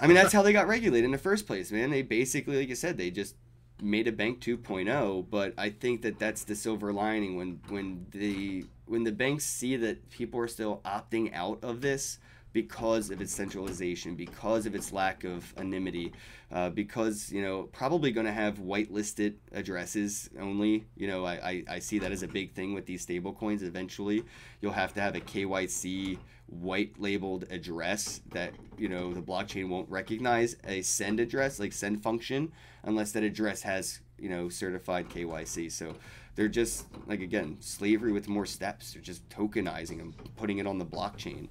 I 0.00 0.06
mean, 0.06 0.14
that's 0.14 0.32
how 0.32 0.42
they 0.42 0.52
got 0.52 0.68
regulated 0.68 1.06
in 1.06 1.10
the 1.10 1.18
first 1.18 1.46
place, 1.46 1.72
man. 1.72 1.90
They 1.90 2.02
basically, 2.02 2.56
like 2.58 2.68
you 2.68 2.74
said, 2.74 2.98
they 2.98 3.10
just 3.10 3.34
made 3.82 4.06
a 4.06 4.12
bank 4.12 4.40
2.0. 4.40 5.26
But 5.28 5.54
I 5.58 5.70
think 5.70 6.02
that 6.02 6.18
that's 6.18 6.44
the 6.44 6.54
silver 6.54 6.92
lining 6.92 7.36
when 7.36 7.60
when 7.68 8.06
the 8.12 8.66
when 8.86 9.04
the 9.04 9.12
banks 9.12 9.44
see 9.44 9.76
that 9.76 10.10
people 10.10 10.38
are 10.40 10.48
still 10.48 10.80
opting 10.84 11.34
out 11.34 11.58
of 11.62 11.80
this 11.80 12.18
because 12.56 13.10
of 13.10 13.20
its 13.20 13.34
centralization, 13.34 14.14
because 14.14 14.64
of 14.64 14.74
its 14.74 14.90
lack 14.90 15.24
of 15.24 15.52
anonymity, 15.58 16.10
uh, 16.50 16.70
because 16.70 17.30
you 17.30 17.42
know 17.42 17.64
probably 17.64 18.10
going 18.10 18.24
to 18.24 18.32
have 18.32 18.56
whitelisted 18.56 19.34
addresses 19.52 20.30
only. 20.40 20.86
You 20.96 21.06
know, 21.06 21.26
I, 21.26 21.34
I, 21.34 21.64
I 21.68 21.78
see 21.80 21.98
that 21.98 22.12
as 22.12 22.22
a 22.22 22.28
big 22.28 22.52
thing 22.52 22.72
with 22.72 22.86
these 22.86 23.02
stable 23.02 23.34
coins. 23.34 23.62
Eventually, 23.62 24.24
you'll 24.62 24.72
have 24.72 24.94
to 24.94 25.02
have 25.02 25.14
a 25.14 25.20
KYC 25.20 26.16
white 26.46 26.98
labeled 26.98 27.44
address 27.50 28.22
that 28.30 28.54
you 28.78 28.88
know 28.88 29.12
the 29.12 29.20
blockchain 29.20 29.68
won't 29.68 29.90
recognize 29.90 30.56
a 30.64 30.80
send 30.80 31.20
address 31.20 31.60
like 31.60 31.74
send 31.74 32.02
function 32.02 32.50
unless 32.84 33.12
that 33.12 33.22
address 33.22 33.60
has 33.60 34.00
you 34.18 34.30
know 34.30 34.48
certified 34.48 35.10
KYC. 35.10 35.70
So 35.70 35.94
they're 36.36 36.48
just 36.48 36.86
like 37.06 37.20
again 37.20 37.58
slavery 37.60 38.12
with 38.12 38.28
more 38.28 38.46
steps. 38.46 38.94
They're 38.94 39.02
just 39.02 39.28
tokenizing 39.28 39.98
them, 39.98 40.14
putting 40.36 40.56
it 40.56 40.66
on 40.66 40.78
the 40.78 40.86
blockchain. 40.86 41.48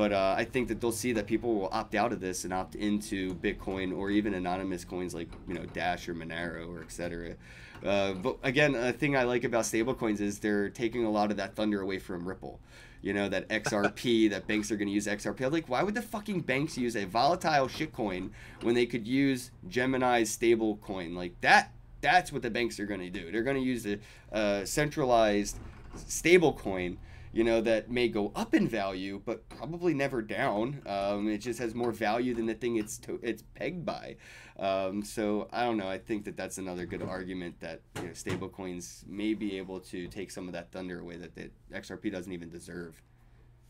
But 0.00 0.14
uh, 0.14 0.34
I 0.34 0.46
think 0.46 0.68
that 0.68 0.80
they'll 0.80 0.92
see 0.92 1.12
that 1.12 1.26
people 1.26 1.54
will 1.54 1.68
opt 1.72 1.94
out 1.94 2.10
of 2.10 2.20
this 2.20 2.44
and 2.44 2.54
opt 2.54 2.74
into 2.74 3.34
Bitcoin 3.34 3.94
or 3.94 4.10
even 4.10 4.32
anonymous 4.32 4.82
coins 4.82 5.12
like 5.12 5.28
you 5.46 5.52
know 5.52 5.66
Dash 5.74 6.08
or 6.08 6.14
Monero 6.14 6.74
or 6.74 6.80
etc. 6.80 7.36
Uh, 7.84 8.14
but 8.14 8.38
again, 8.42 8.74
a 8.74 8.94
thing 8.94 9.14
I 9.14 9.24
like 9.24 9.44
about 9.44 9.64
stablecoins 9.64 10.22
is 10.22 10.38
they're 10.38 10.70
taking 10.70 11.04
a 11.04 11.10
lot 11.10 11.30
of 11.30 11.36
that 11.36 11.54
thunder 11.54 11.82
away 11.82 11.98
from 11.98 12.26
Ripple. 12.26 12.60
You 13.02 13.12
know 13.12 13.28
that 13.28 13.46
XRP 13.50 14.30
that 14.30 14.46
banks 14.46 14.70
are 14.72 14.76
going 14.76 14.88
to 14.88 14.94
use 14.94 15.06
XRP. 15.06 15.44
I'm 15.44 15.52
like, 15.52 15.68
why 15.68 15.82
would 15.82 15.94
the 15.94 16.00
fucking 16.00 16.40
banks 16.40 16.78
use 16.78 16.96
a 16.96 17.04
volatile 17.04 17.68
shitcoin 17.68 18.30
when 18.62 18.74
they 18.74 18.86
could 18.86 19.06
use 19.06 19.50
Gemini's 19.68 20.30
stable 20.30 20.78
coin 20.78 21.14
like 21.14 21.38
that? 21.42 21.74
That's 22.00 22.32
what 22.32 22.40
the 22.40 22.48
banks 22.48 22.80
are 22.80 22.86
going 22.86 23.00
to 23.00 23.10
do. 23.10 23.30
They're 23.30 23.42
going 23.42 23.58
to 23.58 23.62
use 23.62 23.84
a, 23.86 23.98
a 24.32 24.64
centralized 24.64 25.58
stable 25.94 26.54
coin 26.54 26.96
you 27.32 27.44
know 27.44 27.60
that 27.60 27.90
may 27.90 28.08
go 28.08 28.32
up 28.34 28.54
in 28.54 28.66
value 28.68 29.20
but 29.24 29.48
probably 29.48 29.94
never 29.94 30.20
down 30.22 30.82
um, 30.86 31.28
it 31.28 31.38
just 31.38 31.58
has 31.58 31.74
more 31.74 31.92
value 31.92 32.34
than 32.34 32.46
the 32.46 32.54
thing 32.54 32.76
it's 32.76 32.98
to- 32.98 33.20
it's 33.22 33.42
pegged 33.54 33.84
by 33.84 34.16
um, 34.58 35.02
so 35.02 35.48
i 35.52 35.64
don't 35.64 35.76
know 35.76 35.88
i 35.88 35.98
think 35.98 36.24
that 36.24 36.36
that's 36.36 36.58
another 36.58 36.86
good 36.86 37.02
argument 37.02 37.58
that 37.60 37.80
you 37.96 38.08
know, 38.08 38.12
stable 38.12 38.48
coins 38.48 39.04
may 39.08 39.34
be 39.34 39.56
able 39.56 39.80
to 39.80 40.06
take 40.08 40.30
some 40.30 40.46
of 40.46 40.52
that 40.52 40.70
thunder 40.72 41.00
away 41.00 41.16
that 41.16 41.34
the 41.34 41.50
xrp 41.72 42.10
doesn't 42.10 42.32
even 42.32 42.50
deserve 42.50 43.00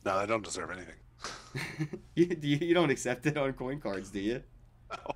No, 0.05 0.19
they 0.21 0.27
don't 0.27 0.45
deserve 0.45 0.71
anything. 0.71 0.97
you, 2.15 2.27
do 2.27 2.49
you, 2.49 2.75
don't 2.75 2.91
accept 2.91 3.27
it 3.27 3.37
on 3.37 3.53
coin 3.53 3.81
cards 3.81 4.11
do 4.11 4.21
you 4.21 4.43
No. 4.91 5.13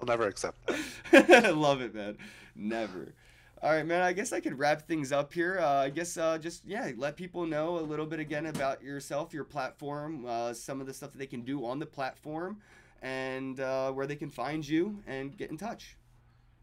I'll 0.00 0.06
never 0.06 0.26
accept 0.26 0.58
that. 0.66 1.44
I 1.44 1.50
love 1.66 1.80
it, 1.80 1.94
man. 1.94 2.16
Never. 2.54 3.14
All 3.60 3.72
right, 3.72 3.84
man. 3.84 4.02
I 4.02 4.12
guess 4.12 4.32
I 4.32 4.38
could 4.38 4.56
wrap 4.56 4.86
things 4.86 5.10
up 5.10 5.32
here. 5.32 5.58
Uh, 5.58 5.82
I 5.82 5.90
guess 5.90 6.16
uh, 6.16 6.38
just 6.38 6.64
yeah, 6.64 6.92
let 6.96 7.16
people 7.16 7.44
know 7.44 7.78
a 7.78 7.80
little 7.80 8.06
bit 8.06 8.20
again 8.20 8.46
about 8.46 8.82
yourself, 8.82 9.34
your 9.34 9.42
platform, 9.42 10.24
uh, 10.26 10.54
some 10.54 10.80
of 10.80 10.86
the 10.86 10.94
stuff 10.94 11.10
that 11.10 11.18
they 11.18 11.26
can 11.26 11.42
do 11.42 11.66
on 11.66 11.80
the 11.80 11.86
platform, 11.86 12.58
and 13.02 13.58
uh, 13.58 13.90
where 13.90 14.06
they 14.06 14.14
can 14.14 14.30
find 14.30 14.66
you 14.66 15.02
and 15.08 15.36
get 15.36 15.50
in 15.50 15.56
touch. 15.56 15.96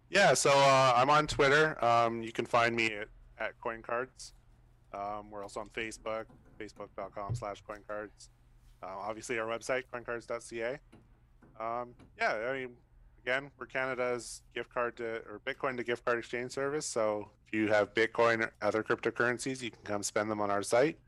Yeah, 0.10 0.34
so 0.34 0.52
uh, 0.52 0.94
I'm 0.96 1.10
on 1.10 1.28
Twitter. 1.28 1.84
Um, 1.84 2.24
you 2.24 2.32
can 2.32 2.46
find 2.46 2.74
me 2.74 2.94
at, 2.94 3.10
at 3.40 3.60
CoinCards. 3.60 4.32
Um, 4.94 5.30
we're 5.30 5.44
also 5.44 5.60
on 5.60 5.70
Facebook, 5.70 6.26
facebook.com 6.58 7.36
slash 7.36 7.62
CoinCards. 7.68 8.30
Uh, 8.82 8.88
obviously, 8.88 9.38
our 9.38 9.48
website, 9.48 9.84
coincards.ca. 9.94 10.80
Um, 11.60 11.90
yeah, 12.18 12.34
I 12.50 12.54
mean, 12.54 12.70
again, 13.26 13.50
we're 13.58 13.66
Canada's 13.66 14.44
gift 14.54 14.72
card 14.72 14.96
to, 14.98 15.16
or 15.28 15.42
Bitcoin 15.48 15.76
to 15.78 15.84
gift 15.84 16.06
card 16.06 16.20
exchange 16.20 16.52
service. 16.52 16.86
So 16.86 17.28
if 17.48 17.54
you 17.54 17.68
have 17.70 17.92
Bitcoin 17.96 18.42
or 18.42 18.54
other 18.62 18.84
cryptocurrencies, 18.84 19.64
you 19.64 19.72
can 19.72 19.80
come 19.84 20.04
spend 20.04 20.30
them 20.30 20.40
on 20.40 20.52
our 20.52 20.62
site. 20.62 21.00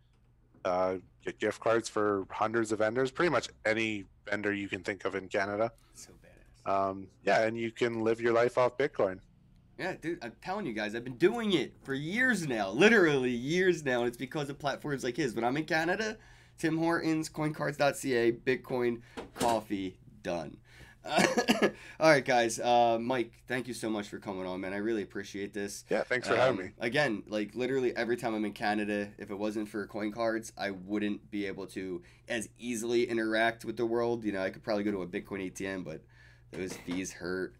Uh, 0.65 0.95
get 1.23 1.39
gift 1.39 1.59
cards 1.59 1.87
for 1.87 2.25
hundreds 2.31 2.71
of 2.71 2.79
vendors, 2.79 3.11
pretty 3.11 3.29
much 3.29 3.49
any 3.65 4.05
vendor 4.27 4.51
you 4.51 4.67
can 4.67 4.81
think 4.81 5.05
of 5.05 5.13
in 5.13 5.27
Canada. 5.27 5.71
So 5.93 6.09
badass. 6.65 6.89
Um, 6.89 7.07
yeah, 7.23 7.43
and 7.43 7.55
you 7.55 7.71
can 7.71 8.03
live 8.03 8.19
your 8.19 8.33
life 8.33 8.57
off 8.57 8.79
Bitcoin. 8.79 9.19
Yeah, 9.77 9.93
dude, 10.01 10.17
I'm 10.23 10.33
telling 10.43 10.65
you 10.65 10.73
guys, 10.73 10.95
I've 10.95 11.03
been 11.03 11.17
doing 11.17 11.53
it 11.53 11.75
for 11.83 11.93
years 11.93 12.47
now, 12.47 12.71
literally 12.71 13.29
years 13.29 13.85
now, 13.85 13.99
and 13.99 14.07
it's 14.07 14.17
because 14.17 14.49
of 14.49 14.57
platforms 14.57 15.03
like 15.03 15.15
his. 15.15 15.35
When 15.35 15.43
I'm 15.43 15.55
in 15.55 15.65
Canada, 15.65 16.17
Tim 16.57 16.79
Hortons, 16.79 17.29
coincards.ca, 17.29 18.31
Bitcoin, 18.31 19.01
coffee, 19.35 19.99
done. 20.23 20.57
all 21.99 22.09
right, 22.09 22.23
guys. 22.25 22.59
Uh, 22.59 22.97
Mike, 23.01 23.31
thank 23.47 23.67
you 23.67 23.73
so 23.73 23.89
much 23.89 24.07
for 24.09 24.19
coming 24.19 24.45
on, 24.45 24.61
man. 24.61 24.73
I 24.73 24.77
really 24.77 25.03
appreciate 25.03 25.53
this. 25.53 25.85
Yeah, 25.89 26.03
thanks 26.03 26.27
for 26.27 26.35
having 26.35 26.59
Um, 26.59 26.65
me. 26.65 26.71
Again, 26.79 27.23
like 27.27 27.55
literally 27.55 27.95
every 27.95 28.17
time 28.17 28.35
I'm 28.35 28.45
in 28.45 28.53
Canada, 28.53 29.09
if 29.17 29.31
it 29.31 29.35
wasn't 29.37 29.69
for 29.69 29.85
coin 29.87 30.11
cards, 30.11 30.51
I 30.57 30.71
wouldn't 30.71 31.31
be 31.31 31.45
able 31.47 31.67
to 31.67 32.01
as 32.27 32.49
easily 32.59 33.09
interact 33.09 33.65
with 33.65 33.77
the 33.77 33.85
world. 33.85 34.23
You 34.23 34.33
know, 34.33 34.41
I 34.41 34.49
could 34.49 34.63
probably 34.63 34.83
go 34.83 34.91
to 34.91 35.01
a 35.01 35.07
Bitcoin 35.07 35.51
ATM, 35.51 35.83
but 35.83 36.01
those 36.51 36.73
fees 36.73 37.13
hurt. 37.13 37.55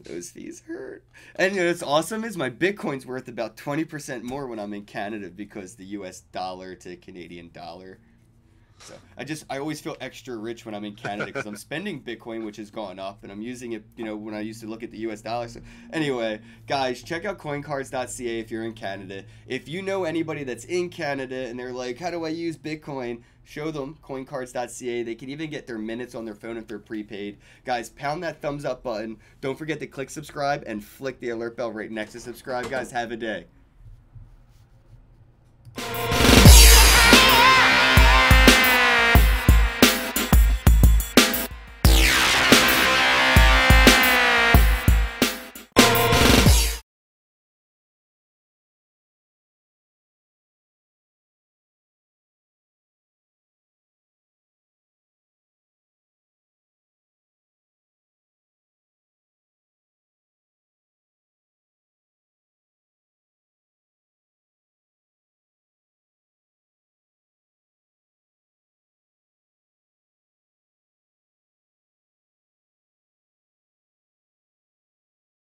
Those 0.00 0.30
fees 0.30 0.62
hurt. 0.66 1.04
And 1.36 1.54
you 1.54 1.62
know, 1.62 1.68
what's 1.68 1.82
awesome 1.82 2.24
is 2.24 2.36
my 2.36 2.50
Bitcoin's 2.50 3.06
worth 3.06 3.28
about 3.28 3.56
20% 3.56 4.22
more 4.22 4.46
when 4.48 4.58
I'm 4.58 4.74
in 4.74 4.84
Canada 4.84 5.28
because 5.28 5.76
the 5.76 5.84
US 5.86 6.20
dollar 6.20 6.74
to 6.76 6.96
Canadian 6.96 7.50
dollar. 7.52 7.98
So 8.84 8.94
I 9.16 9.24
just 9.24 9.44
I 9.48 9.58
always 9.58 9.80
feel 9.80 9.96
extra 10.00 10.36
rich 10.36 10.66
when 10.66 10.74
I'm 10.74 10.84
in 10.84 10.94
Canada 10.94 11.26
because 11.26 11.46
I'm 11.46 11.56
spending 11.56 12.02
Bitcoin, 12.02 12.44
which 12.44 12.56
has 12.56 12.70
gone 12.70 12.98
up, 12.98 13.22
and 13.22 13.30
I'm 13.30 13.42
using 13.42 13.72
it. 13.72 13.84
You 13.96 14.04
know, 14.04 14.16
when 14.16 14.34
I 14.34 14.40
used 14.40 14.60
to 14.62 14.66
look 14.66 14.82
at 14.82 14.90
the 14.90 14.98
U.S. 14.98 15.22
dollar. 15.22 15.48
So 15.48 15.60
anyway, 15.92 16.40
guys, 16.66 17.02
check 17.02 17.24
out 17.24 17.38
CoinCards.ca 17.38 18.40
if 18.40 18.50
you're 18.50 18.64
in 18.64 18.74
Canada. 18.74 19.24
If 19.46 19.68
you 19.68 19.82
know 19.82 20.04
anybody 20.04 20.44
that's 20.44 20.64
in 20.64 20.88
Canada 20.88 21.46
and 21.46 21.58
they're 21.58 21.72
like, 21.72 21.98
"How 21.98 22.10
do 22.10 22.24
I 22.24 22.30
use 22.30 22.56
Bitcoin?" 22.56 23.22
Show 23.44 23.70
them 23.70 23.98
CoinCards.ca. 24.04 25.02
They 25.02 25.14
can 25.14 25.28
even 25.28 25.50
get 25.50 25.66
their 25.66 25.78
minutes 25.78 26.14
on 26.14 26.24
their 26.24 26.34
phone 26.34 26.56
if 26.56 26.68
they're 26.68 26.78
prepaid. 26.78 27.38
Guys, 27.64 27.90
pound 27.90 28.22
that 28.22 28.40
thumbs 28.40 28.64
up 28.64 28.82
button. 28.82 29.18
Don't 29.40 29.58
forget 29.58 29.80
to 29.80 29.86
click 29.86 30.10
subscribe 30.10 30.62
and 30.66 30.82
flick 30.82 31.18
the 31.20 31.30
alert 31.30 31.56
bell 31.56 31.72
right 31.72 31.90
next 31.90 32.12
to 32.12 32.20
subscribe. 32.20 32.70
Guys, 32.70 32.92
have 32.92 33.10
a 33.10 33.16
day. 33.16 33.46